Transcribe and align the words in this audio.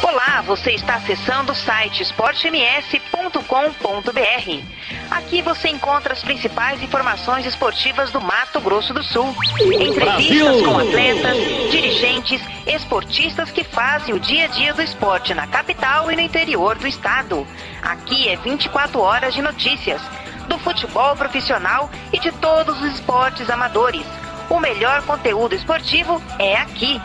Olá, 0.00 0.44
você 0.46 0.70
está 0.70 0.94
acessando 0.94 1.50
o 1.50 1.56
site 1.56 2.04
esportems.com.br. 2.04 4.62
Aqui 5.10 5.42
você 5.42 5.70
encontra 5.70 6.12
as 6.12 6.22
principais 6.22 6.80
informações 6.80 7.44
esportivas 7.44 8.12
do 8.12 8.20
Mato 8.20 8.60
Grosso 8.60 8.94
do 8.94 9.02
Sul. 9.02 9.34
Entrevistas 9.60 9.96
Brasil! 9.96 10.64
com 10.64 10.78
atletas, 10.78 11.36
dirigentes, 11.72 12.40
esportistas 12.64 13.50
que 13.50 13.64
fazem 13.64 14.14
o 14.14 14.20
dia 14.20 14.44
a 14.44 14.48
dia 14.48 14.72
do 14.72 14.82
esporte 14.82 15.34
na 15.34 15.48
capital 15.48 16.12
e 16.12 16.14
no 16.14 16.22
interior 16.22 16.78
do 16.78 16.86
estado. 16.86 17.44
Aqui 17.82 18.28
é 18.28 18.36
24 18.36 19.00
horas 19.00 19.34
de 19.34 19.42
notícias 19.42 20.00
do 20.48 20.56
futebol 20.60 21.16
profissional 21.16 21.90
e 22.12 22.20
de 22.20 22.30
todos 22.30 22.80
os 22.80 22.94
esportes 22.94 23.50
amadores. 23.50 24.06
O 24.50 24.58
melhor 24.58 25.02
conteúdo 25.02 25.54
esportivo 25.54 26.22
é 26.38 26.56
aqui. 26.56 26.98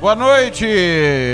Boa 0.00 0.14
noite! 0.14 0.66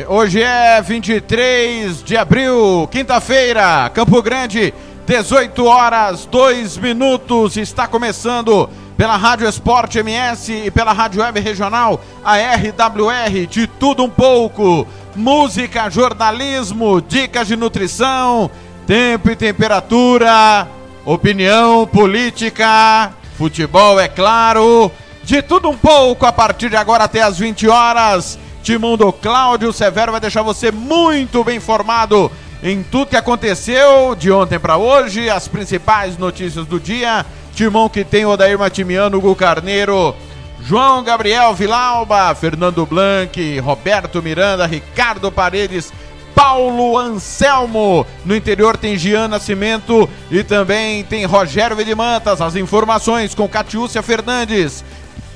Hoje 0.08 0.42
é 0.42 0.80
23 0.80 2.02
de 2.02 2.16
abril, 2.16 2.88
quinta-feira, 2.90 3.90
Campo 3.92 4.22
Grande, 4.22 4.72
18 5.06 5.62
horas 5.66 6.24
2 6.24 6.78
minutos. 6.78 7.58
Está 7.58 7.86
começando 7.86 8.70
pela 8.98 9.16
Rádio 9.16 9.48
Esporte 9.48 10.00
MS 10.00 10.64
e 10.66 10.70
pela 10.72 10.92
Rádio 10.92 11.22
Web 11.22 11.38
Regional, 11.38 12.00
a 12.24 12.36
RWR, 12.36 13.46
de 13.48 13.68
tudo 13.68 14.02
um 14.02 14.10
pouco. 14.10 14.84
Música, 15.14 15.88
jornalismo, 15.88 17.00
dicas 17.00 17.46
de 17.46 17.54
nutrição, 17.54 18.50
tempo 18.88 19.30
e 19.30 19.36
temperatura, 19.36 20.66
opinião 21.04 21.86
política, 21.86 23.12
futebol, 23.36 24.00
é 24.00 24.08
claro. 24.08 24.90
De 25.22 25.42
tudo 25.42 25.70
um 25.70 25.76
pouco 25.76 26.26
a 26.26 26.32
partir 26.32 26.68
de 26.68 26.76
agora 26.76 27.04
até 27.04 27.22
as 27.22 27.38
20 27.38 27.68
horas. 27.68 28.36
Timão 28.64 28.96
do 28.96 29.12
Cláudio 29.12 29.72
Severo 29.72 30.10
vai 30.10 30.20
deixar 30.20 30.42
você 30.42 30.72
muito 30.72 31.44
bem 31.44 31.58
informado 31.58 32.32
em 32.60 32.82
tudo 32.82 33.10
que 33.10 33.16
aconteceu 33.16 34.16
de 34.16 34.32
ontem 34.32 34.58
para 34.58 34.76
hoje, 34.76 35.30
as 35.30 35.46
principais 35.46 36.18
notícias 36.18 36.66
do 36.66 36.80
dia. 36.80 37.24
Timão 37.58 37.88
que 37.88 38.04
tem 38.04 38.24
Odair 38.24 38.56
Matimiano, 38.56 39.18
Hugo 39.18 39.34
Carneiro, 39.34 40.14
João 40.62 41.02
Gabriel 41.02 41.52
Vilauba, 41.54 42.32
Fernando 42.36 42.86
Blanc, 42.86 43.58
Roberto 43.58 44.22
Miranda, 44.22 44.64
Ricardo 44.64 45.32
Paredes, 45.32 45.92
Paulo 46.36 46.96
Anselmo. 46.96 48.06
No 48.24 48.36
interior 48.36 48.76
tem 48.76 48.96
Gian 48.96 49.26
Nascimento 49.26 50.08
e 50.30 50.44
também 50.44 51.02
tem 51.02 51.24
Rogério 51.24 51.74
Vedimantas. 51.74 52.40
As 52.40 52.54
informações 52.54 53.34
com 53.34 53.48
Catiúcia 53.48 54.04
Fernandes. 54.04 54.84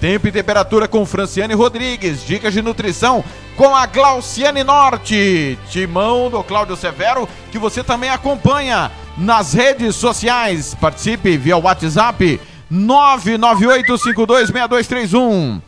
Tempo 0.00 0.28
e 0.28 0.32
temperatura 0.32 0.86
com 0.86 1.04
Franciane 1.04 1.54
Rodrigues. 1.54 2.24
Dicas 2.24 2.52
de 2.52 2.62
nutrição 2.62 3.24
com 3.56 3.74
a 3.74 3.84
Glauciane 3.84 4.62
Norte. 4.62 5.58
Timão 5.68 6.30
do 6.30 6.40
Cláudio 6.44 6.76
Severo, 6.76 7.28
que 7.50 7.58
você 7.58 7.82
também 7.82 8.10
acompanha 8.10 8.92
nas 9.16 9.52
redes 9.52 9.94
sociais. 9.96 10.74
Participe 10.74 11.36
via 11.36 11.56
WhatsApp 11.56 12.40
998526231. 12.72 15.60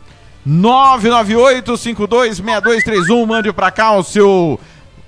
998526231. 0.47 3.25
Mande 3.25 3.51
para 3.53 3.71
cá 3.71 3.93
o 3.93 4.03
seu 4.03 4.59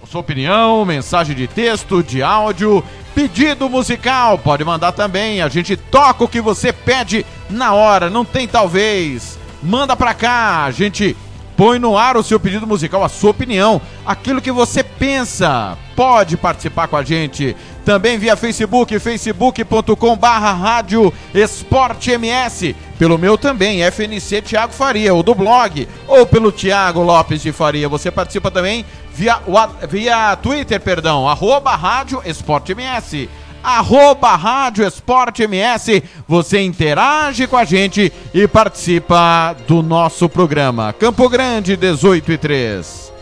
sua 0.08 0.21
opinião, 0.21 0.85
mensagem 0.85 1.35
de 1.35 1.47
texto, 1.47 2.02
de 2.02 2.23
áudio, 2.23 2.81
pedido 3.14 3.70
musical, 3.70 4.37
pode 4.37 4.64
mandar 4.64 4.93
também. 4.93 5.42
A 5.42 5.49
gente 5.49 5.76
toca 5.76 6.23
o 6.23 6.30
que 6.30 6.39
você 6.39 6.71
pede 6.71 7.26
na 7.49 7.73
hora, 7.73 8.09
não 8.09 8.23
tem 8.23 8.47
talvez. 8.47 9.37
Manda 9.61 9.97
pra 9.97 10.14
cá, 10.14 10.64
a 10.64 10.71
gente 10.71 11.15
põe 11.58 11.77
no 11.77 11.97
ar 11.97 12.15
o 12.15 12.23
seu 12.23 12.39
pedido 12.39 12.65
musical, 12.65 13.03
a 13.03 13.09
sua 13.09 13.31
opinião, 13.31 13.81
aquilo 14.05 14.42
que 14.42 14.52
você 14.52 14.81
pensa. 14.81 15.77
Pode 15.97 16.37
participar 16.37 16.87
com 16.87 16.95
a 16.95 17.03
gente. 17.03 17.55
Também 17.83 18.19
via 18.19 18.35
Facebook, 18.35 18.99
facebook.com 18.99 20.15
barra 20.15 20.53
rádio 20.53 21.11
Esporte 21.33 22.11
MS. 22.11 22.75
Pelo 22.99 23.17
meu 23.17 23.35
também, 23.35 23.81
FNC 23.81 24.43
Thiago 24.43 24.73
Faria, 24.73 25.11
ou 25.11 25.23
do 25.23 25.33
blog, 25.33 25.87
ou 26.08 26.23
pelo 26.23 26.52
Thiago 26.52 27.02
Lopes 27.02 27.41
de 27.41 27.52
Faria. 27.52 27.89
Você 27.89 28.11
participa 28.11 28.52
também 28.52 28.85
via, 29.11 29.41
via 29.89 30.35
Twitter, 30.35 30.80
perdão, 30.80 31.27
arroba 31.27 31.75
rádio 31.75 32.21
Esporte 32.23 32.73
MS. 32.73 33.27
Arroba 33.64 34.35
Rádio 34.35 34.85
Esporte 34.85 35.41
MS. 35.41 36.03
Você 36.27 36.61
interage 36.61 37.47
com 37.47 37.58
a 37.58 37.65
gente 37.65 38.14
e 38.31 38.47
participa 38.47 39.55
do 39.67 39.81
nosso 39.81 40.29
programa. 40.29 40.93
Campo 40.93 41.27
Grande, 41.27 41.75
18 41.75 42.31
e 42.33 42.37
3. 42.37 43.17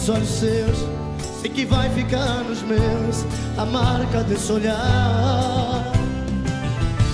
nos 0.00 0.08
olhos 0.08 0.28
seus, 0.28 0.78
sei 1.42 1.50
que 1.50 1.66
vai 1.66 1.90
ficar 1.90 2.42
nos 2.44 2.62
meus 2.62 3.26
a 3.58 3.66
marca 3.66 4.22
desse 4.22 4.50
olhar. 4.50 5.92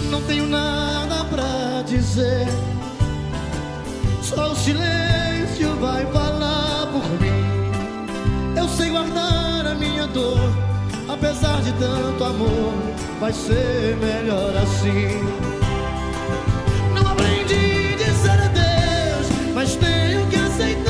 Não 0.08 0.22
tenho 0.22 0.46
nada 0.46 1.24
pra 1.24 1.82
dizer. 1.84 2.46
Só 4.22 4.52
o 4.52 4.56
silêncio 4.56 5.74
vai 5.80 6.06
falar 6.12 6.86
por 6.92 7.04
mim. 7.20 8.56
Eu 8.56 8.68
sei 8.68 8.90
guardar 8.90 9.66
a 9.66 9.74
minha 9.74 10.06
dor, 10.06 10.38
apesar 11.08 11.60
de 11.62 11.72
tanto 11.72 12.22
amor, 12.22 12.72
vai 13.18 13.32
ser 13.32 13.96
melhor 13.96 14.52
assim. 14.62 15.24
Não 16.94 17.10
aprendi 17.10 17.94
a 17.94 17.96
dizer 17.96 18.30
adeus, 18.30 19.54
mas 19.54 19.74
tenho 19.74 20.24
que 20.28 20.36
aceitar 20.36 20.85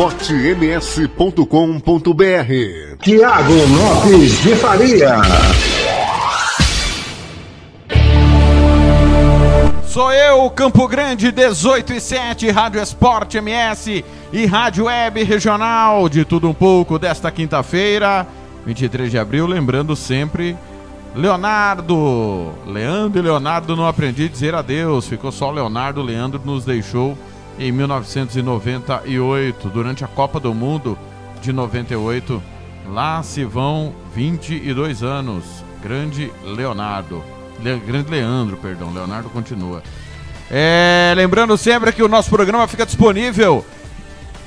esportems.com.br 0.00 2.96
Tiago 3.02 3.52
Lopes 3.52 4.42
de 4.42 4.56
Faria. 4.56 5.16
Sou 9.84 10.10
eu, 10.10 10.48
Campo 10.48 10.88
Grande, 10.88 11.30
18 11.30 11.92
e 11.92 12.00
7, 12.00 12.50
Rádio 12.50 12.80
Esporte 12.80 13.36
MS 13.36 14.02
e 14.32 14.46
Rádio 14.46 14.86
Web 14.86 15.22
Regional, 15.22 16.08
de 16.08 16.24
tudo 16.24 16.48
um 16.48 16.54
pouco 16.54 16.98
desta 16.98 17.30
quinta-feira, 17.30 18.26
23 18.64 19.10
de 19.10 19.18
abril. 19.18 19.46
Lembrando 19.46 19.94
sempre, 19.94 20.56
Leonardo, 21.14 22.54
Leandro 22.66 23.18
e 23.18 23.22
Leonardo 23.22 23.76
não 23.76 23.86
aprendi 23.86 24.24
a 24.24 24.28
dizer 24.28 24.54
adeus, 24.54 25.06
ficou 25.06 25.30
só 25.30 25.50
Leonardo. 25.50 26.00
Leandro 26.00 26.40
nos 26.42 26.64
deixou 26.64 27.18
em 27.60 27.70
1998, 27.70 29.68
durante 29.68 30.02
a 30.04 30.08
Copa 30.08 30.40
do 30.40 30.52
Mundo 30.54 30.98
de 31.42 31.52
98. 31.52 32.42
Lá 32.88 33.22
se 33.22 33.44
vão 33.44 33.94
22 34.14 35.02
anos. 35.02 35.44
Grande 35.82 36.32
Leonardo. 36.42 37.22
Le- 37.62 37.78
grande 37.78 38.10
Leandro, 38.10 38.56
perdão. 38.56 38.90
Leonardo 38.92 39.28
continua. 39.28 39.82
É, 40.50 41.12
lembrando 41.16 41.56
sempre 41.56 41.92
que 41.92 42.02
o 42.02 42.08
nosso 42.08 42.28
programa 42.30 42.66
fica 42.66 42.84
disponível 42.84 43.64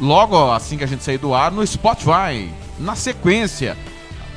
logo 0.02 0.52
assim 0.52 0.76
que 0.78 0.84
a 0.84 0.88
gente 0.88 1.04
sair 1.04 1.18
do 1.20 1.34
ar 1.34 1.52
no 1.52 1.66
Spotify. 1.66 2.50
Na 2.80 2.96
sequência. 2.96 3.78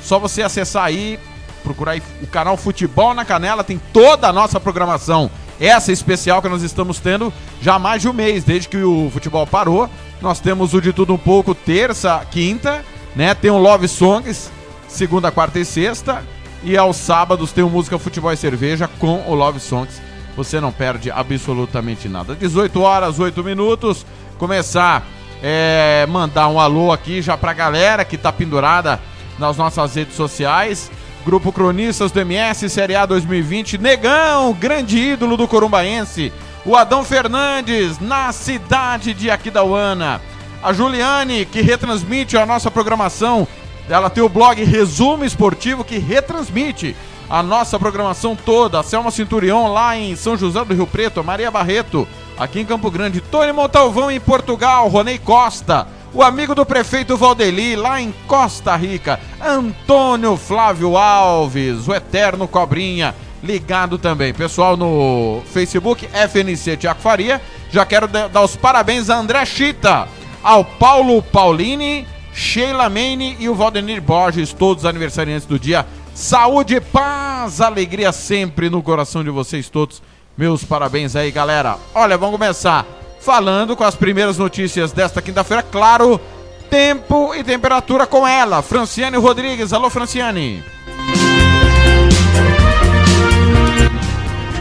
Só 0.02 0.19
você 0.19 0.43
acessar 0.43 0.84
aí, 0.84 1.19
procurar 1.64 1.93
aí 1.93 2.02
o 2.23 2.26
canal 2.26 2.56
Futebol 2.56 3.14
na 3.14 3.25
Canela, 3.25 3.64
tem 3.64 3.81
toda 3.93 4.28
a 4.28 4.32
nossa 4.32 4.61
programação. 4.61 5.31
Essa 5.61 5.93
especial 5.93 6.43
que 6.43 6.49
nós 6.49 6.62
estamos 6.62 7.00
tendo 7.00 7.32
já 7.61 7.79
mais 7.79 8.03
de 8.03 8.08
um 8.08 8.12
mês, 8.12 8.44
desde 8.44 8.69
que 8.69 8.76
o 8.79 9.11
futebol 9.12 9.47
parou. 9.47 9.88
Nós 10.20 10.41
temos 10.41 10.75
o 10.75 10.81
de 10.81 10.93
tudo 10.93 11.14
um 11.14 11.19
pouco 11.19 11.55
terça, 11.55 12.25
quinta, 12.31 12.85
né? 13.14 13.35
Tem 13.35 13.50
o 13.50 13.58
Love 13.58 13.88
Songs, 13.88 14.50
segunda, 14.88 15.31
quarta 15.31 15.58
e 15.58 15.64
sexta. 15.64 16.23
E 16.62 16.76
aos 16.76 16.97
sábados 16.97 17.53
tem 17.53 17.62
o 17.62 17.70
Música, 17.70 17.99
Futebol 17.99 18.32
e 18.32 18.37
Cerveja 18.37 18.88
com 18.99 19.23
o 19.26 19.35
Love 19.35 19.61
Songs. 19.61 20.00
Você 20.37 20.61
não 20.61 20.73
perde 20.73 21.11
absolutamente 21.11 22.09
nada. 22.09 22.35
18 22.35 22.81
horas, 22.81 23.19
8 23.19 23.43
minutos. 23.44 24.05
Começar 24.38 25.06
é, 25.43 26.06
mandar 26.09 26.49
um 26.49 26.59
alô 26.59 26.93
aqui 26.93 27.20
já 27.20 27.37
pra 27.37 27.52
galera 27.52 28.05
que 28.05 28.17
tá 28.17 28.32
pendurada 28.32 29.00
nas 29.38 29.56
nossas 29.56 29.94
redes 29.94 30.14
sociais. 30.14 30.91
Grupo 31.26 31.50
Cronistas 31.50 32.12
do 32.12 32.20
MS, 32.20 32.70
Série 32.70 32.94
A 32.94 33.05
2020. 33.05 33.78
Negão, 33.78 34.52
grande 34.52 34.96
ídolo 34.96 35.37
do 35.37 35.49
Corumbaense. 35.49 36.32
O 36.64 36.76
Adão 36.76 37.02
Fernandes, 37.02 37.99
na 37.99 38.31
cidade 38.31 39.12
de 39.12 39.28
Aquidauana. 39.28 40.23
A 40.62 40.73
Juliane, 40.73 41.44
que 41.44 41.61
retransmite 41.61 42.37
a 42.37 42.46
nossa 42.46 42.70
programação. 42.70 43.44
Ela 43.88 44.08
tem 44.08 44.23
o 44.23 44.28
blog 44.28 44.62
Resumo 44.62 45.25
Esportivo, 45.25 45.82
que 45.82 45.99
retransmite 45.99 46.94
a 47.28 47.43
nossa 47.43 47.76
programação 47.76 48.37
toda. 48.37 48.78
A 48.78 48.84
Selma 48.84 49.11
Cinturion, 49.11 49.73
lá 49.73 49.96
em 49.96 50.14
São 50.14 50.37
José 50.37 50.64
do 50.64 50.75
Rio 50.75 50.87
Preto. 50.87 51.19
A 51.19 51.25
Maria 51.25 51.50
Barreto, 51.50 52.06
aqui 52.38 52.61
em 52.61 52.64
Campo 52.64 52.88
Grande. 52.88 53.20
Tony 53.20 53.50
Montalvão, 53.50 54.12
em 54.12 54.20
Portugal. 54.20 54.87
Ronei 54.87 55.19
Costa. 55.19 55.88
O 56.16 56.22
amigo 56.22 56.54
do 56.54 56.64
prefeito 56.64 57.14
Valdeli, 57.14 57.76
lá 57.76 58.00
em 58.00 58.10
Costa 58.26 58.74
Rica. 58.74 59.20
Antônio 59.38 60.34
Flávio 60.38 60.96
Alves, 60.96 61.86
o 61.86 61.94
eterno 61.94 62.48
Cobrinha, 62.48 63.14
ligado 63.44 63.98
também. 63.98 64.32
Pessoal 64.32 64.78
no 64.78 65.42
Facebook, 65.52 66.08
FNC 66.10 66.78
Tiago 66.78 67.00
Faria. 67.02 67.38
Já 67.70 67.84
quero 67.84 68.08
da- 68.08 68.28
dar 68.28 68.40
os 68.42 68.56
parabéns 68.56 69.10
a 69.10 69.16
André 69.18 69.44
Chita, 69.44 70.08
ao 70.42 70.64
Paulo 70.64 71.20
Paulini, 71.20 72.06
Sheila 72.32 72.88
Maine 72.88 73.36
e 73.38 73.46
o 73.50 73.54
Valdemir 73.54 74.00
Borges, 74.00 74.54
todos 74.54 74.86
aniversariantes 74.86 75.46
do 75.46 75.58
dia. 75.58 75.84
Saúde, 76.14 76.80
paz, 76.80 77.60
alegria 77.60 78.10
sempre 78.10 78.70
no 78.70 78.82
coração 78.82 79.22
de 79.22 79.28
vocês 79.28 79.68
todos. 79.68 80.02
Meus 80.34 80.64
parabéns 80.64 81.14
aí, 81.14 81.30
galera. 81.30 81.76
Olha, 81.94 82.16
vamos 82.16 82.38
começar 82.38 82.86
falando 83.26 83.76
com 83.76 83.82
as 83.82 83.96
primeiras 83.96 84.38
notícias 84.38 84.93
desta 84.93 85.20
quinta-feira. 85.20 85.61
Claro, 85.61 86.20
tempo 86.70 87.34
e 87.34 87.43
temperatura 87.43 88.06
com 88.06 88.25
ela. 88.26 88.62
Franciane 88.62 89.17
Rodrigues. 89.17 89.73
Alô, 89.73 89.90
Franciane. 89.90 90.62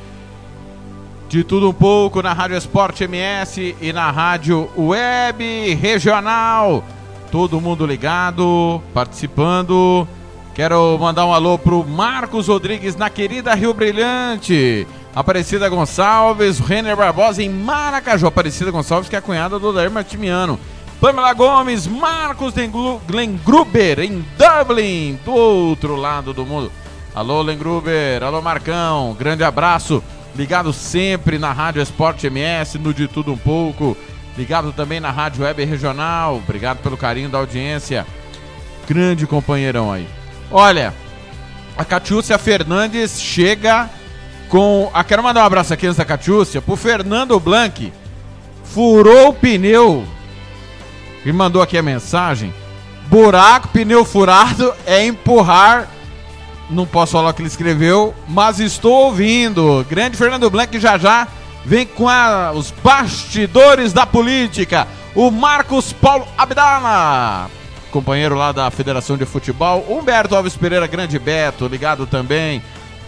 De 1.30 1.44
tudo 1.44 1.70
um 1.70 1.74
pouco 1.74 2.24
na 2.24 2.34
Rádio 2.34 2.58
Esporte 2.58 3.04
MS 3.04 3.76
e 3.80 3.94
na 3.94 4.10
Rádio 4.10 4.68
Web 4.76 5.76
Regional. 5.76 6.84
Todo 7.32 7.62
mundo 7.62 7.86
ligado, 7.86 8.82
participando. 8.96 10.08
Quero 10.56 10.98
mandar 11.00 11.28
um 11.28 11.34
alô 11.34 11.56
pro 11.60 11.86
Marcos 11.86 12.48
Rodrigues 12.48 12.96
na 12.96 13.12
querida 13.12 13.54
Rio 13.54 13.76
Brilhante. 13.76 14.88
Aparecida 15.16 15.70
Gonçalves, 15.70 16.58
Renner 16.58 16.98
Barbosa 16.98 17.44
em 17.44 17.50
Maracajó. 17.50 18.30
Aparecida 18.30 18.72
Gonçalves, 18.72 19.08
que 19.08 19.16
é 19.16 19.20
a 19.20 19.22
cunhada 19.22 19.60
do 19.60 19.72
Dair 19.72 19.92
Martimiano. 19.92 20.60
Pamela 21.00 21.34
Gomes, 21.36 21.86
Marcos 21.86 22.56
Glengruber 23.08 24.00
em 24.00 24.26
Dublin, 24.36 25.20
do 25.24 25.32
outro 25.32 25.96
lado 25.96 26.34
do 26.34 26.44
mundo. 26.44 26.72
Alô, 27.14 27.44
Lengruber, 27.44 28.24
alô, 28.24 28.42
Marcão, 28.42 29.16
grande 29.18 29.44
abraço. 29.44 30.04
Ligado 30.40 30.72
sempre 30.72 31.38
na 31.38 31.52
Rádio 31.52 31.82
Esporte 31.82 32.28
MS, 32.28 32.80
no 32.80 32.94
De 32.94 33.10
Tudo 33.10 33.34
Um 33.34 33.38
Pouco. 33.38 33.98
Ligado 34.38 34.72
também 34.72 35.02
na 35.02 35.12
Rádio 35.12 35.44
Web 35.44 35.66
Regional. 35.66 36.38
Obrigado 36.38 36.78
pelo 36.78 36.96
carinho 36.96 37.28
da 37.28 37.40
audiência. 37.40 38.08
Grande 38.88 39.28
companheirão 39.28 39.92
aí. 39.92 40.08
Olha, 40.50 40.94
a 41.78 41.84
Catiúcia 41.84 42.38
Fernandes 42.38 43.20
chega 43.20 43.90
com. 44.48 44.90
Ah, 44.94 45.04
quero 45.04 45.22
mandar 45.22 45.42
um 45.42 45.46
abraço 45.46 45.74
aqui 45.74 45.86
antes 45.86 45.98
da 45.98 46.06
Catiúcia 46.06 46.62
pro 46.62 46.78
Fernando 46.78 47.38
Blanc. 47.38 47.92
Furou 48.64 49.32
o 49.32 49.34
pneu. 49.34 50.06
Me 51.26 51.34
mandou 51.34 51.62
aqui 51.62 51.78
a 51.78 51.84
mensagem. 51.84 52.54
Buraco, 53.08 53.68
pneu 53.68 54.06
furado 54.06 54.74
é 54.86 55.06
empurrar. 55.06 55.90
Não 56.70 56.86
posso 56.86 57.14
falar 57.14 57.30
o 57.30 57.34
que 57.34 57.42
ele 57.42 57.50
escreveu, 57.50 58.14
mas 58.28 58.60
estou 58.60 59.06
ouvindo. 59.06 59.86
Grande 59.90 60.18
Fernando 60.18 60.50
Blanc 60.50 60.80
já 60.80 60.98
já 60.98 61.28
vem 61.66 61.86
com 61.86 62.08
a, 62.08 62.52
os 62.52 62.72
bastidores 62.72 63.92
da 63.92 64.06
política. 64.06 64.88
O 65.16 65.32
Marcos 65.32 65.92
Paulo 65.92 66.28
Abdala 66.38 67.50
companheiro 67.90 68.36
lá 68.36 68.52
da 68.52 68.70
Federação 68.72 69.18
de 69.18 69.26
Futebol. 69.26 69.84
Humberto 69.90 70.36
Alves 70.36 70.56
Pereira, 70.56 70.86
grande 70.88 71.18
Beto, 71.20 71.68
ligado 71.68 72.08
também. 72.08 72.62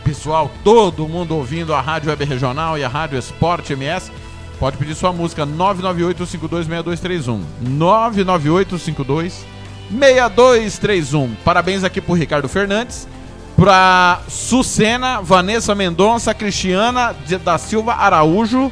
Pessoal, 0.04 0.52
todo 0.64 1.08
mundo 1.08 1.36
ouvindo 1.36 1.74
a 1.74 1.80
Rádio 1.80 2.10
Web 2.10 2.26
Regional 2.26 2.78
e 2.78 2.84
a 2.84 2.90
Rádio 2.90 3.18
Esporte 3.18 3.72
MS. 3.74 4.12
Pode 4.60 4.76
pedir 4.78 4.96
sua 4.96 5.14
música 5.14 5.46
998-526231. 5.46 7.42
998-526231. 9.94 11.30
Parabéns 11.44 11.84
aqui 11.84 12.02
pro 12.02 12.14
Ricardo 12.14 12.50
Fernandes, 12.50 13.08
pra 13.62 14.22
Sucena, 14.28 15.22
Vanessa 15.22 15.76
Mendonça, 15.76 16.34
Cristiana 16.34 17.16
da 17.44 17.60
Silva 17.60 17.94
Araújo, 17.94 18.72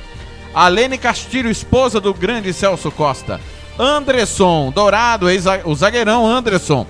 Alene 0.52 0.98
Castilho, 0.98 1.48
esposa 1.48 2.02
do 2.02 2.12
grande 2.12 2.52
Celso 2.52 2.90
Costa. 2.90 3.40
Anderson 3.78 4.72
Dourado, 4.74 5.28
o 5.66 5.76
zagueirão 5.76 6.26
Anderson. 6.26 6.88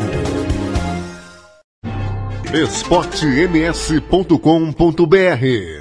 esportems.com.br 2.52 4.36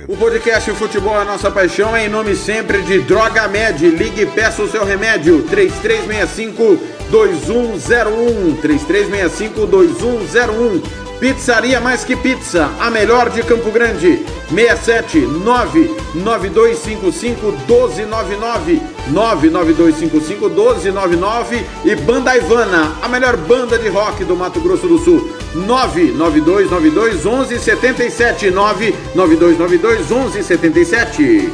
O 0.08 0.16
podcast 0.18 0.70
Futebol 0.72 1.16
é 1.16 1.22
a 1.22 1.24
Nossa 1.24 1.50
Paixão 1.50 1.96
é 1.96 2.04
em 2.04 2.11
nome 2.11 2.37
sempre 2.37 2.82
de 2.82 3.00
Droga 3.00 3.48
Med. 3.48 3.82
Ligue 3.88 4.24
e 4.24 4.26
peça 4.26 4.62
o 4.62 4.68
seu 4.68 4.84
remédio. 4.84 5.42
3365 5.44 6.78
2101 7.11 8.56
3365 8.56 9.66
2101 9.66 11.07
Pizzaria 11.20 11.81
Mais 11.81 12.04
Que 12.04 12.16
Pizza, 12.16 12.70
a 12.81 12.90
melhor 12.90 13.31
de 13.31 13.42
Campo 13.42 13.70
Grande. 13.70 14.24
67 14.48 15.18
99255 15.18 17.52
1299 17.66 18.81
99255 19.09 20.48
1299 20.48 21.66
e 21.85 21.94
Banda 21.96 22.35
Ivana, 22.37 22.94
a 23.02 23.09
melhor 23.09 23.37
banda 23.37 23.76
de 23.78 23.88
rock 23.88 24.22
do 24.24 24.37
Mato 24.37 24.61
Grosso 24.61 24.87
do 24.87 24.98
Sul. 24.98 25.28
99292 25.54 27.24
1177 27.24 28.50
99292 28.50 30.11
1177 30.11 31.50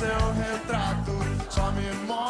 seu 0.01 0.33
retrato. 0.33 1.13
Só 1.51 1.71
me 1.73 1.93
mostra 2.07 2.30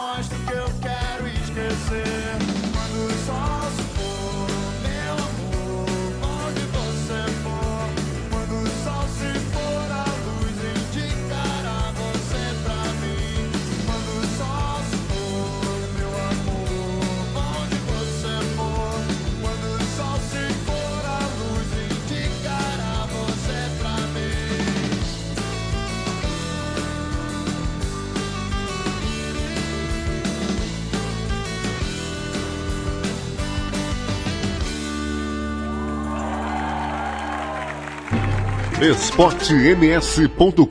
esportems.com.br 38.82 40.64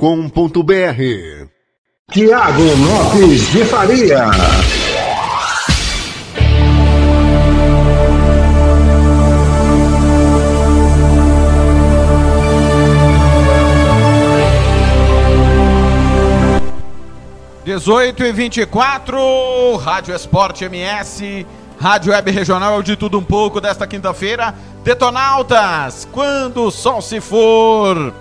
Tiago 2.12 2.64
Lopes 2.64 3.52
de 3.52 3.64
Faria. 3.66 4.26
Dezoito 17.64 18.24
e 18.24 18.32
24, 18.32 19.76
Rádio 19.76 20.16
Esporte 20.16 20.66
MS, 20.66 21.46
Rádio 21.80 22.12
Web 22.12 22.32
Regional 22.32 22.74
é 22.74 22.78
o 22.78 22.82
de 22.82 22.98
tudo 22.98 23.20
um 23.20 23.24
pouco 23.24 23.62
desta 23.62 23.86
quinta-feira. 23.86 24.54
Detonautas, 24.90 26.08
quando 26.12 26.64
o 26.64 26.72
sol 26.72 27.00
se 27.00 27.22
for. 27.22 28.12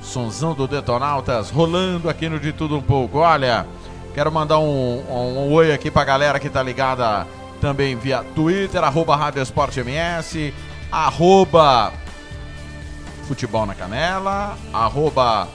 Sonzão 0.00 0.54
do 0.54 0.66
Detonautas 0.66 1.50
rolando 1.50 2.08
aqui 2.08 2.26
no 2.26 2.40
De 2.40 2.54
Tudo 2.54 2.78
Um 2.78 2.80
Pouco. 2.80 3.18
Olha, 3.18 3.66
quero 4.14 4.32
mandar 4.32 4.58
um, 4.58 5.04
um, 5.10 5.46
um 5.46 5.52
oi 5.52 5.74
aqui 5.74 5.90
pra 5.90 6.06
galera 6.06 6.40
que 6.40 6.48
tá 6.48 6.62
ligada 6.62 7.26
também 7.60 7.96
via 7.96 8.24
Twitter, 8.34 8.82
arroba 8.82 9.14
Rádio 9.14 9.42
Esporte 9.42 9.80
MS, 9.80 10.54
arroba 10.90 11.92
Futebol 13.28 13.66
na 13.66 13.74
Canela, 13.74 14.56
arroba 14.72 15.46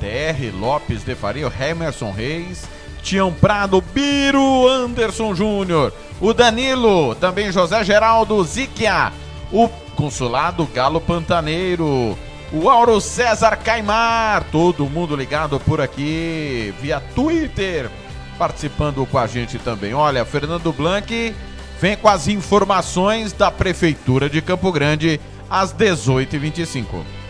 TR 0.00 0.52
Lopes 0.58 1.04
de 1.04 1.14
Faria, 1.14 1.46
o 1.46 1.62
Emerson 1.62 2.10
Reis, 2.10 2.68
Tião 3.04 3.32
Prado, 3.32 3.80
Biro 3.80 4.66
Anderson 4.66 5.32
Júnior, 5.32 5.92
o 6.20 6.32
Danilo, 6.32 7.14
também 7.16 7.52
José 7.52 7.84
Geraldo 7.84 8.42
Ziquia, 8.44 9.12
o 9.52 9.68
Consulado 9.96 10.66
Galo 10.66 11.00
Pantaneiro, 11.00 12.16
o 12.52 12.68
Auro 12.68 13.00
César 13.00 13.56
Caimar, 13.56 14.44
todo 14.50 14.88
mundo 14.88 15.16
ligado 15.16 15.58
por 15.60 15.80
aqui 15.80 16.74
via 16.80 17.00
Twitter, 17.00 17.90
participando 18.38 19.04
com 19.06 19.18
a 19.18 19.26
gente 19.26 19.58
também. 19.58 19.94
Olha, 19.94 20.24
Fernando 20.24 20.72
Blanc 20.72 21.34
vem 21.80 21.96
com 21.96 22.08
as 22.08 22.28
informações 22.28 23.32
da 23.32 23.50
Prefeitura 23.50 24.28
de 24.28 24.40
Campo 24.40 24.70
Grande 24.72 25.20
às 25.50 25.74
18h25. 25.74 27.23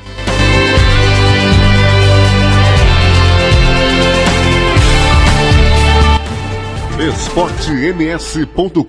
esportems.com.br 7.00 8.84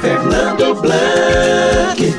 Fernando 0.00 0.74
Blanc. 0.80 2.14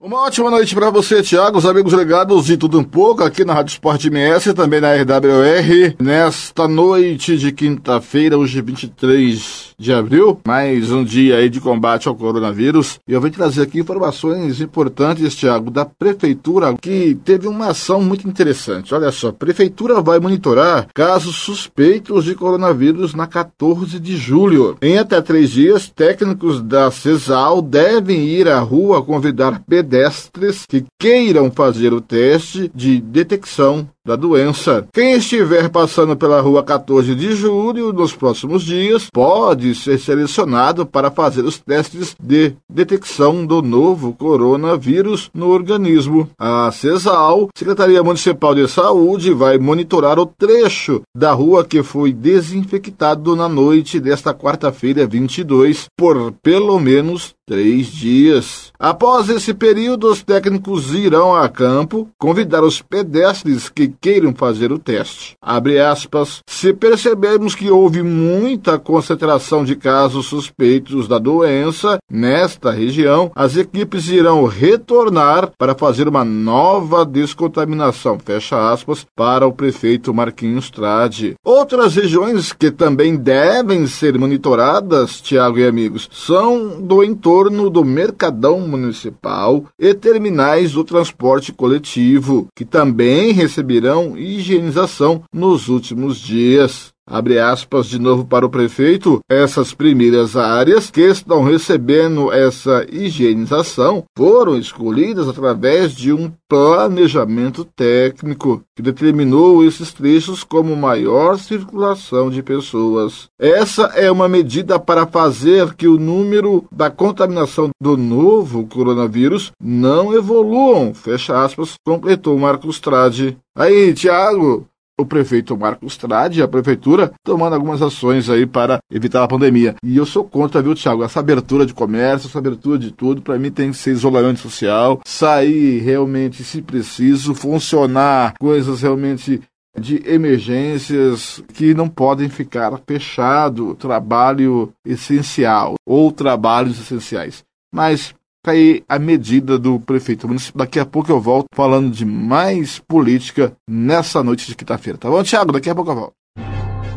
Uma 0.00 0.22
ótima 0.26 0.50
noite 0.50 0.74
para 0.74 0.90
você, 0.90 1.22
Thiago, 1.22 1.58
os 1.58 1.64
amigos 1.64 1.92
ligados 1.92 2.50
e 2.50 2.56
tudo 2.56 2.80
um 2.80 2.84
pouco 2.84 3.22
aqui 3.22 3.44
na 3.44 3.54
Rádio 3.54 3.70
Esporte 3.70 4.08
MS 4.08 4.50
e 4.50 4.54
também 4.54 4.80
na 4.80 4.92
RWR. 4.92 5.94
Nesta 6.00 6.66
noite 6.66 7.38
de 7.38 7.52
quinta-feira, 7.52 8.36
hoje 8.36 8.60
23 8.60 9.71
de 9.78 9.92
abril, 9.92 10.38
mais 10.46 10.90
um 10.90 11.04
dia 11.04 11.36
aí 11.36 11.48
de 11.48 11.60
combate 11.60 12.08
ao 12.08 12.14
coronavírus. 12.14 12.98
E 13.06 13.12
eu 13.12 13.20
venho 13.20 13.34
trazer 13.34 13.62
aqui 13.62 13.80
informações 13.80 14.60
importantes, 14.60 15.34
Thiago, 15.34 15.70
da 15.70 15.84
Prefeitura, 15.84 16.74
que 16.80 17.16
teve 17.24 17.48
uma 17.48 17.68
ação 17.68 18.00
muito 18.00 18.28
interessante. 18.28 18.94
Olha 18.94 19.10
só, 19.10 19.28
a 19.28 19.32
Prefeitura 19.32 20.00
vai 20.00 20.18
monitorar 20.18 20.86
casos 20.94 21.36
suspeitos 21.36 22.24
de 22.24 22.34
coronavírus 22.34 23.14
na 23.14 23.26
14 23.26 23.98
de 23.98 24.16
julho. 24.16 24.76
Em 24.80 24.98
até 24.98 25.20
três 25.20 25.50
dias, 25.50 25.88
técnicos 25.88 26.62
da 26.62 26.90
CESAL 26.90 27.62
devem 27.62 28.24
ir 28.26 28.48
à 28.48 28.58
rua 28.60 29.02
convidar 29.02 29.62
pedestres 29.66 30.64
que 30.66 30.84
queiram 30.98 31.50
fazer 31.50 31.92
o 31.92 32.00
teste 32.00 32.70
de 32.74 33.00
detecção 33.00 33.88
da 34.04 34.16
doença. 34.16 34.86
Quem 34.92 35.14
estiver 35.14 35.68
passando 35.68 36.16
pela 36.16 36.40
rua 36.40 36.62
14 36.62 37.14
de 37.14 37.34
julho 37.36 37.92
nos 37.92 38.12
próximos 38.12 38.64
dias 38.64 39.06
pode 39.12 39.71
pode 39.72 39.74
ser 39.74 39.98
selecionado 39.98 40.84
para 40.84 41.10
fazer 41.10 41.42
os 41.42 41.58
testes 41.58 42.14
de 42.22 42.52
detecção 42.68 43.44
do 43.46 43.62
novo 43.62 44.12
coronavírus 44.12 45.30
no 45.34 45.48
organismo. 45.48 46.28
A 46.38 46.70
CESAL, 46.70 47.48
Secretaria 47.56 48.02
Municipal 48.02 48.54
de 48.54 48.68
Saúde, 48.68 49.32
vai 49.32 49.58
monitorar 49.58 50.18
o 50.18 50.26
trecho 50.26 51.02
da 51.16 51.32
rua 51.32 51.64
que 51.64 51.82
foi 51.82 52.12
desinfectado 52.12 53.34
na 53.34 53.48
noite 53.48 53.98
desta 53.98 54.34
quarta-feira, 54.34 55.06
22, 55.06 55.86
por 55.96 56.32
pelo 56.42 56.78
menos 56.78 57.34
três 57.52 57.88
dias. 57.88 58.72
Após 58.78 59.28
esse 59.28 59.52
período, 59.52 60.10
os 60.10 60.22
técnicos 60.22 60.94
irão 60.94 61.36
a 61.36 61.50
campo 61.50 62.08
convidar 62.18 62.64
os 62.64 62.80
pedestres 62.80 63.68
que 63.68 63.92
queiram 64.00 64.34
fazer 64.34 64.72
o 64.72 64.78
teste. 64.78 65.36
Abre 65.40 65.78
aspas. 65.78 66.40
Se 66.46 66.72
percebermos 66.72 67.54
que 67.54 67.70
houve 67.70 68.02
muita 68.02 68.78
concentração 68.78 69.64
de 69.64 69.76
casos 69.76 70.24
suspeitos 70.26 71.06
da 71.06 71.18
doença 71.18 71.98
nesta 72.10 72.70
região, 72.70 73.30
as 73.34 73.54
equipes 73.58 74.08
irão 74.08 74.46
retornar 74.46 75.50
para 75.58 75.74
fazer 75.74 76.08
uma 76.08 76.24
nova 76.24 77.04
descontaminação. 77.04 78.18
Fecha 78.18 78.72
aspas 78.72 79.06
para 79.14 79.46
o 79.46 79.52
prefeito 79.52 80.14
Marquinhos 80.14 80.70
Trade. 80.70 81.34
Outras 81.44 81.96
regiões 81.96 82.54
que 82.54 82.70
também 82.70 83.14
devem 83.14 83.86
ser 83.86 84.18
monitoradas, 84.18 85.20
Tiago 85.20 85.58
e 85.58 85.66
amigos, 85.66 86.08
são 86.10 86.80
do 86.80 87.04
entorno 87.04 87.41
do 87.50 87.84
Mercadão 87.84 88.60
Municipal 88.60 89.64
e 89.78 89.94
terminais 89.94 90.72
do 90.72 90.84
transporte 90.84 91.52
coletivo, 91.52 92.48
que 92.54 92.64
também 92.64 93.32
receberão 93.32 94.16
higienização 94.16 95.22
nos 95.32 95.68
últimos 95.68 96.18
dias. 96.18 96.91
Abre 97.06 97.38
aspas 97.38 97.86
de 97.86 97.98
novo 97.98 98.24
para 98.24 98.46
o 98.46 98.50
prefeito. 98.50 99.20
Essas 99.28 99.74
primeiras 99.74 100.36
áreas 100.36 100.90
que 100.90 101.00
estão 101.00 101.42
recebendo 101.42 102.32
essa 102.32 102.86
higienização 102.90 104.04
foram 104.16 104.56
escolhidas 104.56 105.28
através 105.28 105.92
de 105.92 106.12
um 106.12 106.32
planejamento 106.48 107.64
técnico 107.64 108.62
que 108.76 108.82
determinou 108.82 109.64
esses 109.64 109.92
trechos 109.92 110.44
como 110.44 110.76
maior 110.76 111.38
circulação 111.38 112.30
de 112.30 112.42
pessoas. 112.42 113.28
Essa 113.38 113.84
é 113.94 114.10
uma 114.10 114.28
medida 114.28 114.78
para 114.78 115.06
fazer 115.06 115.74
que 115.74 115.88
o 115.88 115.98
número 115.98 116.64
da 116.70 116.88
contaminação 116.90 117.70
do 117.80 117.96
novo 117.96 118.66
coronavírus 118.66 119.50
não 119.62 120.14
evoluam, 120.14 120.94
fecha 120.94 121.42
aspas, 121.42 121.74
completou 121.84 122.38
Marcos 122.38 122.78
Trade. 122.78 123.36
Aí, 123.54 123.92
Tiago, 123.92 124.66
o 124.98 125.06
prefeito 125.06 125.56
Marcos 125.56 125.96
Trade 125.96 126.40
e 126.40 126.42
a 126.42 126.48
prefeitura 126.48 127.12
tomando 127.24 127.54
algumas 127.54 127.82
ações 127.82 128.28
aí 128.28 128.46
para 128.46 128.78
evitar 128.90 129.22
a 129.22 129.28
pandemia. 129.28 129.74
E 129.84 129.96
eu 129.96 130.06
sou 130.06 130.24
contra, 130.24 130.62
viu, 130.62 130.74
Tiago? 130.74 131.02
Essa 131.02 131.20
abertura 131.20 131.66
de 131.66 131.74
comércio, 131.74 132.28
essa 132.28 132.38
abertura 132.38 132.78
de 132.78 132.90
tudo, 132.90 133.22
para 133.22 133.38
mim 133.38 133.50
tem 133.50 133.70
que 133.70 133.76
ser 133.76 133.92
isolamento 133.92 134.40
social, 134.40 135.00
sair 135.04 135.80
realmente, 135.80 136.44
se 136.44 136.62
preciso, 136.62 137.34
funcionar 137.34 138.34
coisas 138.38 138.82
realmente 138.82 139.40
de 139.78 140.02
emergências 140.06 141.42
que 141.54 141.72
não 141.72 141.88
podem 141.88 142.28
ficar 142.28 142.78
fechado, 142.86 143.74
trabalho 143.74 144.72
essencial 144.84 145.74
ou 145.86 146.12
trabalhos 146.12 146.78
essenciais. 146.78 147.42
Mas 147.74 148.14
Aí 148.44 148.82
a 148.88 148.98
medida 148.98 149.56
do 149.56 149.78
prefeito 149.78 150.26
municipal. 150.26 150.66
Daqui 150.66 150.80
a 150.80 150.86
pouco 150.86 151.12
eu 151.12 151.20
volto 151.20 151.46
falando 151.54 151.90
de 151.90 152.04
mais 152.04 152.78
política 152.78 153.56
nessa 153.68 154.22
noite 154.22 154.46
de 154.46 154.56
quinta-feira. 154.56 154.98
Tá 154.98 155.08
bom, 155.08 155.22
Thiago? 155.22 155.52
Daqui 155.52 155.70
a 155.70 155.74
pouco 155.74 155.90
eu 155.90 155.94
volto. 155.94 156.21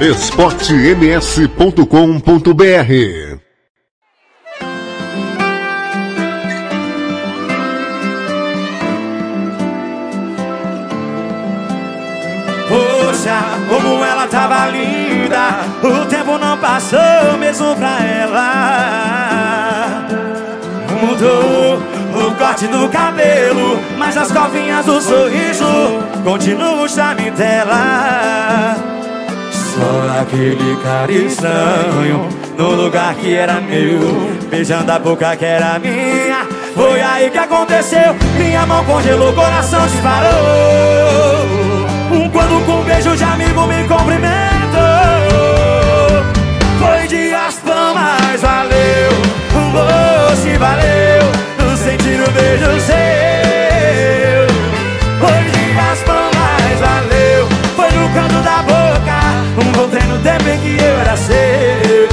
esportems.com.br 0.00 1.82
Poxa, 12.68 13.38
como 13.68 14.04
ela 14.04 14.26
tava 14.26 14.66
linda 14.66 15.60
O 15.80 16.04
tempo 16.06 16.38
não 16.38 16.58
passou 16.58 17.38
mesmo 17.38 17.76
pra 17.76 18.04
ela 18.04 18.48
Mudou 21.00 21.91
o 22.14 22.34
corte 22.34 22.66
do 22.66 22.88
cabelo 22.88 23.78
Mas 23.98 24.16
as 24.16 24.30
covinhas 24.30 24.84
do 24.84 25.00
sorriso 25.00 25.64
Continua 26.24 26.82
o 26.82 26.88
charme 26.88 27.30
dela. 27.30 28.76
Só 29.50 30.20
aquele 30.20 30.76
cara 30.82 31.12
estranho 31.12 32.28
No 32.56 32.70
lugar 32.72 33.14
que 33.14 33.34
era 33.34 33.60
meu 33.60 34.30
Beijando 34.50 34.92
a 34.92 34.98
boca 34.98 35.36
que 35.36 35.44
era 35.44 35.78
minha. 35.78 36.46
Foi 36.74 37.00
aí 37.00 37.30
que 37.30 37.38
aconteceu 37.38 38.14
Minha 38.36 38.66
mão 38.66 38.84
congelou, 38.84 39.30
o 39.30 39.34
coração 39.34 39.86
disparou. 39.86 40.32
Quando 42.32 42.64
com 42.64 42.80
um 42.80 42.84
beijo 42.84 43.14
de 43.14 43.24
amigo 43.24 43.66
me 43.66 43.84
cumprimentou. 43.84 44.30
Foi 46.78 47.06
de 47.06 47.30
raspão, 47.30 47.94
mas 47.94 48.40
valeu 48.40 49.12
se 50.42 50.58
valeu 50.58 51.11
Voltei 60.42 60.50
no 60.50 60.50
tempo 60.50 60.50
em 60.50 60.60
que 60.60 60.82
eu 60.82 61.00
era 61.00 61.16
seu. 61.16 62.08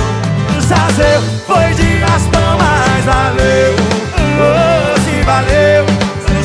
Sazeu 0.62 1.22
Foi 1.48 1.74
de 1.74 1.98
raspão, 2.00 2.58
mas 2.58 3.06
valeu. 3.06 3.76
Oh, 4.42 5.00
se 5.02 5.24
valeu 5.24 5.86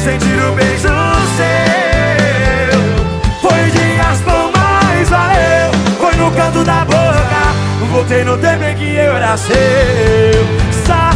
Sentir 0.03 0.43
o 0.43 0.53
beijo 0.53 0.89
seu. 1.37 1.55
Canto 6.35 6.65
da 6.65 6.85
boca 6.85 7.55
Voltei 7.93 8.25
no 8.25 8.37
tempo 8.37 8.65
em 8.65 8.75
que 8.75 8.97
eu 8.97 9.17
era 9.17 9.37
seu. 9.37 9.55
Só 10.85 11.14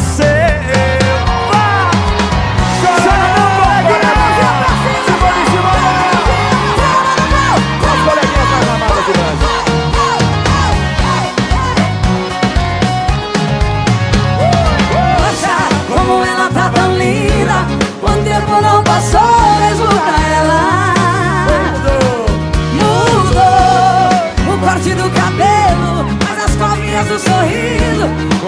do 27.19 27.21
sorriso 27.21 28.07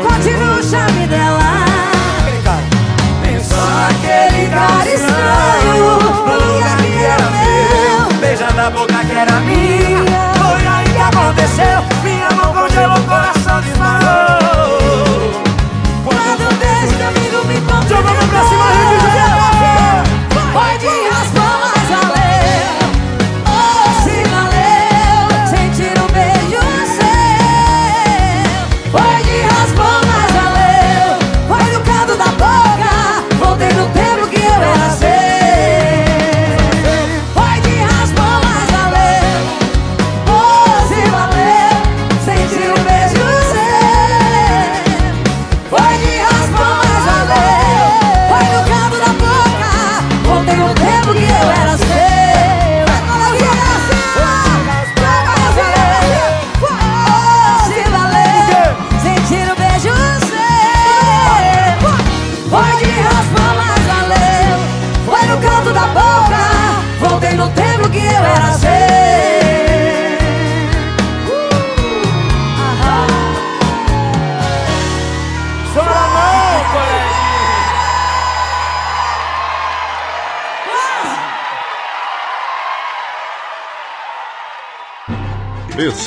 Continua 0.09 0.59
o 0.59 0.63
charme 0.63 1.07
dela. 1.09 1.41
Só 3.43 3.57
aquele 3.89 4.49
cara 4.49 4.89
estranho 4.89 5.99
lugar 6.29 6.77
que 6.77 7.05
era 7.05 7.31
meu. 7.31 8.19
Beijando 8.21 8.61
a 8.61 8.71
boca 8.71 9.05
que 9.05 9.13
era 9.13 9.41
minha. 9.41 10.33
Foi 10.35 10.67
aí 10.67 10.89
que 10.89 11.01
aconteceu 11.01 11.83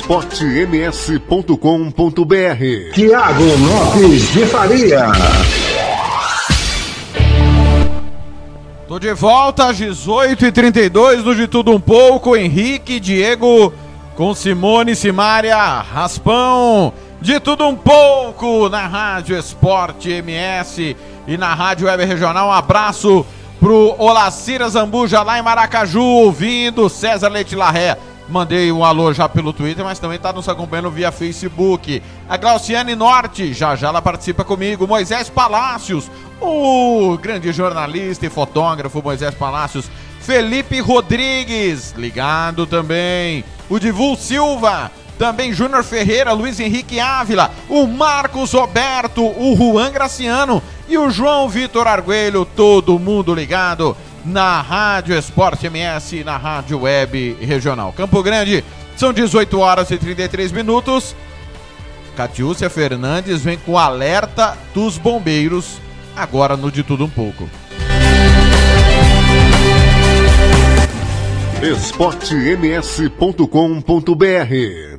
esportems.com.br 0.04 2.92
Tiago 2.92 3.42
Lopes 3.42 4.32
de 4.34 4.44
Faria. 4.44 5.06
Tô 8.86 8.98
de 8.98 9.14
volta 9.14 9.68
às 9.68 9.80
18h32 9.80 11.22
do 11.22 11.34
De 11.34 11.48
Tudo 11.48 11.72
Um 11.72 11.80
Pouco. 11.80 12.36
Henrique, 12.36 13.00
Diego, 13.00 13.72
com 14.14 14.34
Simone, 14.34 14.94
Simária, 14.94 15.56
Raspão. 15.56 16.92
De 17.22 17.40
Tudo 17.40 17.66
Um 17.66 17.74
Pouco 17.74 18.68
na 18.68 18.86
Rádio 18.86 19.38
Esporte 19.38 20.10
MS 20.10 20.94
e 21.26 21.38
na 21.38 21.54
Rádio 21.54 21.86
Web 21.86 22.04
Regional. 22.04 22.48
Um 22.48 22.52
abraço 22.52 23.24
pro 23.58 23.94
Olacira 23.98 24.68
Zambuja 24.68 25.22
lá 25.22 25.38
em 25.38 25.42
Maracaju, 25.42 26.02
ouvindo 26.02 26.90
César 26.90 27.30
Leite 27.30 27.56
Larré. 27.56 27.96
Mandei 28.28 28.72
um 28.72 28.82
alô 28.82 29.12
já 29.12 29.28
pelo 29.28 29.52
Twitter, 29.52 29.84
mas 29.84 29.98
também 29.98 30.16
está 30.16 30.32
nos 30.32 30.48
acompanhando 30.48 30.90
via 30.90 31.12
Facebook. 31.12 32.02
A 32.28 32.36
Glauciane 32.38 32.94
Norte, 32.94 33.52
já 33.52 33.76
já 33.76 33.88
ela 33.88 34.00
participa 34.00 34.42
comigo. 34.42 34.86
Moisés 34.86 35.28
Palácios, 35.28 36.10
o 36.40 37.18
grande 37.18 37.52
jornalista 37.52 38.24
e 38.24 38.30
fotógrafo 38.30 39.02
Moisés 39.02 39.34
Palácios. 39.34 39.90
Felipe 40.20 40.80
Rodrigues, 40.80 41.92
ligado 41.92 42.66
também. 42.66 43.44
O 43.68 43.78
Divul 43.78 44.16
Silva, 44.16 44.90
também 45.18 45.52
Júnior 45.52 45.84
Ferreira, 45.84 46.32
Luiz 46.32 46.58
Henrique 46.58 46.98
Ávila, 46.98 47.50
o 47.68 47.86
Marcos 47.86 48.54
Roberto, 48.54 49.22
o 49.22 49.54
Juan 49.54 49.90
Graciano 49.90 50.62
e 50.88 50.96
o 50.96 51.10
João 51.10 51.46
Vitor 51.48 51.86
Arguelho, 51.86 52.46
todo 52.46 52.98
mundo 52.98 53.34
ligado 53.34 53.94
na 54.24 54.60
Rádio 54.62 55.16
Esporte 55.16 55.66
MS 55.66 56.24
na 56.24 56.36
Rádio 56.36 56.80
Web 56.80 57.36
Regional. 57.40 57.92
Campo 57.92 58.22
Grande, 58.22 58.64
são 58.96 59.12
18 59.12 59.58
horas 59.58 59.90
e 59.90 59.98
33 59.98 60.52
minutos. 60.52 61.14
Catiúcia 62.16 62.70
Fernandes 62.70 63.42
vem 63.42 63.58
com 63.58 63.76
alerta 63.76 64.56
dos 64.72 64.96
bombeiros, 64.98 65.78
agora 66.16 66.56
no 66.56 66.70
De 66.70 66.82
Tudo 66.82 67.04
Um 67.04 67.10
Pouco. 67.10 67.48
esportems.com.br 71.62 73.44
Com 73.46 74.93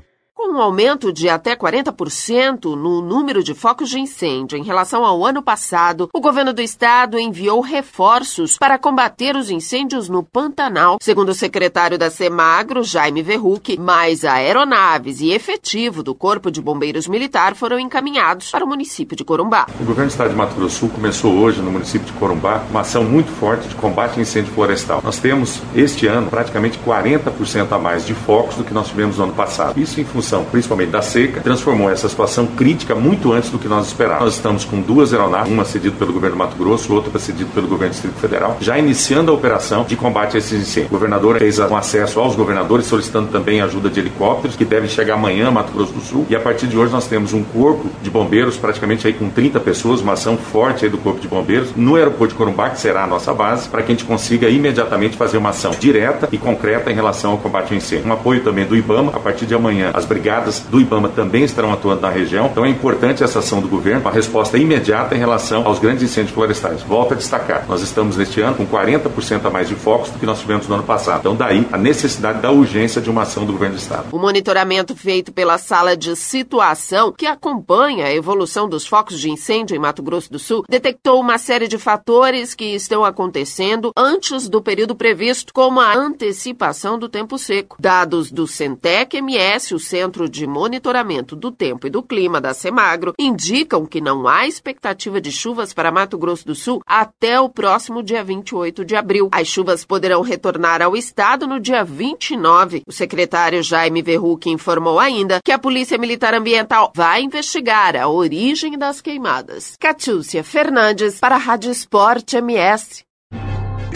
um 0.55 0.61
aumento 0.61 1.11
de 1.11 1.27
até 1.27 1.53
40% 1.53 2.75
no 2.75 3.01
número 3.01 3.43
de 3.43 3.53
focos 3.53 3.89
de 3.89 3.99
incêndio 3.99 4.57
em 4.57 4.63
relação 4.63 5.03
ao 5.03 5.25
ano 5.25 5.43
passado, 5.43 6.09
o 6.13 6.21
governo 6.21 6.53
do 6.53 6.61
estado 6.61 7.19
enviou 7.19 7.59
reforços 7.59 8.57
para 8.57 8.77
combater 8.77 9.35
os 9.35 9.49
incêndios 9.49 10.07
no 10.07 10.23
Pantanal. 10.23 10.97
Segundo 11.01 11.29
o 11.29 11.33
secretário 11.33 11.97
da 11.97 12.09
Semagro, 12.09 12.83
Jaime 12.83 13.21
Verruc, 13.21 13.77
mais 13.77 14.23
aeronaves 14.23 15.19
e 15.19 15.31
efetivo 15.31 16.01
do 16.01 16.15
Corpo 16.15 16.49
de 16.49 16.61
Bombeiros 16.61 17.05
Militar 17.05 17.53
foram 17.53 17.77
encaminhados 17.77 18.51
para 18.51 18.63
o 18.63 18.67
município 18.67 19.17
de 19.17 19.25
Corumbá. 19.25 19.65
O 19.77 19.83
governo 19.83 20.07
do 20.07 20.11
estado 20.11 20.29
de 20.29 20.35
Mato 20.37 20.55
Grosso 20.55 20.79
Sul 20.79 20.89
começou 20.89 21.33
hoje 21.33 21.61
no 21.61 21.71
município 21.71 22.07
de 22.07 22.13
Corumbá 22.13 22.63
uma 22.69 22.79
ação 22.79 23.03
muito 23.03 23.29
forte 23.31 23.67
de 23.67 23.75
combate 23.75 24.19
a 24.19 24.21
incêndio 24.21 24.53
florestal. 24.53 25.01
Nós 25.03 25.19
temos 25.19 25.59
este 25.75 26.07
ano 26.07 26.29
praticamente 26.29 26.79
40% 26.79 27.73
a 27.73 27.77
mais 27.77 28.05
de 28.05 28.13
focos 28.13 28.55
do 28.55 28.63
que 28.63 28.73
nós 28.73 28.87
tivemos 28.87 29.17
no 29.17 29.25
ano 29.25 29.33
passado. 29.33 29.77
Isso 29.77 29.99
em 29.99 30.05
função 30.05 30.44
principalmente 30.51 30.89
da 30.89 31.01
seca, 31.01 31.41
transformou 31.41 31.89
essa 31.89 32.07
situação 32.07 32.45
crítica 32.45 32.95
muito 32.95 33.31
antes 33.31 33.49
do 33.49 33.59
que 33.59 33.67
nós 33.67 33.87
esperávamos. 33.87 34.25
Nós 34.25 34.35
estamos 34.35 34.65
com 34.65 34.81
duas 34.81 35.13
aeronaves, 35.13 35.51
uma 35.51 35.65
cedida 35.65 35.95
pelo 35.97 36.13
governo 36.13 36.35
do 36.35 36.39
Mato 36.39 36.55
Grosso, 36.55 36.93
outra 36.93 37.17
cedida 37.19 37.49
pelo 37.53 37.67
governo 37.67 37.91
do 37.91 37.93
Distrito 37.93 38.19
Federal, 38.19 38.57
já 38.59 38.77
iniciando 38.77 39.31
a 39.31 39.33
operação 39.33 39.83
de 39.83 39.95
combate 39.95 40.35
a 40.35 40.39
esses 40.39 40.53
incêndios. 40.53 40.91
O 40.91 40.93
governador 40.93 41.37
fez 41.37 41.59
um 41.59 41.75
acesso 41.75 42.19
aos 42.19 42.35
governadores, 42.35 42.85
solicitando 42.85 43.27
também 43.29 43.61
ajuda 43.61 43.89
de 43.89 43.99
helicópteros, 43.99 44.55
que 44.55 44.65
devem 44.65 44.89
chegar 44.89 45.15
amanhã 45.15 45.47
a 45.47 45.51
Mato 45.51 45.71
Grosso 45.71 45.93
do 45.93 46.01
Sul. 46.01 46.25
E 46.29 46.35
a 46.35 46.39
partir 46.39 46.67
de 46.67 46.77
hoje 46.77 46.91
nós 46.91 47.07
temos 47.07 47.33
um 47.33 47.43
corpo 47.43 47.89
de 48.01 48.09
bombeiros, 48.09 48.57
praticamente 48.57 49.07
aí 49.07 49.13
com 49.13 49.29
30 49.29 49.59
pessoas, 49.59 50.01
uma 50.01 50.13
ação 50.13 50.37
forte 50.37 50.85
aí 50.85 50.91
do 50.91 50.97
corpo 50.97 51.19
de 51.19 51.27
bombeiros, 51.27 51.69
no 51.75 51.95
aeroporto 51.95 52.33
de 52.33 52.37
Corumbá, 52.37 52.69
que 52.69 52.79
será 52.79 53.03
a 53.03 53.07
nossa 53.07 53.33
base, 53.33 53.67
para 53.69 53.81
que 53.81 53.91
a 53.91 53.95
gente 53.95 54.05
consiga 54.05 54.49
imediatamente 54.49 55.17
fazer 55.17 55.37
uma 55.37 55.49
ação 55.49 55.71
direta 55.71 56.27
e 56.31 56.37
concreta 56.37 56.91
em 56.91 56.95
relação 56.95 57.31
ao 57.31 57.37
combate 57.37 57.71
ao 57.71 57.77
incêndio. 57.77 58.07
Um 58.07 58.13
apoio 58.13 58.41
também 58.41 58.65
do 58.65 58.75
IBAMA, 58.75 59.11
a 59.15 59.19
partir 59.19 59.45
de 59.45 59.55
amanhã 59.55 59.91
as 59.93 60.05
brigadas 60.05 60.34
do 60.41 60.79
IBAMA 60.79 61.09
também 61.09 61.43
estarão 61.43 61.71
atuando 61.71 62.01
na 62.01 62.09
região, 62.09 62.47
então 62.47 62.65
é 62.65 62.69
importante 62.69 63.23
essa 63.23 63.39
ação 63.39 63.61
do 63.61 63.67
governo, 63.67 64.01
uma 64.01 64.11
resposta 64.11 64.57
imediata 64.57 65.15
em 65.15 65.19
relação 65.19 65.65
aos 65.65 65.79
grandes 65.79 66.03
incêndios 66.03 66.33
florestais. 66.33 66.81
Volto 66.81 67.13
a 67.13 67.17
destacar, 67.17 67.65
nós 67.67 67.81
estamos 67.81 68.17
neste 68.17 68.41
ano 68.41 68.55
com 68.55 68.65
40% 68.65 69.45
a 69.45 69.49
mais 69.49 69.67
de 69.67 69.75
focos 69.75 70.09
do 70.09 70.19
que 70.19 70.25
nós 70.25 70.39
tivemos 70.39 70.67
no 70.67 70.75
ano 70.75 70.83
passado. 70.83 71.19
Então 71.19 71.35
daí 71.35 71.67
a 71.71 71.77
necessidade 71.77 72.39
da 72.39 72.51
urgência 72.51 73.01
de 73.01 73.09
uma 73.09 73.23
ação 73.23 73.45
do 73.45 73.53
governo 73.53 73.75
do 73.75 73.79
estado. 73.79 74.07
O 74.11 74.19
monitoramento 74.19 74.95
feito 74.95 75.31
pela 75.31 75.57
sala 75.57 75.95
de 75.95 76.15
situação, 76.15 77.11
que 77.11 77.25
acompanha 77.25 78.05
a 78.05 78.13
evolução 78.13 78.67
dos 78.67 78.87
focos 78.87 79.19
de 79.19 79.29
incêndio 79.29 79.75
em 79.75 79.79
Mato 79.79 80.01
Grosso 80.01 80.31
do 80.31 80.39
Sul, 80.39 80.63
detectou 80.69 81.19
uma 81.19 81.37
série 81.37 81.67
de 81.67 81.77
fatores 81.77 82.53
que 82.53 82.75
estão 82.75 83.03
acontecendo 83.03 83.91
antes 83.95 84.49
do 84.49 84.61
período 84.61 84.95
previsto, 84.95 85.53
como 85.53 85.79
a 85.79 85.95
antecipação 85.95 86.97
do 86.97 87.09
tempo 87.09 87.37
seco. 87.37 87.77
Dados 87.79 88.31
do 88.31 88.47
Centec 88.47 89.17
MS, 89.17 89.73
o 89.73 89.79
Centro 89.79 90.24
de 90.27 90.47
Monitoramento 90.47 91.35
do 91.35 91.51
Tempo 91.51 91.87
e 91.87 91.89
do 91.89 92.03
Clima 92.03 92.39
da 92.39 92.53
Semagro, 92.53 93.13
indicam 93.19 93.85
que 93.85 94.01
não 94.01 94.27
há 94.27 94.47
expectativa 94.47 95.19
de 95.19 95.31
chuvas 95.31 95.73
para 95.73 95.91
Mato 95.91 96.17
Grosso 96.17 96.45
do 96.45 96.55
Sul 96.55 96.81
até 96.85 97.39
o 97.39 97.49
próximo 97.49 98.03
dia 98.03 98.23
28 98.23 98.83
de 98.85 98.95
abril. 98.95 99.29
As 99.31 99.47
chuvas 99.47 99.85
poderão 99.85 100.21
retornar 100.21 100.81
ao 100.81 100.95
estado 100.95 101.47
no 101.47 101.59
dia 101.59 101.83
29. 101.83 102.83
O 102.87 102.91
secretário 102.91 103.63
Jaime 103.63 104.01
Verruc 104.01 104.49
informou 104.49 104.99
ainda 104.99 105.39
que 105.43 105.51
a 105.51 105.59
Polícia 105.59 105.97
Militar 105.97 106.33
Ambiental 106.33 106.91
vai 106.95 107.21
investigar 107.21 107.95
a 107.95 108.07
origem 108.07 108.77
das 108.77 109.01
queimadas. 109.01 109.75
Catiúcia 109.79 110.43
Fernandes 110.43 111.19
para 111.19 111.35
a 111.35 111.39
Rádio 111.39 111.71
Esporte 111.71 112.37
MS. 112.37 113.03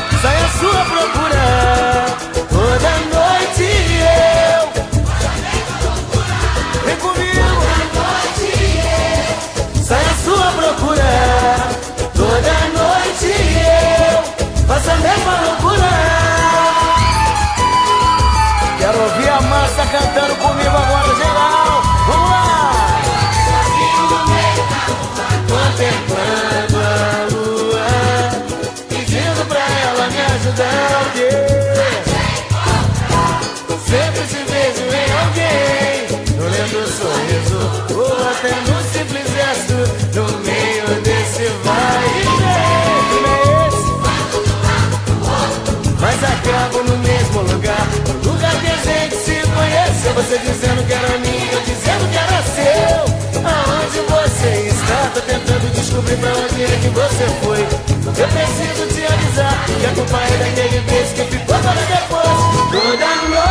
eu 0.02 0.18
saio 0.18 0.44
à 0.44 0.48
sua 0.48 0.84
procura. 0.84 1.44
Toda 2.50 2.90
noite 3.14 3.35
Você 50.26 50.38
dizendo 50.38 50.84
que 50.84 50.92
era 50.92 51.18
minha 51.18 51.52
Eu 51.52 51.60
dizendo 51.60 52.10
que 52.10 52.18
era 52.18 52.42
seu. 52.42 52.98
Aonde 53.46 54.00
você 54.10 54.68
está? 54.70 55.10
Tô 55.14 55.20
tentando 55.20 55.72
descobrir 55.72 56.16
pra 56.16 56.30
onde 56.30 56.64
é 56.64 56.78
que 56.82 56.88
você 56.88 57.26
foi. 57.44 57.60
Eu 57.60 58.28
preciso 58.28 58.86
te 58.88 59.06
avisar 59.06 59.66
Que 59.66 59.86
a 59.86 59.90
culpa 59.90 60.16
é 60.16 60.36
daquele 60.38 60.80
beijo 60.80 61.14
que 61.14 61.24
ficou 61.30 61.58
para 61.60 61.80
depois. 61.80 62.26
Toda 62.72 63.14
noite 63.28 63.45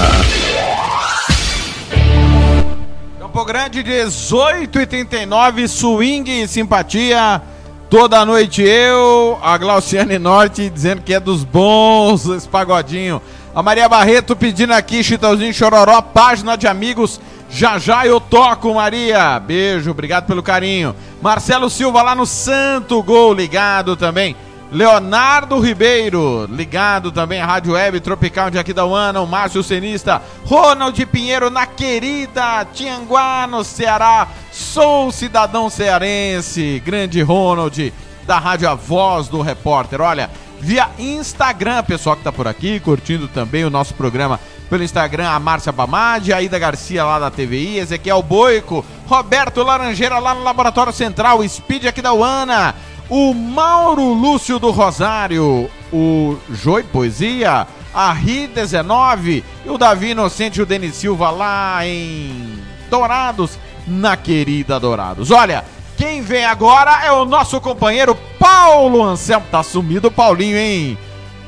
Campo 3.19 3.45
Grande, 3.45 3.83
18 3.83 4.79
e 4.79 4.85
39 4.85 5.67
swing 5.67 6.43
e 6.43 6.47
simpatia. 6.47 7.41
Toda 7.89 8.25
noite 8.25 8.63
eu, 8.63 9.37
a 9.41 9.57
Glauciane 9.57 10.17
Norte 10.17 10.69
dizendo 10.69 11.01
que 11.01 11.13
é 11.13 11.19
dos 11.19 11.43
bons 11.43 12.25
esse 12.27 12.47
pagodinho. 12.47 13.21
A 13.55 13.63
Maria 13.63 13.87
Barreto 13.87 14.35
pedindo 14.35 14.73
aqui, 14.73 15.01
Chitãozinho 15.01 15.53
Chororó, 15.53 16.01
página 16.01 16.57
de 16.57 16.67
amigos. 16.67 17.21
Já 17.49 17.79
já 17.79 18.05
eu 18.05 18.19
toco, 18.19 18.73
Maria. 18.73 19.39
Beijo, 19.39 19.91
obrigado 19.91 20.25
pelo 20.25 20.43
carinho. 20.43 20.93
Marcelo 21.21 21.69
Silva 21.69 22.01
lá 22.01 22.13
no 22.13 22.25
Santo 22.25 23.01
Gol, 23.01 23.33
ligado 23.33 23.95
também. 23.95 24.35
Leonardo 24.73 25.57
Ribeiro, 25.57 26.45
ligado 26.51 27.13
também 27.13 27.39
à 27.39 27.45
Rádio 27.45 27.73
Web 27.75 28.01
Tropical 28.01 28.51
de 28.51 28.59
Aquidauana, 28.59 29.21
o 29.21 29.27
Márcio 29.27 29.63
Cenista, 29.63 30.21
Ronald 30.43 31.05
Pinheiro 31.05 31.49
na 31.49 31.65
querida 31.65 32.65
Tianguá, 32.73 33.47
no 33.47 33.63
Ceará. 33.63 34.27
Sou 34.51 35.13
cidadão 35.13 35.69
cearense, 35.69 36.81
grande 36.83 37.21
Ronald, 37.21 37.93
da 38.27 38.37
Rádio 38.37 38.67
A 38.67 38.75
Voz 38.75 39.29
do 39.29 39.41
Repórter. 39.41 40.01
Olha, 40.01 40.29
via 40.65 40.89
Instagram, 40.97 41.83
pessoal 41.83 42.15
que 42.15 42.23
tá 42.23 42.31
por 42.31 42.47
aqui, 42.47 42.79
curtindo 42.79 43.27
também 43.27 43.63
o 43.63 43.69
nosso 43.69 43.93
programa 43.93 44.39
pelo 44.67 44.83
Instagram, 44.83 45.29
a 45.29 45.39
Márcia 45.39 45.71
Bamadi, 45.71 46.33
a 46.33 46.41
Ida 46.41 46.57
Garcia 46.57 47.05
lá 47.05 47.19
da 47.19 47.29
TVI, 47.29 47.77
Ezequiel 47.77 48.23
Boico, 48.23 48.83
Roberto 49.05 49.61
Laranjeira 49.61 50.17
lá 50.17 50.33
no 50.33 50.43
Laboratório 50.43 50.91
Central, 50.91 51.47
Speed 51.47 51.85
aqui 51.85 52.01
da 52.01 52.13
UANA, 52.13 52.73
o 53.07 53.31
Mauro 53.35 54.11
Lúcio 54.11 54.57
do 54.57 54.71
Rosário, 54.71 55.69
o 55.93 56.35
Joi 56.49 56.81
Poesia, 56.81 57.67
a 57.93 58.15
Ri19 58.15 59.43
e 59.63 59.69
o 59.69 59.77
Davi 59.77 60.09
Inocente 60.09 60.57
e 60.57 60.63
o 60.63 60.65
Denis 60.65 60.95
Silva 60.95 61.29
lá 61.29 61.85
em 61.85 62.59
Dourados, 62.89 63.59
na 63.85 64.17
querida 64.17 64.79
Dourados. 64.79 65.29
Olha, 65.29 65.63
quem 65.97 66.21
vem 66.21 66.45
agora 66.45 67.05
é 67.05 67.11
o 67.11 67.25
nosso 67.25 67.59
companheiro 67.61 68.15
Paulo 68.39 69.03
Anselmo. 69.03 69.45
Tá 69.51 69.63
sumido 69.63 70.07
o 70.09 70.11
Paulinho, 70.11 70.57
hein? 70.57 70.97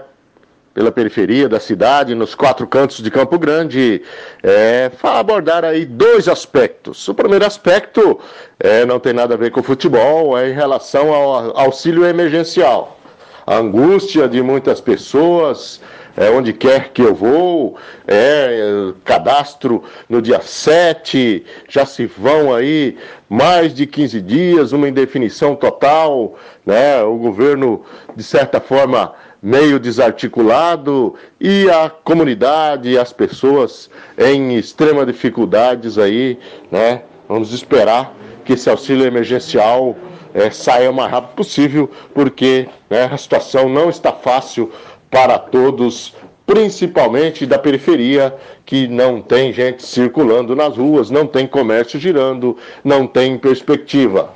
pela 0.79 0.93
periferia 0.93 1.49
da 1.49 1.59
cidade, 1.59 2.15
nos 2.15 2.33
quatro 2.33 2.65
cantos 2.65 3.03
de 3.03 3.11
Campo 3.11 3.37
Grande, 3.37 4.01
é, 4.41 4.89
abordar 5.03 5.65
aí 5.65 5.85
dois 5.85 6.29
aspectos. 6.29 7.05
O 7.05 7.13
primeiro 7.13 7.45
aspecto 7.45 8.17
é, 8.57 8.85
não 8.85 8.97
tem 8.97 9.11
nada 9.11 9.33
a 9.33 9.37
ver 9.37 9.51
com 9.51 9.61
futebol, 9.61 10.37
é 10.37 10.49
em 10.49 10.53
relação 10.53 11.13
ao 11.13 11.59
auxílio 11.59 12.05
emergencial. 12.05 12.97
A 13.45 13.57
angústia 13.57 14.25
de 14.29 14.41
muitas 14.41 14.79
pessoas, 14.79 15.81
é, 16.15 16.29
onde 16.29 16.53
quer 16.53 16.93
que 16.93 17.01
eu 17.01 17.13
vou, 17.13 17.75
é, 18.07 18.93
cadastro 19.03 19.83
no 20.07 20.21
dia 20.21 20.39
7, 20.39 21.45
já 21.67 21.85
se 21.85 22.05
vão 22.05 22.55
aí 22.55 22.97
mais 23.27 23.73
de 23.73 23.85
15 23.85 24.21
dias, 24.21 24.71
uma 24.71 24.87
indefinição 24.87 25.57
total, 25.57 26.35
né? 26.65 27.03
O 27.03 27.17
governo, 27.17 27.83
de 28.15 28.23
certa 28.23 28.61
forma, 28.61 29.13
meio 29.41 29.79
desarticulado 29.79 31.15
e 31.39 31.69
a 31.69 31.89
comunidade, 31.89 32.97
as 32.97 33.13
pessoas 33.13 33.89
em 34.17 34.57
extrema 34.57 35.05
dificuldades 35.05 35.97
aí, 35.97 36.37
né? 36.71 37.03
Vamos 37.27 37.53
esperar 37.53 38.13
que 38.43 38.53
esse 38.53 38.69
auxílio 38.69 39.05
emergencial 39.05 39.95
eh, 40.33 40.49
saia 40.49 40.89
o 40.89 40.93
mais 40.93 41.11
rápido 41.11 41.35
possível, 41.35 41.89
porque 42.13 42.67
né, 42.89 43.09
a 43.11 43.17
situação 43.17 43.69
não 43.69 43.89
está 43.89 44.11
fácil 44.11 44.71
para 45.09 45.37
todos, 45.37 46.15
principalmente 46.45 47.45
da 47.45 47.59
periferia, 47.59 48.35
que 48.65 48.87
não 48.87 49.21
tem 49.21 49.53
gente 49.53 49.83
circulando 49.83 50.55
nas 50.55 50.75
ruas, 50.75 51.09
não 51.09 51.25
tem 51.27 51.47
comércio 51.47 51.99
girando, 51.99 52.57
não 52.83 53.05
tem 53.05 53.37
perspectiva. 53.37 54.33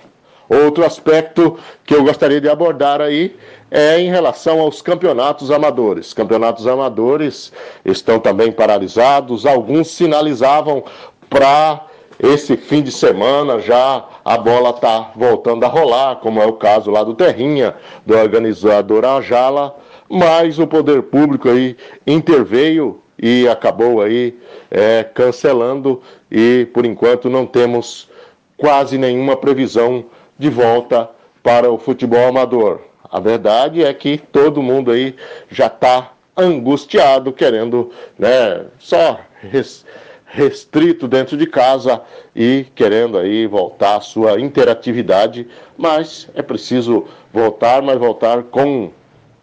Outro 0.50 0.86
aspecto 0.86 1.58
que 1.86 1.96
eu 1.96 2.04
gostaria 2.04 2.42
de 2.42 2.50
abordar 2.50 3.02
aí 3.02 3.36
é 3.72 4.00
em 4.00 4.10
relação 4.10 4.60
aos 4.60 4.82
campeonatos 4.82 5.50
amadores. 5.50 6.14
Campeonatos 6.14 6.68
amadores 6.68 7.52
estão 7.84 8.20
também 8.20 8.52
paralisados, 8.52 9.46
alguns 9.46 9.90
sinalizavam 9.90 10.84
para 11.30 11.88
esse 12.20 12.56
fim 12.56 12.82
de 12.82 12.92
semana 12.92 13.60
já 13.60 14.06
a 14.24 14.38
bola 14.38 14.70
está 14.70 15.12
voltando 15.16 15.66
a 15.66 15.68
rolar, 15.68 16.18
como 16.18 16.42
é 16.42 16.46
o 16.46 16.54
caso 16.54 16.92
lá 16.92 17.04
do 17.04 17.16
Terrinha, 17.16 17.76
do 18.06 18.16
organizador 18.16 19.04
Ajala, 19.04 19.76
mas 20.08 20.60
o 20.60 20.68
poder 20.68 21.02
público 21.04 21.50
aí 21.50 21.76
interveio 22.06 23.02
e 23.18 23.48
acabou 23.48 24.02
aí 24.02 24.38
é, 24.70 25.04
cancelando. 25.04 26.02
E 26.32 26.68
por 26.74 26.86
enquanto 26.86 27.30
não 27.30 27.46
temos 27.46 28.10
quase 28.56 28.98
nenhuma 28.98 29.36
previsão 29.36 30.06
de 30.38 30.50
volta 30.50 31.10
para 31.42 31.72
o 31.72 31.78
futebol 31.78 32.28
amador. 32.28 32.82
A 33.10 33.20
verdade 33.20 33.84
é 33.84 33.94
que 33.94 34.18
todo 34.18 34.64
mundo 34.64 34.92
aí 34.92 35.16
já 35.50 35.68
está 35.68 36.14
angustiado, 36.36 37.32
querendo 37.32 37.92
né, 38.18 38.66
só 38.80 39.20
res- 39.42 39.86
restrito 40.26 41.08
dentro 41.08 41.38
de 41.38 41.46
casa 41.46 42.02
e 42.36 42.66
querendo 42.74 43.20
aí 43.20 43.46
voltar 43.46 43.98
à 43.98 44.02
sua 44.02 44.40
interatividade, 44.40 45.48
mas 45.78 46.28
é 46.34 46.42
preciso 46.42 47.06
voltar, 47.32 47.84
mas 47.84 48.00
voltar 48.00 48.42
com, 48.44 48.92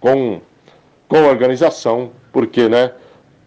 com, 0.00 0.40
com 1.06 1.22
organização, 1.22 2.10
porque 2.32 2.68
né, 2.68 2.90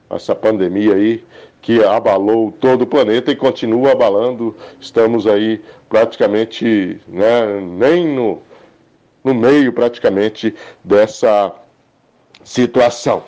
essa 0.10 0.34
pandemia 0.34 0.96
aí 0.96 1.26
que 1.64 1.82
abalou 1.82 2.52
todo 2.52 2.82
o 2.82 2.88
planeta 2.88 3.32
e 3.32 3.36
continua 3.36 3.94
abalando. 3.94 4.56
Estamos 4.80 5.26
aí 5.26 5.62
praticamente, 5.90 7.00
né, 7.08 7.62
nem 7.62 8.06
no, 8.06 8.42
no 9.24 9.34
meio 9.34 9.72
praticamente 9.72 10.54
dessa 10.84 11.54
situação. 12.44 13.24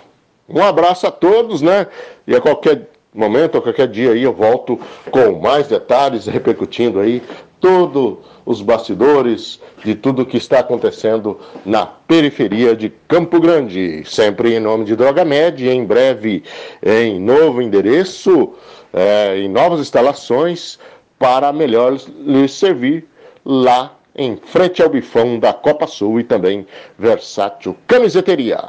Um 0.49 0.61
abraço 0.61 1.07
a 1.07 1.11
todos, 1.11 1.61
né? 1.61 1.87
E 2.27 2.35
a 2.35 2.41
qualquer 2.41 2.89
momento, 3.13 3.57
a 3.57 3.61
qualquer 3.61 3.87
dia 3.87 4.11
aí 4.11 4.23
eu 4.23 4.33
volto 4.33 4.77
com 5.09 5.39
mais 5.39 5.69
detalhes, 5.69 6.27
repercutindo 6.27 6.99
aí 6.99 7.23
todos 7.65 8.17
os 8.45 8.61
bastidores 8.61 9.59
de 9.83 9.95
tudo 9.95 10.23
que 10.23 10.37
está 10.37 10.59
acontecendo 10.59 11.39
na 11.65 11.83
periferia 11.83 12.75
de 12.75 12.93
Campo 13.07 13.39
Grande. 13.39 14.03
Sempre 14.05 14.53
em 14.53 14.59
nome 14.59 14.85
de 14.85 14.95
Drogamed, 14.95 15.67
em 15.67 15.83
breve 15.83 16.43
em 16.85 17.19
novo 17.19 17.63
endereço, 17.63 18.53
é, 18.93 19.39
em 19.39 19.49
novas 19.49 19.79
instalações, 19.79 20.77
para 21.17 21.51
melhor 21.51 21.97
lhes 22.19 22.53
servir 22.53 23.07
lá 23.43 23.95
em 24.15 24.35
frente 24.35 24.83
ao 24.83 24.89
bifão 24.89 25.39
da 25.39 25.51
Copa 25.51 25.87
Sul 25.87 26.19
e 26.19 26.23
também 26.23 26.67
Versátil 26.99 27.75
Camiseteria. 27.87 28.63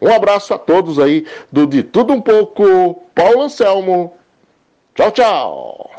Um 0.00 0.12
abraço 0.12 0.54
a 0.54 0.58
todos 0.58 1.00
aí 1.00 1.26
do 1.50 1.66
De 1.66 1.82
Tudo 1.82 2.12
Um 2.12 2.20
Pouco, 2.20 3.02
Paulo 3.12 3.42
Anselmo. 3.42 4.14
Tchau, 4.94 5.10
tchau. 5.10 5.90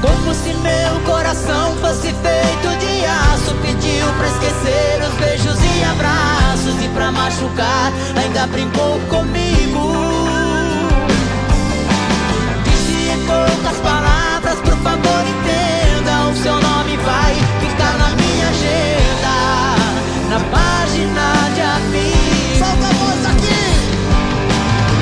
Como 0.00 0.34
se 0.34 0.54
meu 0.54 1.00
coração 1.06 1.76
fosse 1.76 2.08
feito 2.08 2.78
de 2.80 3.04
aço 3.04 3.54
Pediu 3.62 4.06
pra 4.18 4.26
esquecer 4.26 5.00
os 5.08 5.14
beijos 5.14 5.58
e 5.62 5.84
abraços 5.84 6.84
E 6.84 6.88
pra 6.88 7.12
machucar 7.12 7.92
ainda 8.16 8.48
brincou 8.48 8.98
comigo 9.08 10.31
poucas 13.62 13.78
palavras, 13.80 14.58
por 14.60 14.76
favor 14.78 15.24
entenda 15.26 16.28
O 16.30 16.36
seu 16.36 16.54
nome 16.54 16.96
vai 16.96 17.34
ficar 17.60 17.96
na 17.98 18.10
minha 18.16 18.48
agenda 18.48 19.34
Na 20.28 20.40
página 20.50 21.50
de 21.54 21.60
amigos 21.60 22.58
Solta 22.58 22.86
a 22.86 22.92
voz 22.92 23.26
aqui! 23.26 23.62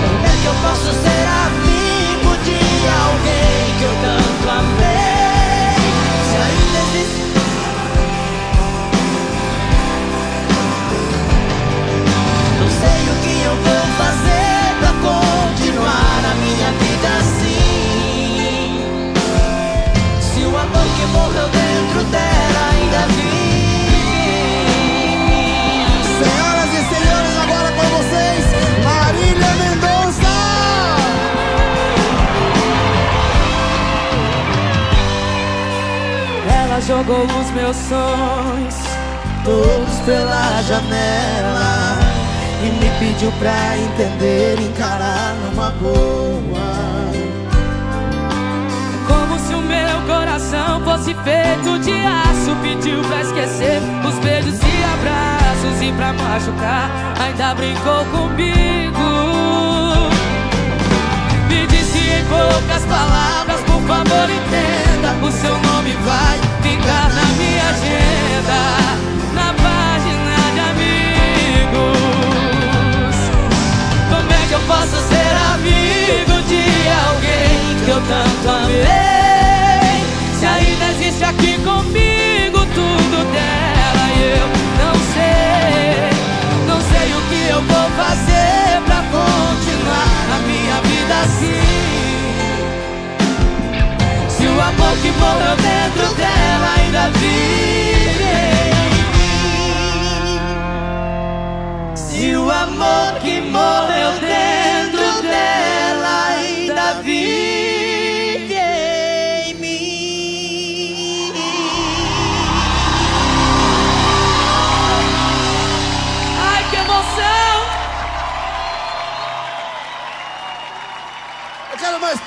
Como 0.01 0.27
é 0.27 0.35
que 0.41 0.47
eu 0.47 0.55
posso 0.63 0.93
ser 1.03 1.27
amigo 1.47 2.31
de 2.45 2.61
alguém 3.07 3.79
que 3.79 3.85
eu 3.85 3.95
tanto 4.03 4.51
amei? 4.51 5.75
Se 6.29 6.37
ainda 6.37 6.79
existe. 6.87 7.23
Não 12.61 12.69
sei 12.81 13.01
o 13.09 13.15
que 13.23 13.30
jogou 36.81 37.25
os 37.25 37.51
meus 37.51 37.77
sonhos 37.77 38.77
todos 39.45 40.01
pela 40.05 40.63
janela 40.63 41.99
e 42.63 42.71
me 42.71 42.91
pediu 42.99 43.33
pra 43.33 43.77
entender 43.77 44.61
encarar 44.61 45.35
numa 45.35 45.71
boa. 45.73 46.81
Como 49.07 49.39
se 49.39 49.55
o 49.55 49.61
meu 49.61 50.01
coração 50.07 50.83
fosse 50.85 51.15
feito 51.15 51.79
de 51.81 51.93
aço 51.93 52.55
Pediu 52.63 53.03
pra 53.03 53.23
esquecer 53.23 53.81
os 54.07 54.15
beijos 54.21 54.59
e 54.61 54.85
abraços 54.85 55.83
E 55.83 55.93
pra 55.93 56.13
machucar 56.13 56.91
ainda 57.21 57.55
brincou 57.55 58.05
comigo 58.07 59.01
Me 61.49 61.67
disse 61.67 61.99
em 61.99 62.25
poucas 62.27 62.85
palavras 62.85 63.70
favor 63.91 64.31
entenda 64.31 65.11
O 65.27 65.31
seu 65.33 65.55
nome 65.69 65.93
vai 66.07 66.39
ficar 66.63 67.09
na 67.19 67.27
minha 67.39 67.67
agenda 67.75 68.59
Na 69.35 69.49
página 69.67 70.37
de 70.55 70.61
amigos 70.73 71.91
Como 74.11 74.31
é 74.33 74.43
que 74.49 74.55
eu 74.55 74.61
posso 74.61 74.97
ser 75.11 75.33
amigo 75.55 76.37
de 76.51 76.65
alguém 77.09 77.85
que 77.85 77.91
eu 77.91 78.01
tanto 78.13 78.49
amei? 78.49 79.99
Se 80.39 80.47
ainda 80.47 80.85
existe 80.93 81.25
aqui 81.25 81.59
comigo 81.59 82.59
tudo 82.75 83.17
dela 83.33 84.07
eu 84.21 84.47
não 84.83 84.95
sei, 85.15 86.11
não 86.69 86.81
sei 86.91 87.09
o 87.13 87.21
que 87.29 87.43
eu 87.51 87.61
vou 87.63 87.91
fazer 88.03 88.81
pra 88.87 89.01
continuar 89.17 90.11
a 90.35 90.39
minha 90.47 90.81
vida 90.83 91.15
assim. 91.25 92.10
Amor 94.71 94.97
que 95.03 95.11
morreu 95.13 95.57
dentro 95.57 96.15
dela 96.15 96.75
ainda 96.79 97.11
vive. 97.19 98.39
Se 101.97 102.37
o 102.37 102.51
amor 102.51 103.15
que 103.21 103.41
morreu 103.41 104.13
dentro 104.13 104.30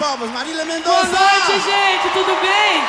palmas, 0.03 0.29
Marília 0.31 0.65
Boa 0.65 0.75
Mendonça! 0.75 1.07
noite, 1.07 1.61
gente, 1.63 2.09
tudo 2.11 2.35
bem? 2.41 2.83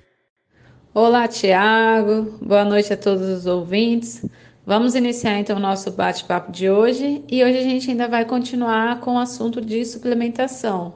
Olá, 0.97 1.27
Tiago. 1.27 2.39
Boa 2.41 2.65
noite 2.65 2.93
a 2.93 2.97
todos 2.97 3.29
os 3.29 3.47
ouvintes. 3.47 4.25
Vamos 4.65 4.95
iniciar 4.95 5.41
então 5.41 5.57
o 5.57 5.61
nosso 5.61 5.91
bate-papo 5.91 6.53
de 6.53 6.71
hoje 6.71 7.21
e 7.29 7.43
hoje 7.43 7.59
a 7.59 7.63
gente 7.63 7.91
ainda 7.91 8.07
vai 8.07 8.25
continuar 8.25 9.01
com 9.01 9.17
o 9.17 9.19
assunto 9.19 9.61
de 9.61 9.85
suplementação. 9.85 10.95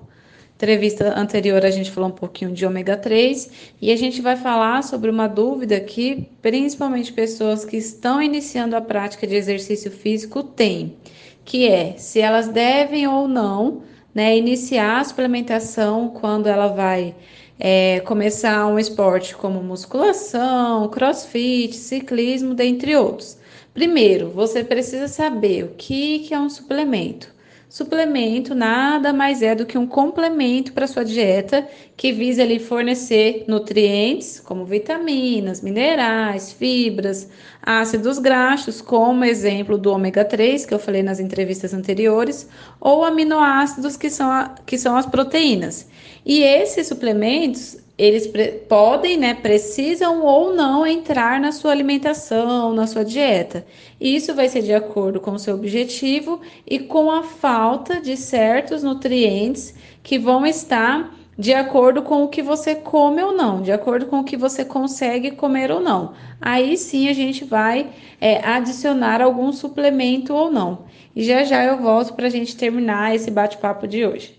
Entrevista 0.55 1.19
anterior 1.19 1.67
a 1.67 1.71
gente 1.73 1.91
falou 1.91 2.11
um 2.11 2.13
pouquinho 2.13 2.53
de 2.53 2.65
ômega 2.65 2.97
3 2.97 3.75
e 3.83 3.91
a 3.91 3.97
gente 3.97 4.23
vai 4.23 4.37
falar 4.37 4.85
sobre 4.85 5.11
uma 5.11 5.27
dúvida 5.27 5.81
que 5.81 6.31
principalmente 6.41 7.13
pessoas 7.13 7.65
que 7.65 7.77
estão 7.77 8.23
iniciando 8.23 8.77
a 8.77 8.81
prática 8.81 9.27
de 9.27 9.35
exercício 9.35 9.91
físico 9.91 10.45
têm, 10.45 10.97
que 11.45 11.67
é 11.67 11.95
se 11.97 12.21
elas 12.21 12.47
devem 12.47 13.09
ou 13.09 13.27
não 13.27 13.83
né, 14.15 14.39
iniciar 14.39 15.01
a 15.01 15.05
suplementação 15.05 16.11
quando 16.11 16.47
ela 16.47 16.69
vai 16.69 17.17
é, 17.59 18.01
começar 18.01 18.67
um 18.67 18.79
esporte 18.79 19.35
como 19.35 19.63
musculação, 19.63 20.89
crossfit, 20.89 21.75
ciclismo, 21.75 22.55
dentre 22.55 22.95
outros. 22.95 23.39
Primeiro, 23.75 24.31
você 24.31 24.63
precisa 24.65 25.09
saber 25.09 25.65
o 25.65 25.75
que, 25.77 26.21
que 26.21 26.35
é 26.35 26.39
um 26.39 26.49
suplemento. 26.49 27.37
Suplemento 27.69 28.55
nada 28.55 29.13
mais 29.13 29.43
é 29.43 29.55
do 29.55 29.67
que 29.67 29.77
um 29.77 29.87
complemento 29.87 30.73
para 30.73 30.87
sua 30.87 31.05
dieta 31.05 31.69
que 31.97 32.13
visa 32.13 32.43
lhe 32.43 32.59
fornecer 32.59 33.45
nutrientes 33.47 34.41
como 34.41 34.65
vitaminas, 34.65 35.61
minerais, 35.61 36.51
fibras, 36.51 37.29
ácidos 37.69 38.19
graxos, 38.19 38.81
como 38.81 39.27
exemplo 39.27 39.77
do 39.77 39.93
ômega 39.93 40.25
3 40.25 40.65
que 40.65 40.73
eu 40.73 40.79
falei 40.79 41.03
nas 41.03 41.21
entrevistas 41.21 41.75
anteriores, 41.75 42.49
ou 42.81 43.05
aminoácidos 43.05 43.95
que 43.95 44.09
são, 44.09 44.31
a, 44.31 44.55
que 44.65 44.79
são 44.79 44.97
as 44.97 45.05
proteínas. 45.05 45.87
E 46.25 46.43
esses 46.43 46.87
suplementos 46.87 47.77
eles 47.99 48.31
podem, 48.69 49.19
né, 49.19 49.35
precisam 49.35 50.23
ou 50.25 50.55
não 50.55 50.87
entrar 50.87 51.39
na 51.39 51.53
sua 51.53 51.73
alimentação, 51.73 52.73
na 52.73 52.87
sua 52.87 53.05
dieta. 53.05 53.67
Isso 54.01 54.35
vai 54.35 54.49
ser 54.49 54.63
de 54.63 54.73
acordo 54.73 55.21
com 55.21 55.33
o 55.33 55.39
seu 55.39 55.55
objetivo 55.55 56.41
e 56.67 56.79
com 56.79 57.11
a 57.11 57.23
falta 57.23 58.01
de 58.01 58.17
certos 58.17 58.83
nutrientes 58.83 59.75
que 60.03 60.19
vão 60.19 60.47
estar 60.47 61.13
de 61.39 61.55
acordo 61.55 62.03
com 62.03 62.25
o 62.25 62.29
que 62.29 62.43
você 62.43 62.75
come 62.75 63.23
ou 63.23 63.33
não, 63.33 63.63
de 63.63 63.71
acordo 63.71 64.07
com 64.07 64.19
o 64.21 64.25
que 64.25 64.37
você 64.37 64.65
consegue 64.65 65.31
comer 65.31 65.71
ou 65.71 65.81
não. 65.81 66.15
Aí 66.41 66.77
sim 66.77 67.09
a 67.09 67.13
gente 67.13 67.45
vai 67.45 67.91
é, 68.21 68.45
adicionar 68.45 69.23
algum 69.23 69.53
suplemento 69.53 70.35
ou 70.35 70.51
não. 70.51 70.87
E 71.15 71.23
já 71.23 71.45
já 71.45 71.65
eu 71.65 71.79
volto 71.79 72.15
para 72.15 72.27
a 72.27 72.31
gente 72.31 72.57
terminar 72.57 73.15
esse 73.15 73.31
bate-papo 73.31 73.87
de 73.87 74.05
hoje. 74.05 74.38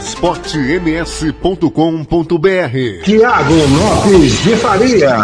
esportems.com.br 0.04 3.04
Tiago 3.04 3.54
Lopes 3.54 4.42
de 4.42 4.54
Faria. 4.56 5.16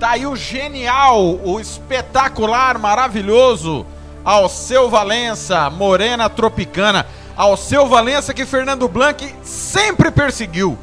Tá 0.00 0.10
aí 0.10 0.26
o 0.26 0.34
genial, 0.34 1.38
o 1.44 1.60
espetacular, 1.60 2.78
maravilhoso 2.78 3.86
Alceu 4.24 4.90
Valença, 4.90 5.70
Morena 5.70 6.28
Tropicana. 6.28 7.06
Alceu 7.36 7.86
Valença 7.86 8.34
que 8.34 8.44
Fernando 8.44 8.88
Blanc 8.88 9.32
sempre 9.44 10.10
perseguiu. 10.10 10.76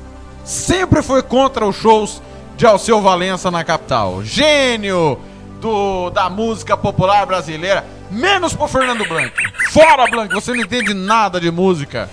Sempre 0.45 1.01
foi 1.01 1.21
contra 1.21 1.67
os 1.67 1.75
shows 1.75 2.21
de 2.55 2.65
Alceu 2.65 3.01
Valença 3.01 3.51
na 3.51 3.65
capital. 3.65 4.23
Gênio 4.23 5.19
do, 5.59 6.09
da 6.09 6.29
música 6.29 6.77
popular 6.77 7.25
brasileira. 7.25 7.85
Menos 8.09 8.55
pro 8.55 8.69
Fernando 8.69 9.05
Blanc. 9.05 9.33
Fora, 9.69 10.09
Blanc, 10.09 10.33
você 10.33 10.51
não 10.51 10.61
entende 10.61 10.93
nada 10.93 11.39
de 11.39 11.51
música. 11.51 12.09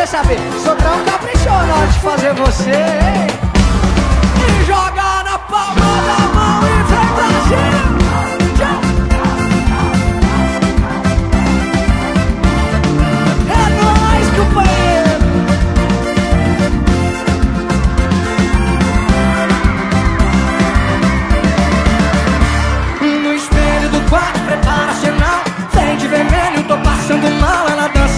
saber. 0.09 0.39
Sogrão 0.65 1.05
caprichou 1.05 1.53
na 1.53 1.87
de 1.87 2.01
fazer 2.01 2.33
você. 2.35 3.48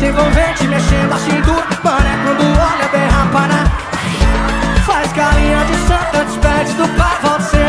Dança 0.01 0.07
envolvente, 0.07 0.66
mexendo 0.66 1.12
a 1.12 1.18
cintura. 1.18 1.61
É 1.61 2.24
quando 2.24 2.42
olha, 2.42 2.88
derrapa 2.88 3.46
na 3.46 3.64
Faz 4.84 5.12
carinha 5.12 5.64
de 5.64 5.76
santa, 5.86 6.24
despede 6.24 6.72
do 6.74 6.88
pai, 6.96 7.18
volta 7.22 7.59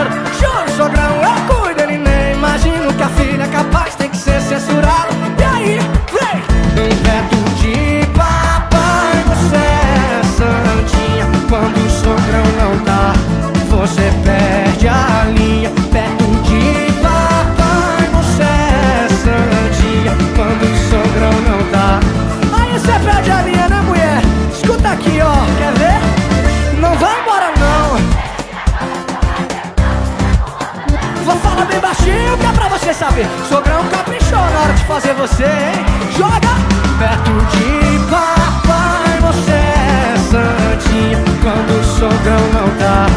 você 32.92 32.94
saber? 32.94 33.26
Sogrão 33.48 33.84
caprichou 33.90 34.38
na 34.38 34.60
hora 34.62 34.74
de 34.74 34.84
fazer 34.84 35.14
você, 35.14 35.44
hein? 35.44 35.86
Joga 36.18 36.52
perto 37.00 37.32
de 37.52 38.00
papai 38.10 39.20
Você 39.22 39.52
é 39.52 40.16
santinha. 40.30 41.18
Quando 41.42 41.80
o 41.80 41.84
sogrão 41.84 42.40
não 42.54 42.78
dá 42.78 43.08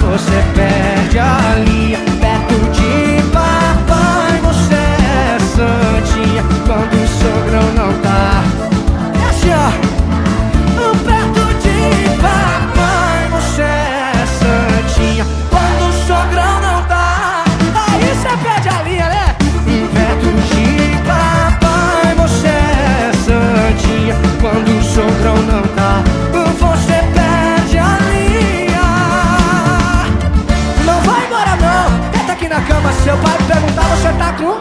Você 0.00 0.42
perde 0.54 1.18
a 1.18 1.56
linha 1.64 1.97
cama 32.68 32.92
Se 32.92 33.02
seu 33.02 33.18
pai 33.18 33.38
perguntar 33.46 33.96
Você 33.96 34.12
tá 34.12 34.32
com... 34.34 34.60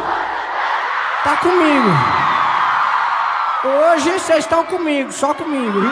Tá 1.24 1.38
comigo 1.38 1.90
Hoje 3.64 4.12
vocês 4.12 4.40
estão 4.40 4.66
comigo 4.66 5.12
Só 5.12 5.34
comigo, 5.34 5.82
viu? 5.82 5.92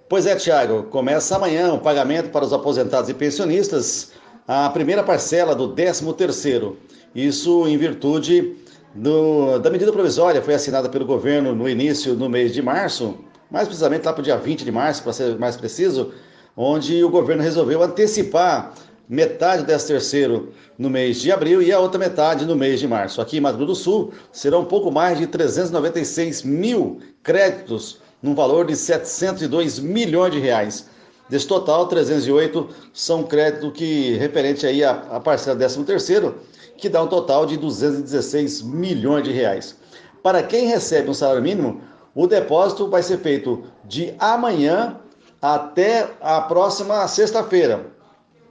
Pois 0.06 0.26
é, 0.26 0.36
Tiago, 0.36 0.82
começa 0.84 1.34
amanhã 1.34 1.72
o 1.72 1.80
pagamento 1.80 2.28
para 2.28 2.44
os 2.44 2.52
aposentados 2.52 3.08
e 3.08 3.14
pensionistas, 3.14 4.12
a 4.46 4.68
primeira 4.68 5.02
parcela 5.02 5.54
do 5.54 5.74
13º. 5.74 6.74
Isso 7.14 7.66
em 7.66 7.78
virtude 7.78 8.54
do, 8.94 9.58
da 9.58 9.70
medida 9.70 9.92
provisória, 9.92 10.42
foi 10.42 10.54
assinada 10.54 10.88
pelo 10.88 11.04
governo 11.04 11.54
no 11.54 11.68
início, 11.68 12.14
no 12.14 12.28
mês 12.28 12.52
de 12.52 12.62
março, 12.62 13.18
mais 13.50 13.66
precisamente 13.66 14.04
lá 14.04 14.12
para 14.12 14.20
o 14.20 14.24
dia 14.24 14.36
20 14.36 14.64
de 14.64 14.72
março, 14.72 15.02
para 15.02 15.12
ser 15.12 15.38
mais 15.38 15.56
preciso, 15.56 16.12
onde 16.56 17.02
o 17.04 17.10
governo 17.10 17.42
resolveu 17.42 17.82
antecipar 17.82 18.72
metade 19.08 19.64
13 19.64 19.86
terceiro 19.86 20.52
no 20.76 20.90
mês 20.90 21.20
de 21.20 21.30
abril 21.30 21.62
e 21.62 21.72
a 21.72 21.78
outra 21.78 21.98
metade 21.98 22.44
no 22.44 22.56
mês 22.56 22.80
de 22.80 22.88
março. 22.88 23.20
Aqui 23.20 23.38
em 23.38 23.40
Mato 23.40 23.56
Grosso 23.56 23.72
do 23.72 23.76
Sul 23.76 24.12
serão 24.32 24.62
um 24.62 24.64
pouco 24.64 24.90
mais 24.90 25.18
de 25.18 25.26
396 25.26 26.42
mil 26.42 26.98
créditos 27.22 28.00
num 28.22 28.34
valor 28.34 28.66
de 28.66 28.74
702 28.74 29.78
milhões 29.78 30.32
de 30.32 30.40
reais. 30.40 30.88
Desse 31.28 31.46
total, 31.46 31.86
308 31.86 32.68
são 32.92 33.22
crédito 33.24 33.70
que 33.70 34.16
referente 34.16 34.66
aí 34.66 34.82
à, 34.84 34.92
à 35.10 35.20
parcela 35.20 35.56
13 35.56 35.84
terceiro, 35.84 36.36
que 36.76 36.88
dá 36.88 37.02
um 37.02 37.08
total 37.08 37.46
de 37.46 37.56
216 37.56 38.62
milhões 38.62 39.24
de 39.24 39.32
reais. 39.32 39.76
Para 40.22 40.42
quem 40.42 40.66
recebe 40.66 41.08
um 41.10 41.14
salário 41.14 41.42
mínimo, 41.42 41.80
o 42.16 42.26
depósito 42.26 42.88
vai 42.88 43.02
ser 43.02 43.18
feito 43.18 43.64
de 43.84 44.14
amanhã 44.18 44.98
até 45.40 46.08
a 46.22 46.40
próxima 46.40 47.06
sexta-feira. 47.06 47.88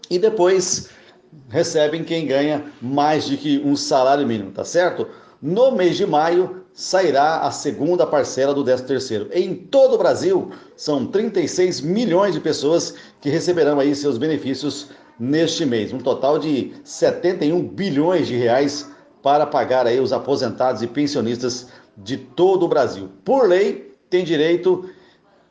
E 0.07 0.19
depois 0.19 0.89
recebem 1.49 2.03
quem 2.03 2.27
ganha 2.27 2.63
mais 2.79 3.25
de 3.25 3.35
que 3.37 3.59
um 3.65 3.75
salário 3.75 4.25
mínimo, 4.25 4.51
tá 4.51 4.63
certo? 4.63 5.07
No 5.41 5.71
mês 5.71 5.97
de 5.97 6.05
maio 6.05 6.63
sairá 6.73 7.39
a 7.39 7.49
segunda 7.49 8.05
parcela 8.05 8.53
do 8.53 8.63
13º. 8.63 9.29
Em 9.31 9.55
todo 9.55 9.95
o 9.95 9.97
Brasil, 9.97 10.51
são 10.77 11.07
36 11.07 11.81
milhões 11.81 12.35
de 12.35 12.39
pessoas 12.39 12.93
que 13.19 13.31
receberão 13.31 13.79
aí 13.79 13.95
seus 13.95 14.19
benefícios 14.19 14.89
neste 15.19 15.65
mês, 15.65 15.91
um 15.91 15.97
total 15.97 16.37
de 16.37 16.73
71 16.83 17.67
bilhões 17.67 18.27
de 18.27 18.35
reais 18.35 18.91
para 19.23 19.47
pagar 19.47 19.87
aí 19.87 19.99
os 19.99 20.13
aposentados 20.13 20.83
e 20.83 20.87
pensionistas 20.87 21.67
de 21.97 22.17
todo 22.17 22.63
o 22.63 22.67
Brasil. 22.67 23.09
Por 23.23 23.47
lei, 23.47 23.93
tem 24.09 24.23
direito 24.23 24.89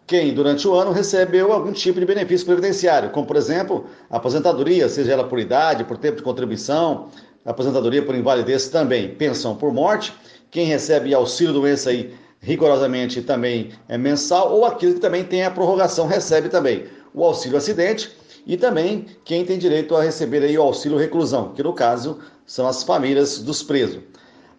quem 0.06 0.34
durante 0.34 0.68
o 0.68 0.74
ano 0.74 0.92
recebeu 0.92 1.52
algum 1.52 1.72
tipo 1.72 1.98
de 1.98 2.06
benefício 2.06 2.46
previdenciário, 2.46 3.10
como 3.10 3.26
por 3.26 3.36
exemplo, 3.36 3.86
aposentadoria, 4.10 4.88
seja 4.88 5.12
ela 5.12 5.24
por 5.24 5.38
idade, 5.38 5.84
por 5.84 5.96
tempo 5.96 6.18
de 6.18 6.22
contribuição, 6.22 7.08
aposentadoria 7.44 8.02
por 8.04 8.14
invalidez 8.14 8.68
também, 8.68 9.14
pensão 9.14 9.56
por 9.56 9.72
morte, 9.72 10.12
quem 10.50 10.66
recebe 10.66 11.14
auxílio 11.14 11.54
doença 11.54 11.90
aí 11.90 12.14
rigorosamente 12.40 13.22
também 13.22 13.70
é 13.88 13.96
mensal, 13.96 14.52
ou 14.52 14.66
aquele 14.66 14.94
que 14.94 15.00
também 15.00 15.24
tem 15.24 15.44
a 15.44 15.50
prorrogação 15.50 16.06
recebe 16.06 16.50
também 16.50 16.84
o 17.14 17.24
auxílio 17.24 17.56
acidente 17.56 18.12
e 18.46 18.56
também 18.56 19.06
quem 19.24 19.44
tem 19.44 19.58
direito 19.58 19.96
a 19.96 20.02
receber 20.02 20.42
aí 20.42 20.58
o 20.58 20.62
auxílio 20.62 20.98
reclusão, 20.98 21.54
que 21.54 21.62
no 21.62 21.72
caso 21.72 22.18
são 22.44 22.68
as 22.68 22.82
famílias 22.82 23.38
dos 23.38 23.62
presos. 23.62 24.00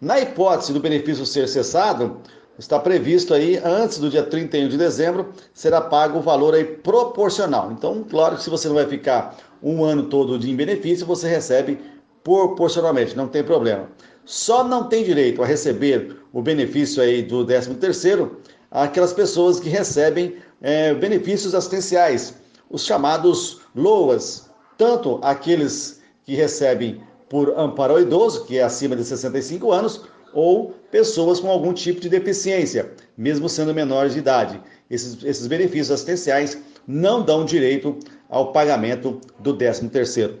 Na 0.00 0.20
hipótese 0.20 0.72
do 0.72 0.80
benefício 0.80 1.24
ser 1.24 1.48
cessado, 1.48 2.20
está 2.58 2.78
previsto 2.78 3.32
aí, 3.32 3.58
antes 3.64 3.98
do 3.98 4.10
dia 4.10 4.22
31 4.22 4.68
de 4.68 4.76
dezembro, 4.76 5.32
será 5.54 5.80
pago 5.80 6.18
o 6.18 6.22
valor 6.22 6.54
aí 6.54 6.64
proporcional. 6.64 7.72
Então, 7.72 8.04
claro 8.08 8.36
que 8.36 8.42
se 8.42 8.50
você 8.50 8.68
não 8.68 8.74
vai 8.74 8.86
ficar 8.86 9.36
um 9.62 9.82
ano 9.82 10.04
todo 10.04 10.38
de 10.38 10.50
em 10.50 10.56
benefício, 10.56 11.06
você 11.06 11.28
recebe 11.28 11.78
proporcionalmente, 12.22 13.16
não 13.16 13.28
tem 13.28 13.42
problema. 13.42 13.88
Só 14.24 14.62
não 14.64 14.88
tem 14.88 15.04
direito 15.04 15.42
a 15.42 15.46
receber 15.46 16.16
o 16.32 16.42
benefício 16.42 17.02
aí 17.02 17.22
do 17.22 17.44
13 17.44 17.74
terceiro 17.76 18.40
aquelas 18.70 19.12
pessoas 19.12 19.58
que 19.58 19.68
recebem 19.68 20.36
é, 20.60 20.92
benefícios 20.92 21.54
assistenciais, 21.54 22.34
os 22.68 22.84
chamados 22.84 23.60
LOAS, 23.74 24.50
tanto 24.76 25.18
aqueles 25.22 26.02
que 26.24 26.34
recebem 26.34 27.00
por 27.28 27.58
amparo 27.58 27.94
ao 27.94 28.00
idoso, 28.00 28.44
que 28.44 28.58
é 28.58 28.62
acima 28.62 28.94
de 28.96 29.04
65 29.04 29.72
anos, 29.72 30.02
ou 30.32 30.74
pessoas 30.90 31.40
com 31.40 31.48
algum 31.48 31.72
tipo 31.72 32.00
de 32.00 32.08
deficiência, 32.08 32.92
mesmo 33.16 33.48
sendo 33.48 33.74
menores 33.74 34.12
de 34.12 34.18
idade. 34.18 34.60
Esses, 34.90 35.22
esses 35.24 35.46
benefícios 35.46 35.90
assistenciais 35.90 36.58
não 36.86 37.22
dão 37.22 37.44
direito 37.44 37.98
ao 38.28 38.52
pagamento 38.52 39.20
do 39.38 39.56
13º. 39.56 40.34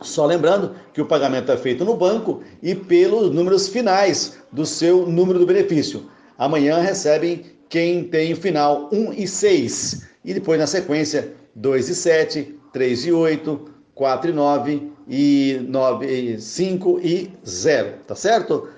Só 0.00 0.26
lembrando 0.26 0.74
que 0.92 1.00
o 1.00 1.06
pagamento 1.06 1.52
é 1.52 1.56
feito 1.56 1.84
no 1.84 1.96
banco 1.96 2.42
e 2.62 2.74
pelos 2.74 3.32
números 3.32 3.68
finais 3.68 4.38
do 4.50 4.66
seu 4.66 5.06
número 5.06 5.38
do 5.38 5.46
benefício. 5.46 6.10
Amanhã 6.36 6.78
recebem 6.78 7.44
quem 7.68 8.04
tem 8.04 8.32
o 8.32 8.36
final 8.36 8.90
1 8.92 9.12
e 9.12 9.28
6. 9.28 10.08
E 10.24 10.34
depois, 10.34 10.58
na 10.58 10.66
sequência, 10.66 11.32
2 11.54 11.88
e 11.88 11.94
7, 11.94 12.58
3 12.72 13.06
e 13.06 13.12
8, 13.12 13.71
4 13.94 14.30
e 14.30 14.32
9 14.32 14.92
e 15.08 15.66
9 15.68 16.06
e 16.06 16.40
5 16.40 17.00
e 17.02 17.30
0. 17.46 17.94
Tá 18.06 18.14
certo? 18.14 18.68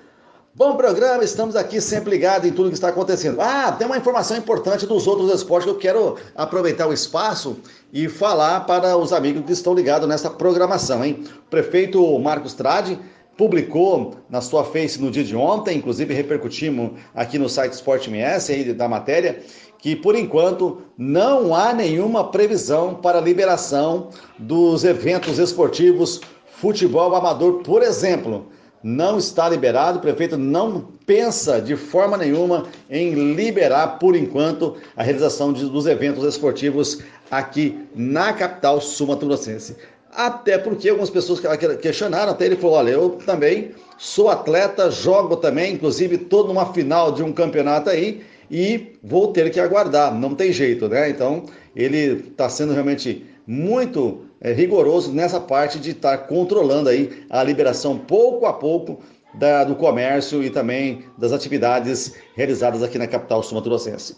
Bom 0.57 0.77
programa, 0.77 1.21
estamos 1.21 1.53
aqui 1.53 1.81
sempre 1.81 2.11
ligados 2.11 2.47
em 2.47 2.53
tudo 2.53 2.69
que 2.69 2.75
está 2.75 2.87
acontecendo. 2.87 3.41
Ah, 3.41 3.73
tem 3.73 3.85
uma 3.85 3.97
informação 3.97 4.37
importante 4.37 4.85
dos 4.85 5.05
outros 5.05 5.29
esportes 5.33 5.65
que 5.65 5.75
eu 5.75 5.77
quero 5.77 6.17
aproveitar 6.33 6.87
o 6.87 6.93
espaço 6.93 7.57
e 7.91 8.07
falar 8.07 8.61
para 8.61 8.95
os 8.95 9.11
amigos 9.11 9.43
que 9.45 9.51
estão 9.51 9.73
ligados 9.73 10.07
nessa 10.07 10.29
programação, 10.29 11.03
hein? 11.03 11.25
O 11.45 11.49
prefeito 11.49 12.17
Marcos 12.19 12.53
Trade 12.53 12.97
publicou 13.37 14.15
na 14.29 14.39
sua 14.39 14.63
Face 14.63 15.01
no 15.01 15.11
dia 15.11 15.23
de 15.23 15.35
ontem, 15.35 15.77
inclusive 15.77 16.13
repercutimos 16.13 16.91
aqui 17.13 17.37
no 17.37 17.49
site 17.49 17.73
Sport 17.73 18.07
MS 18.07 18.51
aí 18.51 18.73
da 18.73 18.87
matéria, 18.87 19.43
que 19.85 19.95
por 19.95 20.15
enquanto 20.15 20.79
não 20.97 21.53
há 21.53 21.71
nenhuma 21.71 22.31
previsão 22.31 22.95
para 22.95 23.21
liberação 23.21 24.09
dos 24.39 24.83
eventos 24.83 25.37
esportivos 25.37 26.21
futebol 26.47 27.13
amador, 27.13 27.61
por 27.61 27.83
exemplo 27.83 28.47
não 28.81 29.19
está 29.19 29.47
liberado, 29.47 29.99
o 29.99 30.01
prefeito 30.01 30.37
não 30.37 30.87
pensa 31.05 31.61
de 31.61 31.75
forma 31.75 32.17
nenhuma 32.17 32.65
em 32.89 33.35
liberar, 33.35 33.99
por 33.99 34.15
enquanto, 34.15 34.75
a 34.97 35.03
realização 35.03 35.53
de, 35.53 35.69
dos 35.69 35.85
eventos 35.85 36.23
esportivos 36.23 37.03
aqui 37.29 37.87
na 37.93 38.33
capital 38.33 38.81
sul-mato-grossense. 38.81 39.75
Até 40.11 40.57
porque 40.57 40.89
algumas 40.89 41.11
pessoas 41.11 41.39
questionaram, 41.79 42.31
até 42.31 42.47
ele 42.47 42.55
falou: 42.55 42.77
olha, 42.77 42.89
eu 42.89 43.09
também 43.23 43.71
sou 43.99 44.29
atleta, 44.29 44.89
jogo 44.89 45.35
também, 45.35 45.73
inclusive 45.73 46.15
estou 46.15 46.47
numa 46.47 46.73
final 46.73 47.11
de 47.11 47.21
um 47.21 47.31
campeonato 47.31 47.91
aí 47.91 48.23
e 48.49 48.93
vou 49.03 49.31
ter 49.31 49.49
que 49.49 49.59
aguardar, 49.59 50.13
não 50.13 50.35
tem 50.35 50.51
jeito, 50.51 50.87
né? 50.87 51.09
Então 51.09 51.43
ele 51.75 52.27
está 52.29 52.49
sendo 52.49 52.73
realmente 52.73 53.25
muito 53.47 54.21
é, 54.41 54.51
rigoroso 54.51 55.11
nessa 55.11 55.39
parte 55.39 55.79
de 55.79 55.91
estar 55.91 56.17
controlando 56.19 56.89
aí 56.89 57.09
a 57.29 57.43
liberação 57.43 57.97
pouco 57.97 58.45
a 58.45 58.53
pouco 58.53 58.99
da, 59.33 59.63
do 59.63 59.75
comércio 59.75 60.43
e 60.43 60.49
também 60.49 61.03
das 61.17 61.31
atividades 61.31 62.13
realizadas 62.35 62.81
aqui 62.81 62.97
na 62.97 63.07
capital 63.07 63.43
sul-mato-grossense. 63.43 64.15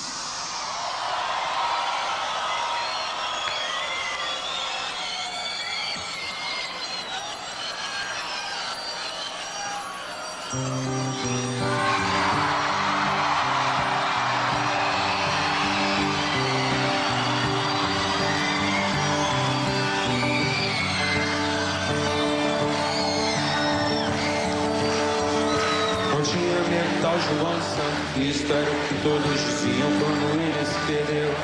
Todos 29.02 29.40
diziam 29.40 29.90
quando 29.98 30.40
ele 30.40 30.64
se 30.66 30.78
perdeu. 30.86 31.34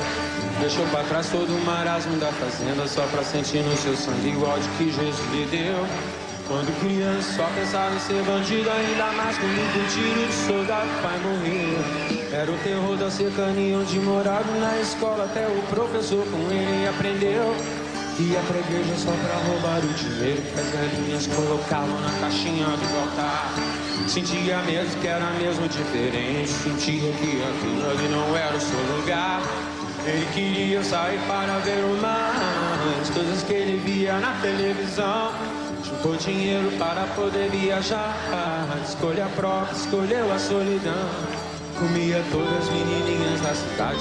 Deixou 0.60 0.86
pra 0.86 1.02
trás 1.05 1.28
todo 1.28 1.48
o 1.48 1.64
marasmo 1.64 2.16
da 2.18 2.32
fazenda 2.32 2.86
só 2.86 3.02
pra 3.09 3.22
sentir 3.22 3.62
no 3.62 3.76
seu 3.76 3.97
sangue 3.97 4.36
o 4.36 4.44
ódio 4.44 4.70
que 4.78 4.90
Jesus 4.90 5.31
lhe 5.32 5.47
deu. 5.47 5.86
Quando 6.47 6.78
criança 6.81 7.32
só 7.36 7.48
pensava 7.55 7.94
em 7.94 7.98
ser 8.01 8.22
bandido, 8.22 8.68
ainda 8.70 9.12
mais 9.12 9.36
quando 9.39 9.52
um 9.52 9.89
tiro 9.89 10.26
de 10.26 10.35
soldado 10.47 10.89
vai 11.02 11.18
morrer. 11.20 12.32
Era 12.32 12.51
o 12.51 12.59
terror 12.59 12.97
da 12.97 13.10
cercania 13.10 13.78
onde 13.78 13.98
morava 14.01 14.52
na 14.60 14.78
escola, 14.81 15.24
até 15.24 15.47
o 15.47 15.62
professor 15.70 16.24
com 16.26 16.52
ele 16.52 16.86
aprendeu. 16.86 17.55
Ia 18.20 18.40
pra 18.47 18.59
igreja 18.59 18.94
só 18.97 19.10
pra 19.10 19.35
roubar 19.48 19.78
o 19.78 19.89
dinheiro 19.94 20.40
que 20.43 20.60
as 20.60 20.70
galinhas 20.70 21.26
colocavam 21.26 22.01
na 22.01 22.10
caixinha 22.20 22.66
do 22.66 23.01
altar. 23.01 23.52
Sentia 24.06 24.59
mesmo 24.62 25.01
que 25.01 25.09
era 25.09 25.31
mesmo 25.40 25.66
diferente, 25.66 26.48
sentia 26.48 27.10
que 27.12 27.43
aquilo 27.43 27.90
ali 27.90 28.09
não 28.09 28.36
era 28.36 28.56
o 28.56 28.60
seu 28.60 28.78
lugar. 28.97 29.43
Ele 30.06 30.26
queria 30.35 30.85
sair 30.85 31.18
para 31.26 31.59
ver 31.60 31.82
o 31.85 32.01
mar, 32.01 32.35
as 33.01 33.10
coisas 33.10 33.43
que 33.43 33.52
ele 33.55 33.78
via 33.78 34.18
na 34.18 34.35
televisão. 34.40 35.32
Juntou 35.82 36.16
dinheiro 36.16 36.70
para 36.78 37.06
poder 37.16 37.51
viajar, 37.51 38.14
escolha 38.86 39.26
própria, 39.35 39.74
escolheu 39.74 40.32
a 40.32 40.39
solidão. 40.39 41.09
Comia 41.78 42.22
todas 42.31 42.59
as 42.59 42.70
menininhas 42.70 43.40
da 43.40 43.55
cidade, 43.55 43.98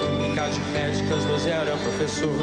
clínica 0.00 0.48
de 0.48 0.60
médicas, 0.72 1.24
12 1.24 1.48
era 1.48 1.76
professor. 1.76 2.36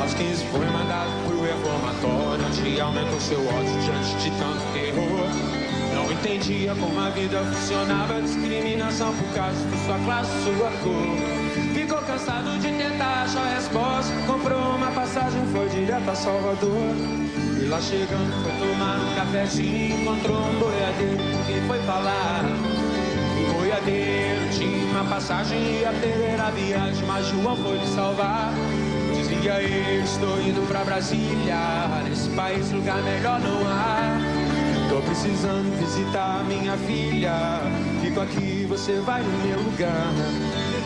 Aos 0.00 0.14
15 0.14 0.44
foi 0.46 0.64
mandado 0.64 1.10
pro 1.26 1.42
reformatório, 1.42 2.46
onde 2.46 2.80
aumentou 2.80 3.20
seu 3.20 3.40
ódio 3.40 3.80
diante 3.82 4.16
de 4.16 4.30
tanto 4.38 4.72
terror. 4.72 5.67
Não 5.98 6.12
entendia 6.12 6.72
como 6.76 7.00
a 7.00 7.10
vida 7.10 7.42
funcionava, 7.42 8.22
discriminação 8.22 9.12
por 9.16 9.34
causa 9.34 9.66
de 9.66 9.76
sua 9.84 9.98
classe, 10.04 10.30
sua 10.44 10.70
cor. 10.84 11.74
Ficou 11.74 11.98
cansado 12.02 12.56
de 12.60 12.68
tentar 12.68 13.24
achar 13.24 13.44
a 13.44 13.54
resposta, 13.56 14.14
comprou 14.24 14.76
uma 14.76 14.92
passagem, 14.92 15.44
foi 15.52 15.68
direto 15.68 16.08
a 16.08 16.14
Salvador. 16.14 16.94
E 17.60 17.64
lá 17.66 17.80
chegando 17.80 18.32
foi 18.44 18.68
tomar 18.68 19.00
um 19.00 19.14
cafezinho, 19.16 20.00
encontrou 20.00 20.38
um 20.38 20.60
boiadeiro 20.60 21.44
quem 21.48 21.60
foi 21.66 21.80
falar. 21.80 22.44
O 23.50 23.54
boiadeiro 23.54 24.50
tinha 24.52 24.90
uma 24.92 25.04
passagem 25.04 25.58
e 25.58 25.80
ia 25.80 25.92
perder 25.94 26.40
a 26.40 26.50
viagem, 26.50 27.04
mas 27.08 27.26
João 27.26 27.56
foi 27.56 27.76
lhe 27.76 27.86
salvar. 27.88 28.52
Dizia 29.16 29.60
ele, 29.60 30.04
estou 30.04 30.40
indo 30.42 30.64
pra 30.68 30.84
Brasília, 30.84 31.56
nesse 32.08 32.30
país 32.30 32.70
lugar 32.70 33.02
melhor 33.02 33.40
não 33.40 33.66
há. 33.66 34.37
Tô 34.88 35.02
precisando 35.02 35.70
visitar 35.78 36.42
minha 36.44 36.74
filha, 36.78 37.60
fico 38.00 38.20
aqui, 38.20 38.64
você 38.66 38.98
vai 39.00 39.22
no 39.22 39.46
meu 39.46 39.60
lugar. 39.62 40.12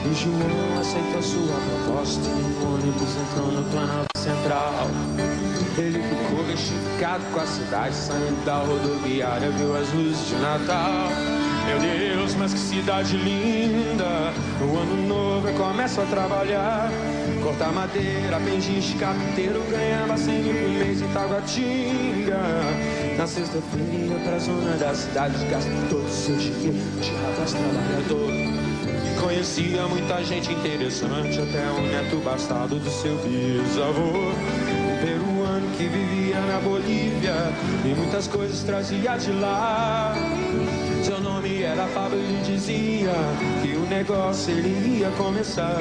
E 0.04 0.14
João 0.14 0.80
aceitou 0.80 1.22
sua 1.22 1.56
proposta 1.56 2.28
e 2.28 2.42
no 2.42 2.74
ônibus 2.74 3.16
entrou 3.16 3.52
no 3.52 3.62
Planalto 3.70 4.18
Central. 4.18 4.90
Ele 5.78 6.02
ficou 6.02 6.44
bestificado 6.44 7.22
com 7.32 7.40
a 7.40 7.46
cidade, 7.46 7.94
saindo 7.94 8.44
da 8.44 8.56
rodoviária, 8.56 9.50
viu 9.50 9.76
as 9.76 9.92
luzes 9.92 10.26
de 10.26 10.34
Natal. 10.34 11.08
Meu 11.66 11.78
Deus, 11.78 12.34
mas 12.34 12.52
que 12.52 12.58
cidade 12.58 13.16
linda! 13.16 14.32
No 14.60 14.78
ano 14.80 15.06
novo 15.06 15.48
eu 15.48 15.54
começo 15.54 16.00
a 16.00 16.04
trabalhar. 16.06 16.90
Cortar 17.40 17.72
madeira, 17.72 18.40
pengiste, 18.40 18.96
carpinteiro, 18.96 19.62
ganhava 19.70 20.16
100 20.16 20.42
mil 20.42 20.54
por 20.54 20.70
mês 20.70 21.02
em 21.02 21.08
Taguatinga. 21.08 22.40
Na 23.22 23.28
sexta-feira 23.28 24.18
pra 24.24 24.36
zona 24.36 24.76
da 24.78 24.92
cidade, 24.92 25.46
gasta 25.46 25.70
todo 25.88 26.04
o 26.04 26.10
seu 26.10 26.36
dinheiro, 26.36 26.76
de 27.00 27.10
rapaz 27.14 27.52
trabalhador. 27.52 28.32
E 28.32 29.20
conhecia 29.20 29.86
muita 29.86 30.24
gente 30.24 30.50
interessante, 30.50 31.38
até 31.38 31.70
um 31.70 31.86
neto 31.86 32.16
bastardo 32.24 32.80
do 32.80 32.90
seu 32.90 33.16
bisavô. 33.18 34.32
Um 34.32 35.06
peruano 35.06 35.70
que 35.76 35.84
vivia 35.84 36.40
na 36.40 36.58
Bolívia 36.58 37.36
e 37.84 37.94
muitas 37.96 38.26
coisas 38.26 38.60
trazia 38.64 39.16
de 39.16 39.30
lá. 39.30 40.16
Seu 41.04 41.20
nome 41.20 41.62
era 41.62 41.86
Pablo 41.94 42.18
e 42.18 42.42
dizia 42.42 43.12
que 43.62 43.76
o 43.76 43.86
negócio 43.86 44.52
ele 44.52 44.98
ia 44.98 45.10
começar. 45.12 45.76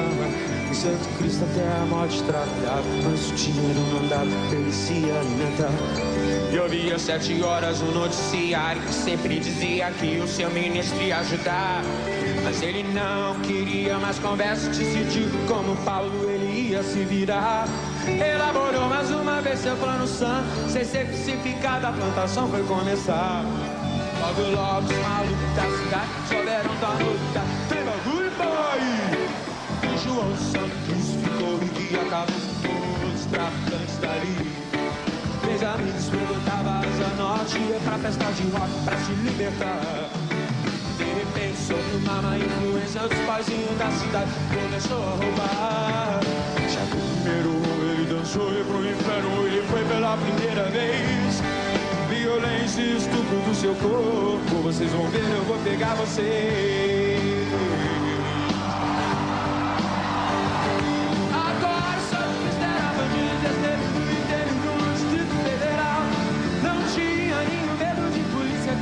Santo 0.74 1.06
Cristo 1.18 1.44
até 1.44 1.66
a 1.66 1.86
morte 1.86 2.22
trabalhava, 2.22 2.82
mas 3.04 3.30
o 3.30 3.34
dinheiro 3.34 3.80
não 3.92 4.08
dava 4.08 4.48
pra 4.48 4.58
ele 4.58 4.72
se 4.72 4.92
alimentar. 4.92 5.70
E 6.50 6.56
eu 6.56 6.68
via 6.68 6.98
sete 6.98 7.42
horas 7.42 7.82
um 7.82 7.92
noticiário 7.92 8.80
que 8.82 8.92
sempre 8.92 9.38
dizia 9.38 9.90
que 9.92 10.18
o 10.18 10.26
seu 10.26 10.50
ministro 10.50 11.00
ia 11.02 11.18
ajudar. 11.18 11.82
Mas 12.44 12.62
ele 12.62 12.82
não 12.84 13.38
queria 13.40 13.98
mais 13.98 14.18
conversa, 14.18 14.68
decidiu 14.70 15.28
como 15.46 15.76
Paulo 15.84 16.28
ele 16.28 16.70
ia 16.70 16.82
se 16.82 17.04
virar. 17.04 17.68
Elaborou 18.06 18.88
mais 18.88 19.10
uma 19.10 19.40
vez 19.40 19.60
seu 19.60 19.76
plano 19.76 20.06
sã, 20.06 20.42
sem 20.68 20.84
ser 20.84 21.06
crucificado, 21.06 21.86
a 21.86 21.92
plantação 21.92 22.48
foi 22.48 22.62
começar. 22.64 23.44
Logo, 24.20 24.50
logo, 24.50 24.86
os 24.86 24.98
malucos 24.98 25.54
da 25.54 25.62
cidade 25.62 26.10
souberam 26.28 26.74
da 26.80 26.88
novidade. 27.04 27.61
Ia 37.72 37.80
pra 37.80 37.98
festa 37.98 38.24
de 38.32 38.42
rock 38.50 38.70
pra 38.84 38.96
se 38.98 39.12
libertar. 39.12 40.10
De 40.98 41.04
repente, 41.04 41.56
sob 41.56 41.82
uma 41.96 42.22
má 42.22 42.38
influência 42.38 43.00
dos 43.00 43.18
paizinhos 43.20 43.78
da 43.78 43.90
cidade, 43.90 44.30
começou 44.48 45.02
a 45.02 45.10
roubar. 45.10 46.20
Já 46.68 46.80
que 46.80 46.96
primeiro 47.22 47.62
ele 47.90 48.06
dançou 48.06 48.52
e 48.52 48.64
pro 48.64 48.86
inferno 48.86 49.46
ele 49.46 49.62
foi 49.68 49.84
pela 49.84 50.16
primeira 50.16 50.64
vez. 50.70 51.42
Violência 52.08 52.82
e 52.82 52.96
estupro 52.96 53.38
do 53.40 53.54
seu 53.54 53.74
corpo, 53.76 54.62
vocês 54.62 54.90
vão 54.92 55.08
ver, 55.08 55.20
eu 55.20 55.44
vou 55.44 55.58
pegar 55.58 55.94
vocês. 55.94 57.91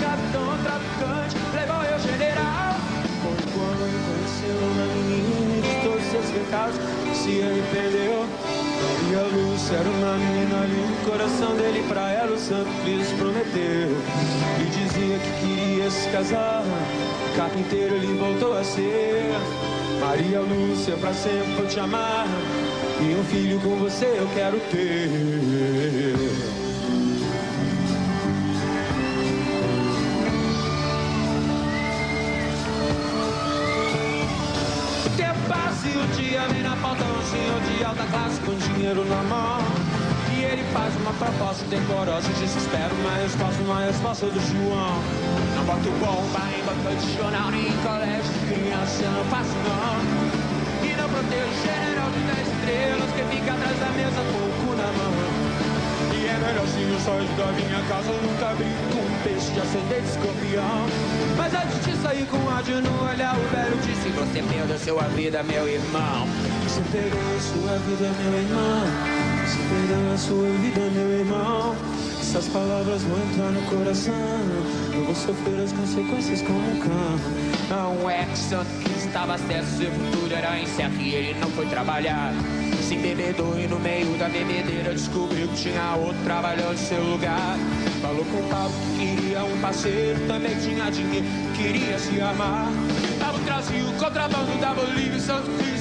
Capitão 0.01 0.59
traficante, 0.65 1.37
levou 1.55 1.83
eu 1.85 1.99
general. 2.01 2.75
Foi 3.23 3.37
quando 3.53 3.83
ele 3.87 4.01
conheceu 4.09 4.57
uma 4.73 4.87
menina 4.95 5.61
de 5.63 5.75
todos 5.85 6.05
seus 6.11 6.27
pecados 6.27 6.91
se 7.15 7.43
arrependeu. 7.43 8.27
Maria 8.81 9.23
Lúcia 9.29 9.77
era 9.77 9.89
uma 9.89 10.17
menina 10.17 10.65
linda, 10.65 11.03
o 11.03 11.11
coração 11.11 11.55
dele 11.57 11.85
pra 11.87 12.11
ela 12.11 12.35
o 12.35 12.39
Santo 12.39 12.71
Cristo 12.83 13.15
prometeu. 13.17 13.97
E 14.59 14.65
dizia 14.65 15.19
que 15.19 15.31
queria 15.41 15.91
se 15.91 16.09
casar, 16.09 16.65
carpinteiro 17.37 17.95
ele 17.97 18.19
voltou 18.19 18.57
a 18.59 18.65
ser. 18.65 19.31
Maria 20.01 20.41
Lúcia, 20.41 20.97
pra 20.97 21.13
sempre 21.13 21.53
vou 21.57 21.67
te 21.67 21.79
amar, 21.79 22.27
e 23.01 23.15
um 23.15 23.25
filho 23.25 23.61
com 23.61 23.77
você 23.77 24.07
eu 24.07 24.29
quero 24.35 24.59
ter. 24.71 26.60
De 37.81 37.85
alta 37.87 38.05
classe 38.13 38.39
com 38.41 38.53
dinheiro 38.53 39.07
na 39.07 39.23
mão. 39.23 39.59
E 40.37 40.45
ele 40.45 40.63
faz 40.71 40.95
uma 40.97 41.15
proposta 41.15 41.65
decorosa 41.65 42.29
e 42.29 42.35
desespera 42.35 42.93
uma 42.93 43.15
resposta, 43.17 43.63
uma 43.63 43.81
resposta 43.81 44.27
do 44.27 44.41
João. 44.53 45.01
Não 45.57 45.65
boto 45.65 45.89
bomba 45.97 46.45
em 46.53 46.61
banca 46.61 46.95
de 47.01 47.17
jornal, 47.17 47.51
nem 47.51 47.69
em 47.69 47.77
colégio 47.81 48.33
de 48.37 48.53
criança, 48.53 49.09
não 49.17 49.25
faço 49.33 49.57
não. 49.65 49.97
E 50.85 50.93
não 50.93 51.09
protejo 51.09 51.49
o 51.49 51.57
general 51.65 52.11
de 52.13 52.21
10 52.21 52.49
estrelas 52.53 53.11
que 53.17 53.23
fica 53.33 53.49
atrás 53.49 53.79
da 53.81 53.91
mesa 53.97 54.21
com 54.29 54.41
o 54.45 54.51
cu 54.61 54.71
na 54.77 54.91
mão. 55.01 55.15
E 56.13 56.27
é 56.29 56.37
melhor 56.37 56.67
se 56.69 56.83
eu 56.85 57.01
só 57.01 57.17
da 57.17 57.53
minha 57.53 57.81
casa 57.89 58.13
Nunca 58.13 58.55
brigo 58.57 58.85
com 58.93 59.01
um 59.01 59.23
peixe 59.25 59.51
de 59.53 59.61
ascendente 59.61 60.05
escorpião 60.05 60.87
Mas 61.37 61.55
antes 61.55 61.85
de 61.87 62.03
sair 62.03 62.27
com 62.27 62.37
ódio 62.47 62.83
no 62.83 63.09
olhar 63.09 63.37
O 63.37 63.49
velho 63.49 63.77
disse 63.79 64.11
Você 64.11 64.43
perdeu 64.43 64.79
sua 64.79 65.05
vida, 65.15 65.43
meu 65.43 65.67
irmão 65.67 66.27
Você 66.81 66.99
perdeu 66.99 67.21
a 67.21 67.41
sua 67.41 67.79
vida, 67.79 68.11
meu 68.23 68.41
irmão. 68.41 68.87
Você 69.45 69.59
perdeu 69.69 70.13
a 70.15 70.17
sua 70.17 70.49
vida, 70.49 70.81
meu 70.95 71.19
irmão. 71.19 71.77
Essas 72.19 72.49
palavras 72.49 73.03
vão 73.03 73.19
entrar 73.19 73.51
no 73.51 73.61
coração. 73.63 74.15
Eu 74.95 75.05
vou 75.05 75.15
sofrer 75.15 75.61
as 75.63 75.73
consequências 75.73 76.41
como 76.41 76.59
um 76.59 76.81
cão. 76.81 78.01
Um 78.03 78.11
ex 78.11 78.51
que 78.83 78.99
estava 78.99 79.37
certo 79.37 79.67
Seu 79.67 79.91
futuro 79.91 80.35
era 80.35 80.59
incerto 80.59 80.97
e 80.97 81.15
ele 81.15 81.39
não 81.39 81.51
foi 81.51 81.67
trabalhar. 81.67 82.33
Esse 82.73 82.97
bebedor 82.97 83.61
e 83.61 83.67
no 83.69 83.79
meio 83.79 84.17
da 84.17 84.31
bebedeira 84.31 84.95
descobriu 84.95 85.49
que 85.49 85.57
tinha 85.57 85.97
outro 85.97 86.23
trabalhando 86.25 86.73
em 86.73 86.79
seu 86.79 87.03
lugar. 87.03 87.59
Falou 88.01 88.25
com 88.25 88.39
o 88.39 88.49
Paulo 88.49 88.73
que 88.97 89.17
queria 89.17 89.45
um 89.45 89.61
parceiro, 89.61 90.19
também 90.27 90.57
tinha 90.59 90.91
dinheiro, 90.91 91.27
queria 91.55 91.99
se 91.99 92.19
armar. 92.23 92.69
Tava 93.19 93.37
o 93.37 93.99
contrabando 93.99 94.59
da 94.59 94.73
Bolívia 94.73 95.19
e 95.19 95.80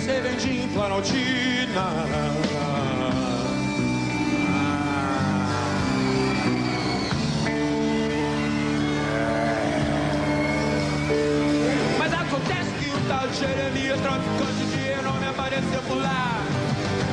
Que 12.80 12.90
o 12.90 13.02
tal 13.08 13.28
de 13.28 13.38
Jeremias, 13.38 14.00
traficante 14.02 14.66
de 14.72 14.78
renome, 14.78 15.26
apareceu 15.28 15.82
por 15.88 15.98
lá. 15.98 16.42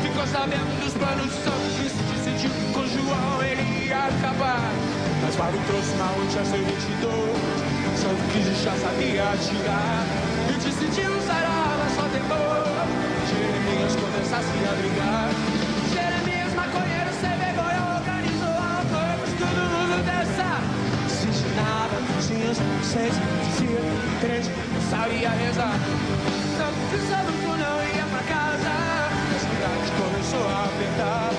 Ficou 0.03 0.27
sabendo 0.27 0.81
dos 0.83 0.95
planos 0.95 1.27
de 1.27 1.43
Santo 1.45 1.67
Cristo, 1.77 2.03
decidiu 2.15 2.51
que 2.51 2.73
com 2.73 2.87
João 2.87 3.43
ele 3.43 3.87
ia 3.87 4.05
acabar. 4.07 4.71
Mas 5.23 5.37
Paulo 5.37 5.59
trouxe 5.67 5.93
uma 5.95 6.11
última 6.13 6.45
seu 6.45 6.65
22, 6.65 7.37
Santo 7.97 8.33
Cristo 8.33 8.65
já 8.65 8.75
sabia 8.77 9.23
atirar. 9.25 10.07
E 10.49 10.53
decidiu 10.65 11.17
usar 11.19 11.66
Começasse 14.37 14.69
a 14.69 14.75
brigar. 14.77 15.31
Jeremias, 15.95 16.53
maconheiro, 16.53 17.11
sem 17.23 17.33
vergonha, 17.41 17.81
organizou 17.97 18.53
a 18.53 18.85
mas 19.19 19.33
todo 19.41 19.61
mundo 19.73 19.97
dessa. 20.05 20.61
Se 21.09 21.27
ensinava, 21.27 21.97
tinha 22.21 22.53
seis, 22.85 23.15
crente, 24.21 24.51
não 24.75 24.83
sabia 24.91 25.31
rezar. 25.31 25.81
Santo 26.59 26.77
Cristo 26.91 27.15
adulto 27.15 27.57
não 27.57 27.77
ia 27.81 28.05
pra 28.13 28.23
casa. 28.29 28.69
A 28.69 29.39
cidade 29.41 29.89
começou 29.97 30.47
a 30.51 30.65
apertar. 30.67 31.33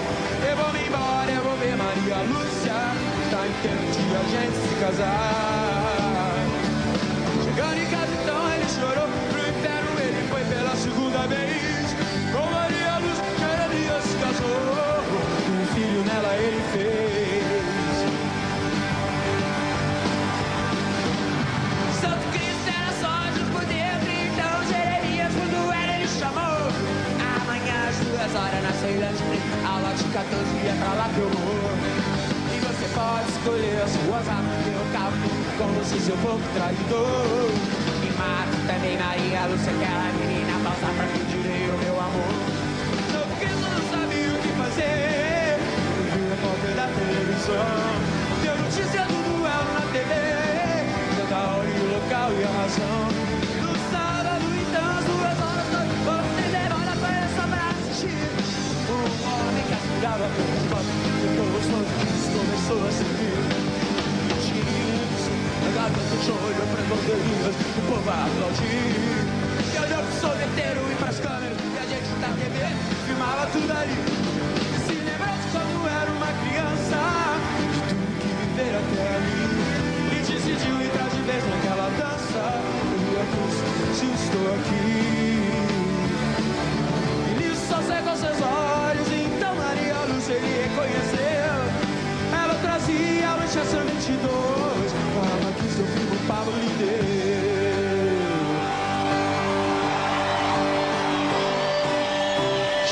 Eu 0.49 0.57
vou 0.57 0.73
me 0.73 0.87
embora, 0.87 1.31
eu 1.31 1.43
vou 1.43 1.55
ver 1.57 1.77
Maria 1.77 2.17
Lúcia. 2.25 2.73
Tá 3.29 3.45
em 3.45 3.53
tempo 3.61 3.85
de 3.93 4.15
a 4.15 4.41
gente 4.41 4.57
se 4.57 4.75
casar. 4.79 5.76
Ceilândia, 28.87 29.19
aula 29.67 29.91
de 29.95 30.03
14 30.15 30.31
é 30.63 30.75
pra 30.79 30.93
lá 30.93 31.09
que 31.13 31.19
eu 31.19 31.27
vou. 31.27 31.75
E 32.55 32.57
você 32.63 32.87
pode 32.95 33.27
escolher 33.35 33.83
as 33.83 33.91
suas 33.91 34.23
armas, 34.31 34.63
eu 34.63 34.79
cabo 34.95 35.27
com 35.59 35.67
você 35.75 35.99
seu 35.99 36.15
pouco 36.23 36.39
traidor. 36.55 37.51
E 37.99 38.09
mata 38.15 38.55
também 38.63 38.95
Maria 38.95 39.43
Lúcia, 39.51 39.75
aquela 39.75 40.07
menina 40.15 40.55
falsa 40.63 40.87
pra 40.95 41.03
pedir 41.03 41.67
o 41.67 41.77
meu 41.83 41.99
amor. 41.99 42.31
Santo 43.11 43.35
Cristo 43.43 43.67
não 43.75 43.83
sabia 43.91 44.31
o 44.31 44.39
que 44.39 44.51
fazer, 44.55 45.59
viu 46.07 46.31
a 46.31 46.37
porta 46.39 46.71
da 46.79 46.87
televisão. 46.87 47.91
Deu 48.39 48.55
notícia 48.55 49.03
do 49.03 49.19
duelo 49.35 49.67
na 49.75 49.83
TV 49.91 50.15
da 51.27 51.39
hora 51.43 51.67
e 51.67 51.75
o 51.75 51.87
local 51.91 52.31
e 52.31 52.39
a 52.39 52.51
razão. 52.55 53.46
A 62.85 62.91
servir. 62.91 63.37
E 64.27 64.35
tinha 64.45 64.63
na 65.63 65.69
garganta 65.73 66.13
o 66.13 66.19
choro 66.23 66.53
para 66.71 66.83
bandeirinhas, 66.83 67.55
o 67.55 67.81
povo 67.87 68.09
a 68.09 68.25
aplaudir. 68.25 69.25
E 69.73 69.77
olhou 69.79 70.01
pro 70.03 70.13
sorveteiro 70.19 70.81
e 70.91 70.95
pras 70.95 71.19
câmeras, 71.19 71.57
e 71.57 71.77
a 71.77 71.85
gente 71.87 72.09
da 72.21 72.27
TV 72.27 72.57
filmava 73.07 73.47
tudo 73.47 73.71
ali. 73.71 73.97
E 73.97 74.79
se 74.85 74.93
lembrou 74.93 75.35
de 75.35 75.47
quando 75.51 75.87
era 75.87 76.11
uma 76.11 76.31
criança, 76.45 76.99
de 77.57 77.89
tudo 77.89 78.13
que 78.21 78.29
viver 78.37 78.73
até 78.77 79.05
ali. 79.15 79.41
E 80.11 80.19
decidiu 80.21 80.75
entrar 80.81 81.09
de 81.09 81.21
vez 81.21 81.43
naquela 81.49 81.89
dança. 81.97 82.43
Eu 83.17 83.23
se 83.95 84.05
estou 84.05 84.45
aqui. 84.53 84.85
E 87.25 87.33
nisso 87.39 87.65
só 87.67 87.81
secou 87.81 88.15
seus 88.15 88.41
olhos. 88.41 88.66
Ele 90.29 90.63
reconheceu. 90.63 91.57
Ela 92.33 92.55
trazia 92.61 93.29
a 93.29 93.37
manchação 93.37 93.79
22. 93.85 94.27
A 94.27 95.21
arma 95.21 95.51
que 95.53 95.67
seu 95.69 95.85
filho 95.85 96.19
Pablo 96.27 96.53
lhe 96.53 96.69
deu. 96.77 97.07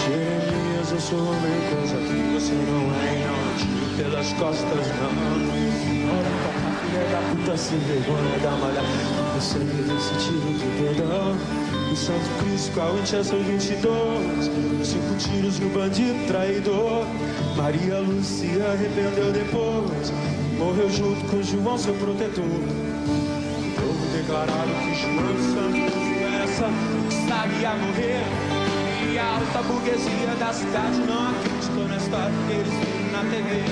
Jeremias, 0.05 0.91
eu 0.91 0.99
sou 0.99 1.19
homem, 1.19 1.61
coisa 1.71 1.97
que 1.97 2.17
você 2.33 2.53
não 2.53 2.83
é. 3.03 3.27
Não 3.27 3.37
atire 3.51 3.87
pelas 3.97 4.29
costas, 4.33 4.87
não. 4.97 5.13
Ora, 6.17 6.31
pra 6.41 6.71
filha 6.79 7.03
da 7.11 7.19
puta 7.31 7.57
sem 7.57 7.79
vergonha 7.79 8.37
da 8.39 8.51
malha. 8.51 8.83
Você 9.35 9.59
me 9.59 9.83
deu 9.83 9.99
sentido 9.99 10.47
do 10.57 10.67
perdão. 10.81 11.35
O 11.91 11.95
Santo 11.95 12.29
Cristo 12.43 12.81
a 12.81 12.91
Winchester 12.91 13.39
22. 13.39 14.45
Cinco 14.85 15.15
tiros 15.17 15.59
no 15.59 15.69
bandido 15.69 16.27
traidor. 16.27 17.05
Maria 17.55 17.99
Lúcia 17.99 18.65
arrependeu 18.71 19.31
depois. 19.31 20.11
Morreu 20.57 20.89
junto 20.89 21.25
com 21.27 21.41
João, 21.41 21.77
seu 21.77 21.93
protetor. 21.93 22.43
O 22.43 23.71
povo 23.75 24.05
declararam 24.11 24.73
que 24.83 24.95
João 24.95 25.33
de 25.33 25.43
Santo 25.53 25.91
Cruz 25.91 26.21
é 26.21 26.43
essa 26.43 26.67
que 27.07 27.15
sabia 27.29 27.75
morrer. 27.75 28.23
E 29.09 29.17
a 29.17 29.35
alta 29.35 29.61
burguesia 29.63 30.35
da 30.37 30.51
cidade 30.51 30.97
não 31.07 31.29
acreditou 31.29 31.87
na 31.87 31.97
história 31.97 32.33
que 32.45 32.53
eles 32.53 32.73
viram 32.73 33.11
na 33.11 33.19
TV. 33.31 33.63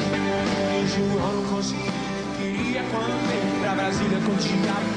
E 0.79 0.87
João 0.87 1.33
não 1.33 1.43
conseguiu, 1.49 1.91
queria 2.37 2.83
quando 2.89 3.15
veio 3.27 3.61
pra 3.61 3.75
Brasília 3.75 4.19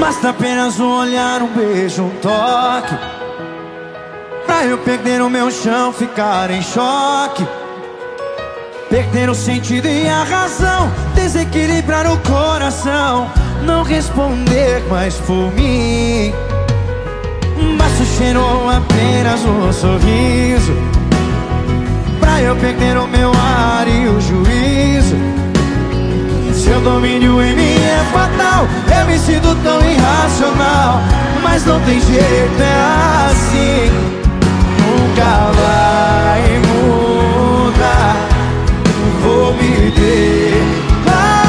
Basta 0.00 0.30
apenas 0.30 0.80
um 0.80 0.90
olhar, 0.90 1.42
um 1.42 1.48
beijo, 1.48 2.04
um 2.04 2.10
toque 2.20 2.94
Pra 4.46 4.64
eu 4.64 4.78
perder 4.78 5.20
o 5.20 5.28
meu 5.28 5.50
chão, 5.50 5.92
ficar 5.92 6.50
em 6.50 6.62
choque 6.62 7.46
Perder 8.94 9.28
o 9.28 9.34
sentido 9.34 9.88
e 9.88 10.08
a 10.08 10.22
razão. 10.22 10.88
Desequilibrar 11.16 12.06
o 12.06 12.16
coração. 12.18 13.28
Não 13.64 13.82
responder 13.82 14.84
mais 14.88 15.16
por 15.16 15.52
mim. 15.52 16.32
Basta 17.76 18.02
o 18.04 18.06
cheiro 18.06 18.40
apenas 18.70 19.44
um 19.44 19.72
sorriso. 19.72 20.72
Pra 22.20 22.40
eu 22.40 22.54
perder 22.54 22.96
o 22.96 23.08
meu 23.08 23.32
ar 23.32 23.88
e 23.88 24.06
o 24.06 24.20
juízo. 24.20 25.16
Seu 26.54 26.80
domínio 26.80 27.42
em 27.42 27.56
mim 27.56 27.74
é 27.74 28.04
fatal. 28.12 28.68
Eu 28.96 29.06
me 29.06 29.18
sinto 29.18 29.56
tão 29.64 29.80
irracional. 29.90 31.00
Mas 31.42 31.66
não 31.66 31.80
tem 31.80 32.00
jeito, 32.00 32.62
é 32.62 33.28
assim. 33.28 33.90
Nunca 34.86 35.50
vai 35.50 36.58
mudar 36.58 36.73
Me 39.60 39.90
declarar 39.90 41.44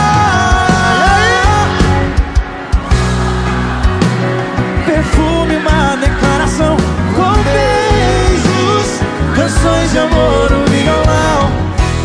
Perfume, 4.85 5.55
uma 5.57 5.95
declaração. 5.97 6.77
Com 7.15 7.33
beijos 7.43 8.99
Canções 9.35 9.91
de 9.91 9.99
amor, 9.99 10.51
um 10.51 10.65
violão 10.65 11.51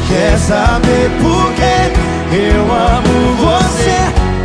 Quer 0.08 0.36
saber 0.38 1.08
por 1.22 1.52
quê? 1.54 1.92
Eu 2.32 2.62
amo 2.62 3.36
você, 3.36 3.98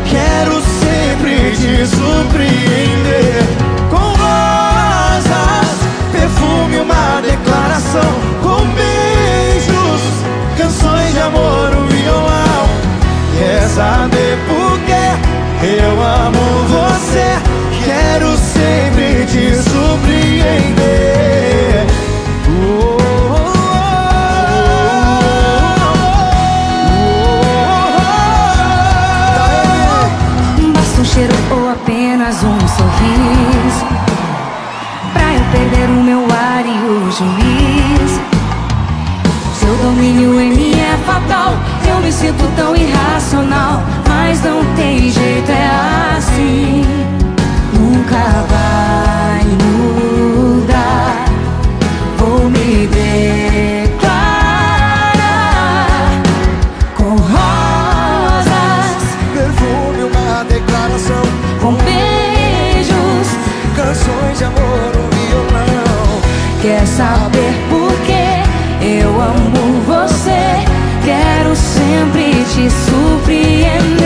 quero 0.10 0.61
sempre 0.80 1.52
te 1.56 1.86
surpreender. 1.88 3.44
Com 3.91 4.14
rosas, 4.18 5.77
perfume, 6.11 6.80
uma 6.80 7.22
declaração. 7.22 8.11
Com 8.41 8.65
beijos, 8.73 10.02
amor, 11.26 11.76
um 11.76 11.88
violão. 11.88 12.66
Quer 13.38 13.68
saber 13.70 14.38
por 14.48 14.80
quê? 14.86 15.06
Eu 15.64 16.02
amo 16.02 16.64
você, 16.70 17.40
quero 17.84 18.38
sempre 18.38 19.26
te 19.26 19.56
surpreender. 19.70 20.86
Oh, 22.48 22.98
Basta 30.74 31.02
um 31.02 31.06
cheiro 31.06 31.34
ou 31.52 31.70
apenas 31.72 32.44
um 32.44 32.60
sorriso 32.60 33.86
Pra 35.14 35.34
eu 35.34 35.44
perder 35.52 35.90
o 35.90 36.04
meu 36.04 36.26
ar 36.32 36.66
e 36.66 36.70
o 36.70 37.12
juízo 37.12 38.22
Seu 39.60 39.76
domínio 39.78 40.40
em 40.40 40.54
mim 40.54 40.65
fatal. 41.16 41.54
Eu 41.88 42.00
me 42.02 42.12
sinto 42.12 42.44
tão 42.56 42.76
irracional, 42.76 43.82
mas 44.08 44.44
não 44.44 44.64
tem 44.76 45.10
jeito, 45.10 45.52
é 45.52 46.18
assim. 46.18 46.84
Nunca 47.74 48.44
vai 48.50 49.44
mudar. 49.64 51.26
Vou 52.18 52.50
me 52.50 52.88
declarar 52.88 53.96
com 56.96 57.16
rosas, 57.16 59.04
perfume, 59.34 60.04
uma 60.12 60.44
declaração, 60.44 61.24
com 61.62 61.74
beijos, 61.86 63.28
canções 63.76 64.38
de 64.38 64.44
amor, 64.44 64.92
um 64.98 65.10
violão. 65.16 66.22
Quer 66.62 66.86
saber? 66.88 67.75
sempre 71.96 72.32
te 72.54 72.70
surpreender. 72.70 74.05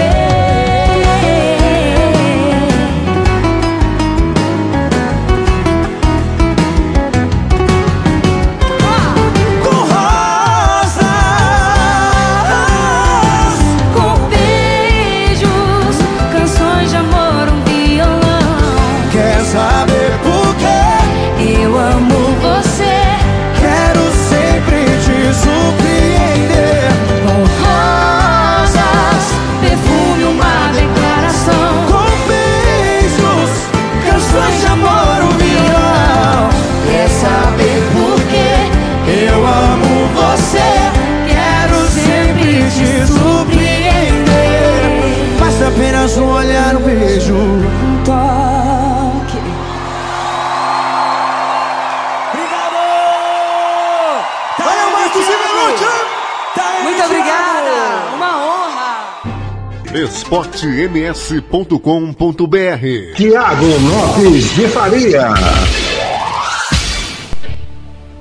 esportems.com.br 60.30 63.16
Tiago 63.16 63.66
Lopes 63.66 64.54
de 64.54 64.68
Faria. 64.68 65.30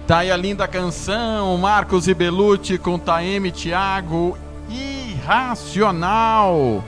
Tá 0.07 0.21
aí 0.21 0.31
a 0.31 0.37
linda 0.39 0.67
canção, 0.67 1.59
Marcos 1.59 2.09
e 2.09 2.15
Belucci 2.15 2.79
com 2.79 2.99
Taeme 2.99 3.53
Thiago, 3.53 4.39
Irracional. 4.71 6.83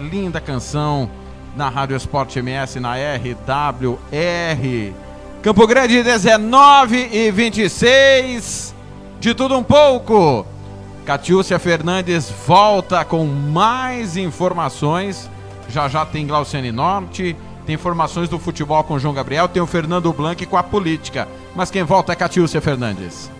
Linda 0.00 0.40
canção 0.40 1.10
na 1.54 1.68
Rádio 1.68 1.94
Esporte 1.94 2.38
MS, 2.38 2.80
na 2.80 2.94
RWR. 2.94 3.98
Campo 5.42 5.66
Grande 5.66 6.02
19 6.02 7.10
e 7.12 7.30
26. 7.30 8.74
De 9.20 9.34
tudo 9.34 9.58
um 9.58 9.62
pouco. 9.62 10.53
Catiúcia 11.04 11.58
Fernandes 11.58 12.32
volta 12.46 13.04
com 13.04 13.26
mais 13.26 14.16
informações. 14.16 15.30
Já 15.68 15.86
já 15.86 16.06
tem 16.06 16.26
Glauciane 16.26 16.72
Norte, 16.72 17.36
tem 17.66 17.74
informações 17.74 18.28
do 18.28 18.38
futebol 18.38 18.82
com 18.84 18.98
João 18.98 19.12
Gabriel, 19.12 19.46
tem 19.46 19.60
o 19.60 19.66
Fernando 19.66 20.10
Blanc 20.14 20.44
com 20.46 20.56
a 20.56 20.62
política. 20.62 21.28
Mas 21.54 21.70
quem 21.70 21.82
volta 21.82 22.12
é 22.12 22.16
Catiúcia 22.16 22.60
Fernandes. 22.60 23.30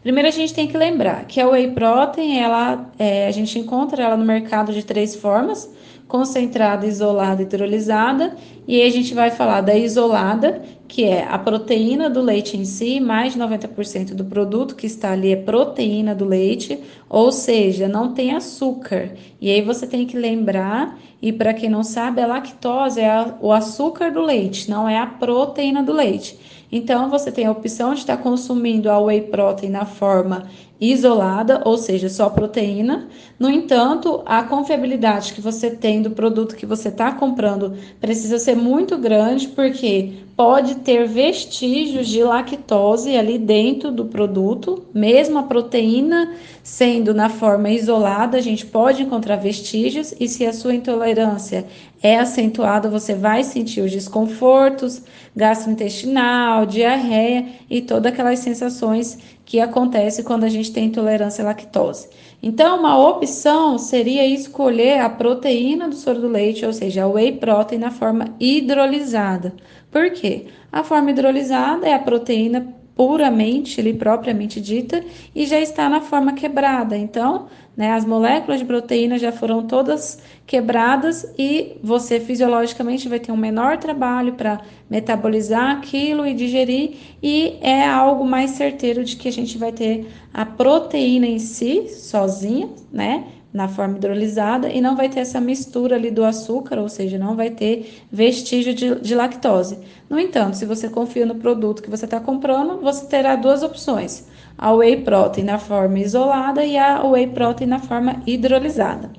Primeiro 0.00 0.28
a 0.28 0.32
gente 0.32 0.54
tem 0.54 0.68
que 0.68 0.76
lembrar 0.76 1.24
que 1.24 1.40
a 1.40 1.48
whey 1.48 1.72
protein, 1.72 2.38
ela, 2.38 2.88
é, 2.96 3.26
a 3.26 3.30
gente 3.32 3.58
encontra 3.58 4.04
ela 4.04 4.16
no 4.16 4.24
mercado 4.24 4.72
de 4.72 4.84
três 4.84 5.16
formas, 5.16 5.68
concentrada, 6.08 6.86
isolada 6.86 7.42
e 7.42 7.44
hidrolisada. 7.44 8.36
E 8.66 8.80
aí 8.80 8.88
a 8.88 8.92
gente 8.92 9.14
vai 9.14 9.30
falar 9.30 9.60
da 9.60 9.76
isolada, 9.76 10.62
que 10.88 11.04
é 11.04 11.26
a 11.28 11.38
proteína 11.38 12.08
do 12.08 12.20
leite 12.20 12.56
em 12.56 12.64
si, 12.64 13.00
mais 13.00 13.32
de 13.32 13.38
90% 13.38 14.14
do 14.14 14.24
produto 14.24 14.76
que 14.76 14.86
está 14.86 15.12
ali 15.12 15.32
é 15.32 15.36
proteína 15.36 16.14
do 16.14 16.24
leite, 16.24 16.78
ou 17.08 17.32
seja, 17.32 17.88
não 17.88 18.12
tem 18.12 18.34
açúcar. 18.34 19.10
E 19.40 19.50
aí 19.50 19.62
você 19.62 19.86
tem 19.86 20.06
que 20.06 20.16
lembrar, 20.16 20.98
e 21.20 21.32
para 21.32 21.54
quem 21.54 21.68
não 21.68 21.82
sabe, 21.82 22.20
a 22.20 22.26
lactose 22.26 23.00
é 23.00 23.10
a, 23.10 23.34
o 23.40 23.52
açúcar 23.52 24.10
do 24.10 24.22
leite, 24.22 24.70
não 24.70 24.88
é 24.88 24.98
a 24.98 25.06
proteína 25.06 25.82
do 25.82 25.92
leite. 25.92 26.38
Então, 26.70 27.08
você 27.08 27.30
tem 27.30 27.46
a 27.46 27.52
opção 27.52 27.94
de 27.94 28.00
estar 28.00 28.16
consumindo 28.16 28.90
a 28.90 28.98
whey 28.98 29.22
protein 29.22 29.70
na 29.70 29.84
forma 29.84 30.48
isolada, 30.80 31.62
ou 31.64 31.78
seja, 31.78 32.08
só 32.08 32.28
proteína. 32.28 33.08
No 33.38 33.50
entanto, 33.50 34.22
a 34.26 34.42
confiabilidade 34.42 35.32
que 35.32 35.40
você 35.40 35.70
tem 35.70 36.02
do 36.02 36.10
produto 36.10 36.56
que 36.56 36.66
você 36.66 36.88
está 36.88 37.12
comprando 37.12 37.74
precisa 38.00 38.38
ser 38.38 38.54
muito 38.54 38.98
grande, 38.98 39.48
porque 39.48 40.12
pode 40.36 40.76
ter 40.76 41.08
vestígios 41.08 42.08
de 42.08 42.22
lactose 42.22 43.16
ali 43.16 43.38
dentro 43.38 43.90
do 43.90 44.04
produto, 44.04 44.84
mesmo 44.92 45.38
a 45.38 45.42
proteína 45.44 46.34
sendo 46.62 47.14
na 47.14 47.30
forma 47.30 47.70
isolada, 47.70 48.36
a 48.36 48.40
gente 48.42 48.66
pode 48.66 49.02
encontrar 49.02 49.36
vestígios, 49.36 50.12
e 50.20 50.28
se 50.28 50.44
a 50.44 50.52
sua 50.52 50.74
intolerância 50.74 51.64
é 52.02 52.18
acentuada, 52.18 52.90
você 52.90 53.14
vai 53.14 53.42
sentir 53.44 53.80
os 53.80 53.90
desconfortos 53.90 55.02
gastrointestinal, 55.34 56.66
diarreia 56.66 57.46
e 57.70 57.80
todas 57.80 58.12
aquelas 58.12 58.40
sensações 58.40 59.18
que 59.46 59.60
acontecem 59.60 60.24
quando 60.24 60.42
a 60.42 60.48
gente 60.48 60.72
tem 60.72 60.86
intolerância 60.86 61.42
à 61.42 61.46
lactose. 61.46 62.08
Então, 62.42 62.80
uma 62.80 62.98
opção 62.98 63.78
seria 63.78 64.26
escolher 64.26 64.98
a 64.98 65.08
proteína 65.08 65.88
do 65.88 65.94
soro 65.94 66.20
do 66.20 66.28
leite, 66.28 66.66
ou 66.66 66.72
seja, 66.72 67.04
a 67.04 67.08
whey 67.08 67.32
protein 67.32 67.78
na 67.78 67.92
forma 67.92 68.34
hidrolisada. 68.40 69.54
Por 69.90 70.10
quê? 70.10 70.46
A 70.70 70.82
forma 70.82 71.12
hidrolisada 71.12 71.86
é 71.86 71.94
a 71.94 71.98
proteína 71.98 72.74
puramente, 72.96 73.80
ali 73.80 73.94
propriamente 73.94 74.60
dita, 74.60 75.04
e 75.34 75.46
já 75.46 75.60
está 75.60 75.88
na 75.88 76.00
forma 76.00 76.32
quebrada. 76.32 76.96
Então, 76.96 77.46
né, 77.76 77.92
as 77.92 78.04
moléculas 78.04 78.60
de 78.60 78.64
proteína 78.64 79.18
já 79.18 79.30
foram 79.30 79.66
todas 79.66 80.18
quebradas 80.46 81.30
e 81.38 81.76
você 81.82 82.18
fisiologicamente 82.18 83.08
vai 83.08 83.20
ter 83.20 83.32
um 83.32 83.36
menor 83.36 83.76
trabalho 83.76 84.32
para 84.32 84.60
metabolizar 84.88 85.76
aquilo 85.76 86.26
e 86.26 86.32
digerir, 86.32 86.96
e 87.22 87.58
é 87.60 87.86
algo 87.86 88.24
mais 88.24 88.52
certeiro 88.52 89.04
de 89.04 89.16
que 89.16 89.28
a 89.28 89.32
gente 89.32 89.58
vai 89.58 89.72
ter 89.72 90.06
a 90.32 90.46
proteína 90.46 91.26
em 91.26 91.38
si, 91.38 91.88
sozinha, 91.88 92.70
né? 92.90 93.24
na 93.56 93.68
forma 93.68 93.96
hidrolisada 93.96 94.68
e 94.68 94.82
não 94.82 94.94
vai 94.94 95.08
ter 95.08 95.20
essa 95.20 95.40
mistura 95.40 95.96
ali 95.96 96.10
do 96.10 96.22
açúcar, 96.22 96.78
ou 96.78 96.90
seja, 96.90 97.18
não 97.18 97.34
vai 97.34 97.48
ter 97.48 98.04
vestígio 98.12 98.74
de, 98.74 98.96
de 98.96 99.14
lactose. 99.14 99.78
No 100.10 100.20
entanto, 100.20 100.58
se 100.58 100.66
você 100.66 100.90
confia 100.90 101.24
no 101.24 101.36
produto 101.36 101.82
que 101.82 101.88
você 101.88 102.04
está 102.04 102.20
comprando, 102.20 102.82
você 102.82 103.06
terá 103.06 103.34
duas 103.34 103.62
opções: 103.62 104.28
a 104.58 104.72
whey 104.74 105.02
protein 105.02 105.44
na 105.44 105.58
forma 105.58 105.98
isolada 105.98 106.64
e 106.64 106.76
a 106.76 107.02
whey 107.04 107.26
protein 107.26 107.68
na 107.68 107.78
forma 107.78 108.22
hidrolisada. 108.26 109.10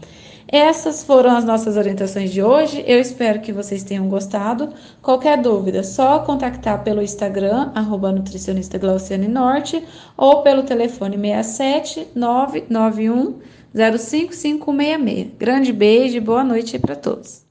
Essas 0.50 1.04
foram 1.04 1.36
as 1.36 1.44
nossas 1.44 1.76
orientações 1.76 2.32
de 2.32 2.42
hoje. 2.42 2.84
Eu 2.88 3.02
espero 3.02 3.42
que 3.42 3.52
vocês 3.52 3.84
tenham 3.84 4.08
gostado. 4.08 4.70
Qualquer 5.02 5.42
dúvida, 5.42 5.84
só 5.84 6.20
contactar 6.20 6.84
pelo 6.84 7.02
Instagram, 7.02 7.72
arroba 7.76 8.14
nutricionista 8.14 8.78
Glauciane 8.78 9.28
Norte, 9.28 9.84
ou 10.16 10.44
pelo 10.44 10.64
telefone 10.64 11.18
67 11.18 12.08
991 12.16 13.40
05566. 13.74 15.32
Grande 15.38 15.74
beijo 15.74 16.16
e 16.16 16.22
boa 16.22 16.44
noite 16.44 16.80
para 16.80 16.96
todos. 16.96 17.47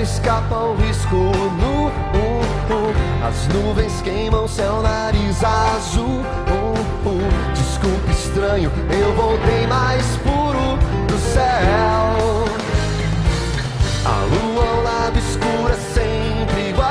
escapa 0.05 0.55
ao 0.55 0.75
risco 0.75 1.15
nu. 1.15 1.87
uh, 1.87 1.89
uh. 1.89 3.27
As 3.27 3.47
nuvens 3.47 4.01
queimam 4.01 4.47
seu 4.47 4.81
nariz 4.81 5.43
azul. 5.43 6.21
uh. 6.21 7.53
Desculpe, 7.53 8.11
estranho, 8.11 8.71
eu 8.89 9.13
voltei 9.13 9.65
mais 9.67 10.05
puro 10.17 10.77
do 11.07 11.17
céu. 11.17 11.43
A 14.05 14.19
lua 14.29 14.63
ao 14.63 14.83
lado 14.83 15.17
escuro 15.17 15.73
é 15.73 15.93
sempre 15.93 16.69
igual. 16.69 16.85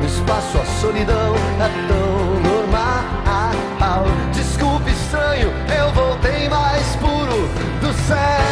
No 0.00 0.06
espaço 0.06 0.58
a 0.58 0.64
solidão 0.80 1.34
é 1.34 1.88
tão 1.88 2.50
normal. 2.50 4.04
Desculpe, 4.32 4.90
estranho, 4.90 5.52
eu 5.76 5.92
voltei 5.92 6.48
mais 6.48 6.96
puro 6.96 7.48
do 7.80 7.92
céu 8.06 8.45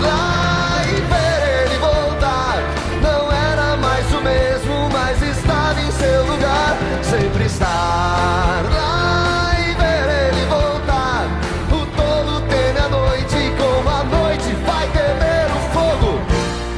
lá 0.00 0.82
e 0.86 1.00
ver 1.00 1.64
ele 1.64 1.78
voltar. 1.78 2.58
Não 3.02 3.32
era 3.32 3.76
mais 3.76 4.06
o 4.12 4.20
mesmo, 4.20 4.88
mas 4.90 5.20
estava 5.22 5.80
em 5.80 5.90
seu 5.90 6.26
lugar. 6.26 6.76
Sempre 7.02 7.44
estar 7.44 8.62
lá 8.74 9.54
e 9.58 9.74
ver 9.74 10.28
ele 10.28 10.46
voltar. 10.46 11.26
O 11.70 11.86
tolo 11.96 12.40
teme 12.48 12.78
a 12.78 12.88
noite, 12.88 13.52
como 13.58 13.88
a 13.88 14.04
noite 14.04 14.54
vai 14.66 14.86
temer 14.88 15.46
o 15.50 15.60
fogo. 15.72 16.20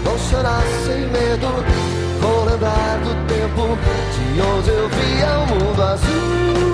Vou 0.04 0.18
chorar 0.18 0.62
sem 0.86 1.06
medo, 1.08 1.64
vou 2.20 2.44
lembrar 2.44 2.98
do 2.98 3.14
tempo 3.26 3.78
de 4.14 4.40
onde 4.40 4.70
eu 4.70 4.88
via 4.88 5.38
o 5.38 5.46
mundo 5.46 5.82
azul. 5.82 6.73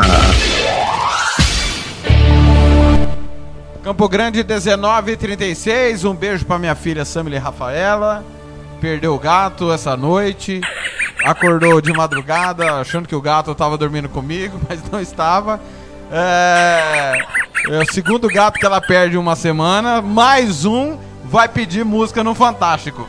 Campo 3.84 4.08
Grande 4.08 4.42
1936. 4.42 6.04
Um 6.04 6.14
beijo 6.14 6.44
pra 6.44 6.58
minha 6.58 6.74
filha 6.74 7.04
Samile 7.04 7.38
Rafaela. 7.38 8.24
Perdeu 8.80 9.14
o 9.14 9.18
gato 9.18 9.72
essa 9.72 9.96
noite. 9.96 10.60
Acordou 11.24 11.80
de 11.80 11.92
madrugada 11.92 12.80
achando 12.80 13.06
que 13.06 13.14
o 13.14 13.22
gato 13.22 13.54
tava 13.54 13.78
dormindo 13.78 14.08
comigo, 14.08 14.60
mas 14.68 14.82
não 14.90 15.00
estava. 15.00 15.60
É, 16.10 17.22
é 17.68 17.80
o 17.80 17.92
segundo 17.92 18.26
gato 18.26 18.58
que 18.58 18.66
ela 18.66 18.80
perde 18.80 19.14
em 19.14 19.18
uma 19.18 19.36
semana. 19.36 20.02
Mais 20.02 20.64
um 20.64 20.98
vai 21.24 21.48
pedir 21.48 21.84
música 21.84 22.24
no 22.24 22.34
Fantástico. 22.34 23.08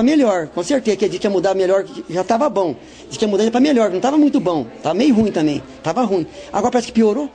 Pra 0.00 0.04
melhor, 0.06 0.46
com 0.46 0.62
certeza 0.62 0.96
que 0.96 1.04
a 1.04 1.08
gente 1.10 1.22
ia 1.22 1.28
mudar 1.28 1.54
melhor, 1.54 1.84
já 2.08 2.24
tava 2.24 2.48
bom. 2.48 2.74
Diz 3.06 3.18
que 3.18 3.24
ia 3.26 3.28
mudar 3.28 3.50
pra 3.50 3.60
melhor, 3.60 3.90
não 3.90 4.00
tava 4.00 4.16
muito 4.16 4.40
bom, 4.40 4.66
tava 4.82 4.94
meio 4.94 5.14
ruim 5.14 5.30
também, 5.30 5.62
tava 5.82 6.02
ruim. 6.04 6.26
Agora 6.50 6.72
parece 6.72 6.86
que 6.86 6.94
piorou. 6.94 7.30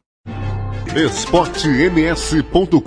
esportems.com.br 0.95 2.81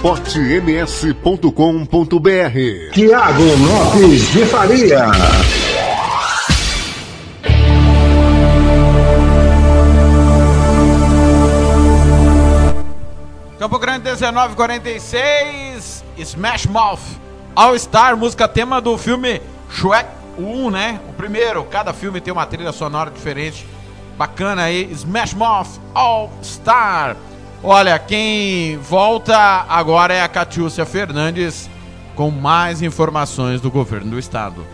esportems.com.br 0.00 2.94
Tiago 2.94 3.42
Lopes 3.42 4.32
de 4.32 4.46
Faria. 4.46 5.10
Campo 13.58 13.78
Grande 13.78 14.10
1946, 14.10 16.02
Smash 16.16 16.64
Mouth, 16.64 17.00
All 17.54 17.78
Star, 17.78 18.16
música 18.16 18.48
tema 18.48 18.80
do 18.80 18.96
filme 18.96 19.42
Shrek 19.70 20.08
1, 20.38 20.70
né? 20.70 20.98
O 21.10 21.12
primeiro, 21.12 21.62
cada 21.64 21.92
filme 21.92 22.22
tem 22.22 22.32
uma 22.32 22.46
trilha 22.46 22.72
sonora 22.72 23.10
diferente. 23.10 23.66
Bacana 24.16 24.62
aí, 24.62 24.90
Smash 24.92 25.34
Mouth, 25.34 25.78
All 25.94 26.32
Star. 26.42 27.18
Olha, 27.62 27.98
quem 27.98 28.78
volta 28.78 29.36
agora 29.68 30.14
é 30.14 30.22
a 30.22 30.28
Catiúcia 30.28 30.86
Fernandes 30.86 31.68
com 32.16 32.30
mais 32.30 32.80
informações 32.80 33.60
do 33.60 33.70
governo 33.70 34.12
do 34.12 34.18
estado. 34.18 34.64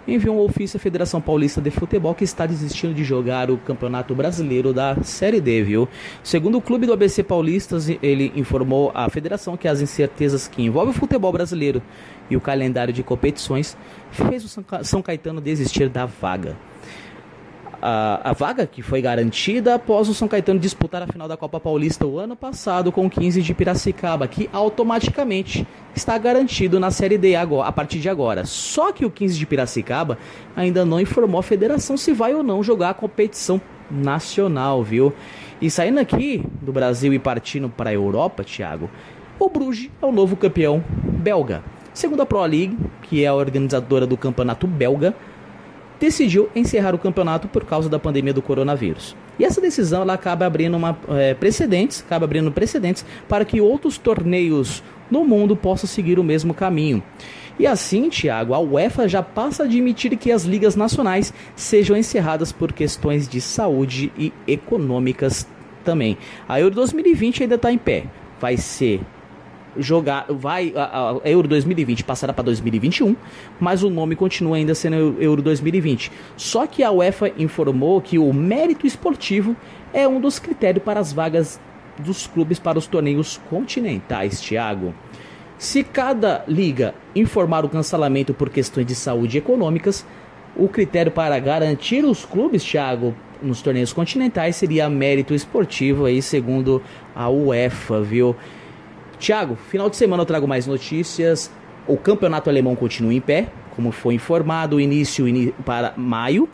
enviou 0.06 0.36
um 0.36 0.40
ofício 0.40 0.76
à 0.76 0.80
Federação 0.80 1.20
Paulista 1.20 1.60
de 1.60 1.70
Futebol 1.70 2.14
que 2.14 2.24
está 2.24 2.46
desistindo 2.46 2.94
de 2.94 3.04
jogar 3.04 3.50
o 3.50 3.58
Campeonato 3.58 4.14
Brasileiro 4.14 4.72
da 4.72 4.96
Série 5.02 5.40
D, 5.40 5.62
viu? 5.62 5.88
Segundo 6.22 6.58
o 6.58 6.60
clube 6.60 6.86
do 6.86 6.92
ABC 6.92 7.22
Paulistas, 7.22 7.88
ele 7.88 8.32
informou 8.34 8.90
à 8.94 9.08
federação 9.08 9.56
que 9.56 9.68
as 9.68 9.80
incertezas 9.80 10.48
que 10.48 10.62
envolvem 10.62 10.90
o 10.90 10.98
futebol 10.98 11.32
brasileiro 11.32 11.82
e 12.28 12.36
o 12.36 12.40
calendário 12.40 12.92
de 12.92 13.02
competições 13.02 13.76
fez 14.10 14.44
o 14.44 14.64
São 14.84 15.02
Caetano 15.02 15.40
desistir 15.40 15.88
da 15.88 16.06
vaga. 16.06 16.56
A, 17.82 18.30
a 18.30 18.32
vaga 18.34 18.66
que 18.66 18.82
foi 18.82 19.00
garantida 19.00 19.74
após 19.74 20.08
o 20.08 20.14
São 20.14 20.28
Caetano 20.28 20.60
disputar 20.60 21.02
a 21.02 21.06
final 21.06 21.26
da 21.26 21.36
Copa 21.36 21.58
Paulista 21.58 22.06
o 22.06 22.18
ano 22.18 22.36
passado 22.36 22.92
com 22.92 23.06
o 23.06 23.10
15 23.10 23.40
de 23.40 23.54
Piracicaba, 23.54 24.28
que 24.28 24.50
automaticamente 24.52 25.66
está 25.94 26.18
garantido 26.18 26.78
na 26.78 26.90
Série 26.90 27.16
D 27.16 27.34
agora, 27.36 27.68
a 27.68 27.72
partir 27.72 27.98
de 27.98 28.08
agora. 28.08 28.44
Só 28.44 28.92
que 28.92 29.06
o 29.06 29.10
15 29.10 29.38
de 29.38 29.46
Piracicaba 29.46 30.18
ainda 30.54 30.84
não 30.84 31.00
informou 31.00 31.40
a 31.40 31.42
federação 31.42 31.96
se 31.96 32.12
vai 32.12 32.34
ou 32.34 32.42
não 32.42 32.62
jogar 32.62 32.90
a 32.90 32.94
competição 32.94 33.60
nacional, 33.90 34.82
viu? 34.82 35.12
E 35.60 35.70
saindo 35.70 36.00
aqui 36.00 36.44
do 36.62 36.72
Brasil 36.72 37.12
e 37.12 37.18
partindo 37.18 37.68
para 37.68 37.90
a 37.90 37.94
Europa, 37.94 38.44
Thiago, 38.44 38.90
o 39.38 39.48
Bruges 39.48 39.90
é 40.00 40.06
o 40.06 40.12
novo 40.12 40.36
campeão 40.36 40.84
belga. 41.02 41.62
Segundo 41.92 42.20
a 42.20 42.26
Pro 42.26 42.40
League, 42.44 42.78
que 43.02 43.24
é 43.24 43.26
a 43.26 43.34
organizadora 43.34 44.06
do 44.06 44.16
campeonato 44.16 44.66
belga, 44.66 45.14
decidiu 46.00 46.48
encerrar 46.56 46.94
o 46.94 46.98
campeonato 46.98 47.46
por 47.46 47.64
causa 47.64 47.88
da 47.88 47.98
pandemia 47.98 48.32
do 48.32 48.40
coronavírus. 48.40 49.14
E 49.38 49.44
essa 49.44 49.60
decisão 49.60 50.02
ela 50.02 50.14
acaba 50.14 50.46
abrindo 50.46 50.76
uma, 50.76 50.98
eh, 51.10 51.34
precedentes, 51.34 52.02
acaba 52.04 52.24
abrindo 52.24 52.50
precedentes 52.50 53.04
para 53.28 53.44
que 53.44 53.60
outros 53.60 53.98
torneios 53.98 54.82
no 55.10 55.24
mundo 55.24 55.54
possam 55.54 55.86
seguir 55.86 56.18
o 56.18 56.24
mesmo 56.24 56.54
caminho. 56.54 57.02
E 57.58 57.66
assim, 57.66 58.08
Thiago, 58.08 58.54
a 58.54 58.58
UEFA 58.58 59.06
já 59.06 59.22
passa 59.22 59.62
a 59.62 59.66
admitir 59.66 60.16
que 60.16 60.32
as 60.32 60.44
ligas 60.44 60.74
nacionais 60.74 61.32
sejam 61.54 61.94
encerradas 61.94 62.50
por 62.50 62.72
questões 62.72 63.28
de 63.28 63.38
saúde 63.40 64.10
e 64.16 64.32
econômicas 64.46 65.46
também. 65.84 66.16
A 66.48 66.58
Euro 66.58 66.74
2020 66.74 67.42
ainda 67.42 67.56
está 67.56 67.70
em 67.70 67.76
pé. 67.76 68.04
Vai 68.40 68.56
ser 68.56 69.00
jogar 69.76 70.26
vai 70.28 70.72
a, 70.76 71.16
a 71.24 71.28
Euro 71.28 71.48
2020 71.48 72.04
passará 72.04 72.32
para 72.32 72.44
2021, 72.44 73.14
mas 73.58 73.82
o 73.82 73.90
nome 73.90 74.16
continua 74.16 74.56
ainda 74.56 74.74
sendo 74.74 75.16
Euro 75.20 75.42
2020. 75.42 76.10
Só 76.36 76.66
que 76.66 76.82
a 76.82 76.90
UEFA 76.90 77.32
informou 77.38 78.00
que 78.00 78.18
o 78.18 78.32
mérito 78.32 78.86
esportivo 78.86 79.56
é 79.92 80.06
um 80.06 80.20
dos 80.20 80.38
critérios 80.38 80.84
para 80.84 81.00
as 81.00 81.12
vagas 81.12 81.60
dos 81.98 82.26
clubes 82.26 82.58
para 82.58 82.78
os 82.78 82.86
torneios 82.86 83.40
continentais, 83.48 84.40
Thiago. 84.40 84.94
Se 85.58 85.84
cada 85.84 86.42
liga 86.48 86.94
informar 87.14 87.64
o 87.64 87.68
cancelamento 87.68 88.32
por 88.32 88.48
questões 88.48 88.86
de 88.86 88.94
saúde 88.94 89.36
econômicas, 89.36 90.06
o 90.56 90.68
critério 90.68 91.12
para 91.12 91.38
garantir 91.38 92.04
os 92.04 92.24
clubes, 92.24 92.64
Thiago, 92.64 93.14
nos 93.42 93.62
torneios 93.62 93.92
continentais 93.92 94.56
seria 94.56 94.88
mérito 94.88 95.34
esportivo 95.34 96.06
aí, 96.06 96.22
segundo 96.22 96.82
a 97.14 97.28
UEFA, 97.28 98.00
viu? 98.00 98.36
Tiago, 99.20 99.54
final 99.68 99.90
de 99.90 99.96
semana 99.96 100.22
eu 100.22 100.26
trago 100.26 100.48
mais 100.48 100.66
notícias. 100.66 101.50
O 101.86 101.96
campeonato 101.96 102.48
alemão 102.48 102.74
continua 102.74 103.12
em 103.12 103.20
pé, 103.20 103.48
como 103.76 103.92
foi 103.92 104.14
informado, 104.14 104.76
o 104.76 104.80
início 104.80 105.54
para 105.64 105.92
maio. 105.94 106.48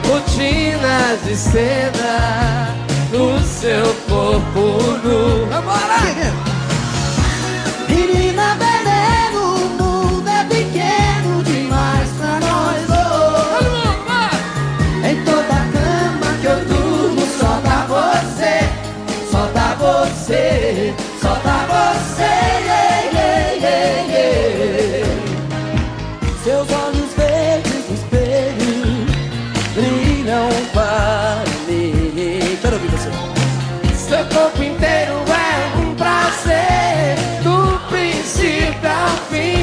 Cortinas 0.07 1.25
de 1.25 1.37
seda 1.37 2.75
No 3.13 3.41
seu 3.41 3.95
corpo 4.09 4.99
nu. 5.03 5.47
Vambora! 5.47 6.47
Me. 39.31 39.56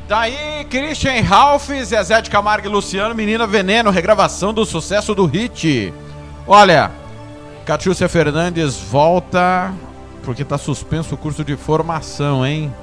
Daí, 0.07 0.65
Christian 0.67 1.21
Ralph, 1.21 1.69
Zezé 1.83 2.19
de 2.23 2.31
Camargo 2.31 2.67
e 2.67 2.71
Luciano, 2.71 3.13
Menina 3.13 3.45
Veneno, 3.45 3.91
regravação 3.91 4.51
do 4.51 4.65
sucesso 4.65 5.13
do 5.13 5.27
hit. 5.27 5.93
Olha, 6.47 6.89
Catiúcia 7.65 8.09
Fernandes 8.09 8.77
volta 8.77 9.71
porque 10.23 10.43
tá 10.43 10.57
suspenso 10.57 11.13
o 11.13 11.17
curso 11.19 11.43
de 11.43 11.55
formação, 11.55 12.43
hein? 12.43 12.73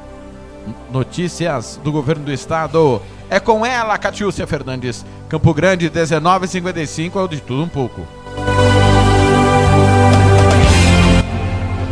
Notícias 0.92 1.80
do 1.82 1.90
governo 1.90 2.24
do 2.24 2.32
estado. 2.32 3.02
É 3.28 3.40
com 3.40 3.66
ela, 3.66 3.98
Catiúcia 3.98 4.46
Fernandes. 4.46 5.04
Campo 5.28 5.52
Grande, 5.52 5.90
1955, 5.90 7.18
é 7.18 7.22
o 7.22 7.26
de 7.26 7.40
tudo 7.40 7.64
um 7.64 7.68
pouco. 7.68 8.06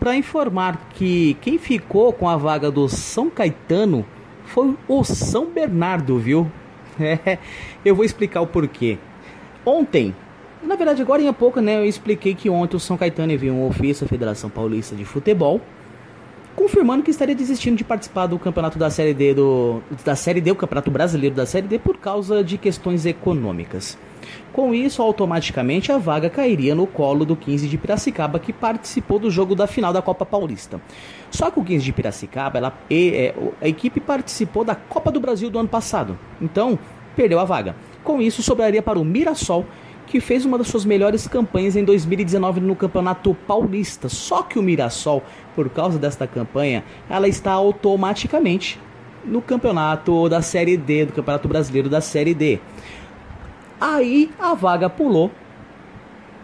para 0.01 0.17
informar 0.17 0.89
que 0.95 1.37
quem 1.41 1.57
ficou 1.57 2.13
com 2.13 2.29
a 2.29 2.37
vaga 2.37 2.69
do 2.69 2.89
São 2.89 3.31
Caetano 3.31 4.05
foi 4.45 4.75
o 4.89 5.05
São 5.05 5.47
Bernardo, 5.47 6.19
viu? 6.19 6.51
É, 6.97 7.39
eu 7.85 7.93
vou 7.93 8.05
explicar 8.05 8.41
o 8.41 8.47
porquê. 8.47 8.99
Ontem, 9.67 10.15
na 10.63 10.77
verdade 10.77 11.03
agora 11.03 11.21
em 11.21 11.33
pouco, 11.33 11.61
né, 11.61 11.79
eu 11.79 11.85
expliquei 11.85 12.37
que 12.37 12.49
ontem 12.49 12.77
o 12.77 12.81
São 12.81 12.97
Caetano 12.97 13.33
enviou 13.33 13.57
um 13.57 13.67
ofício 13.67 14.05
à 14.05 14.09
Federação 14.09 14.49
Paulista 14.49 14.95
de 14.95 15.05
Futebol 15.05 15.61
confirmando 16.55 17.03
que 17.03 17.11
estaria 17.11 17.35
desistindo 17.35 17.77
de 17.77 17.85
participar 17.85 18.27
do 18.27 18.39
campeonato 18.39 18.79
da 18.79 18.91
Série 18.91 19.15
D 19.15 19.35
do 19.35 19.83
da 20.05 20.17
Série 20.17 20.41
D, 20.41 20.51
o 20.51 20.57
Campeonato 20.57 20.91
Brasileiro 20.91 21.35
da 21.35 21.47
Série 21.47 21.67
D 21.67 21.79
por 21.79 21.97
causa 21.99 22.43
de 22.43 22.57
questões 22.59 23.05
econômicas. 23.07 23.99
Com 24.53 24.73
isso, 24.73 25.03
automaticamente 25.03 25.91
a 25.91 25.99
vaga 25.99 26.31
cairia 26.31 26.75
no 26.75 26.87
colo 26.87 27.25
do 27.25 27.37
15 27.37 27.69
de 27.69 27.77
Piracicaba, 27.77 28.39
que 28.39 28.53
participou 28.53 29.19
do 29.19 29.31
jogo 29.31 29.55
da 29.55 29.67
final 29.67 29.93
da 29.93 30.01
Copa 30.01 30.25
Paulista. 30.25 30.81
Só 31.31 31.51
que 31.51 31.59
o 31.59 31.65
15 31.65 31.85
de 31.85 31.93
Piracicaba, 31.93 32.59
ela, 32.59 32.73
é, 32.91 33.35
a 33.61 33.69
equipe 33.69 34.01
participou 34.01 34.65
da 34.65 34.75
Copa 34.75 35.11
do 35.11 35.21
Brasil 35.21 35.51
do 35.51 35.59
ano 35.59 35.69
passado, 35.69 36.17
então 36.41 36.79
perdeu 37.17 37.39
a 37.41 37.45
vaga. 37.45 37.75
Com 38.03 38.23
isso, 38.23 38.43
sobraria 38.43 38.83
para 38.83 38.99
o 38.99 39.05
Mirassol, 39.05 39.67
que 40.07 40.21
fez 40.21 40.45
uma 40.45 40.59
das 40.59 40.69
suas 40.69 40.85
melhores 40.85 41.27
campanhas 41.27 41.75
em 41.75 41.85
2019 41.85 42.61
no 42.61 42.77
Campeonato 42.77 43.35
Paulista. 43.47 44.09
Só 44.09 44.43
que 44.43 44.59
o 44.59 44.63
Mirassol, 44.63 45.23
por 45.55 45.69
causa 45.71 45.99
desta 45.99 46.27
campanha, 46.27 46.85
ela 47.09 47.29
está 47.29 47.53
automaticamente 47.53 48.79
no 49.25 49.41
campeonato 49.41 50.29
da 50.29 50.43
Série 50.43 50.77
D, 50.77 51.07
do 51.07 51.13
Campeonato 51.13 51.49
Brasileiro 51.49 51.89
da 51.89 52.01
Série 52.01 52.35
D. 52.35 52.61
Aí 53.81 54.31
a 54.39 54.55
vaga 54.55 54.89
pulou 54.89 55.31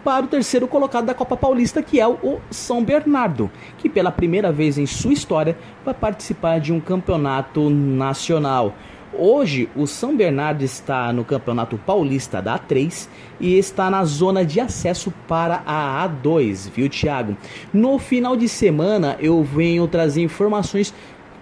para 0.03 0.25
o 0.25 0.27
terceiro 0.27 0.67
colocado 0.67 1.05
da 1.05 1.13
Copa 1.13 1.37
Paulista, 1.37 1.81
que 1.81 1.99
é 1.99 2.07
o 2.07 2.39
São 2.49 2.83
Bernardo, 2.83 3.51
que 3.77 3.89
pela 3.89 4.11
primeira 4.11 4.51
vez 4.51 4.77
em 4.77 4.85
sua 4.85 5.13
história 5.13 5.57
vai 5.85 5.93
participar 5.93 6.59
de 6.59 6.73
um 6.73 6.79
campeonato 6.79 7.69
nacional. 7.69 8.73
Hoje, 9.13 9.67
o 9.75 9.85
São 9.85 10.15
Bernardo 10.15 10.63
está 10.63 11.11
no 11.11 11.25
Campeonato 11.25 11.77
Paulista 11.77 12.41
da 12.41 12.57
A3 12.57 13.09
e 13.41 13.57
está 13.57 13.89
na 13.89 14.05
zona 14.05 14.45
de 14.45 14.61
acesso 14.61 15.13
para 15.27 15.61
a 15.65 16.07
A2, 16.07 16.71
viu, 16.73 16.87
Thiago? 16.87 17.35
No 17.73 17.99
final 17.99 18.37
de 18.37 18.47
semana, 18.47 19.17
eu 19.19 19.43
venho 19.43 19.85
trazer 19.85 20.21
informações 20.21 20.93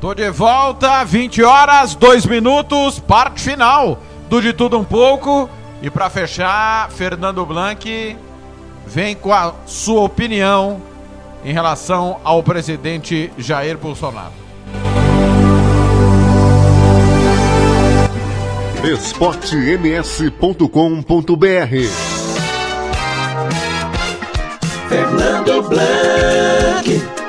Tô 0.00 0.12
de 0.12 0.28
volta, 0.30 1.04
20 1.04 1.44
horas, 1.44 1.94
2 1.94 2.26
minutos, 2.26 2.98
parte 2.98 3.40
final 3.40 4.02
do 4.28 4.42
De 4.42 4.52
Tudo 4.52 4.80
Um 4.80 4.84
Pouco. 4.84 5.48
E 5.80 5.88
para 5.88 6.10
fechar, 6.10 6.90
Fernando 6.90 7.46
Blanc 7.46 8.16
vem 8.84 9.14
com 9.14 9.32
a 9.32 9.54
sua 9.64 10.00
opinião 10.00 10.82
em 11.44 11.52
relação 11.52 12.18
ao 12.24 12.42
presidente 12.42 13.32
Jair 13.38 13.78
Bolsonaro. 13.78 14.41
esportems.com.br 18.84 20.66
Fernando 24.88 25.62
Blanc. 25.68 27.22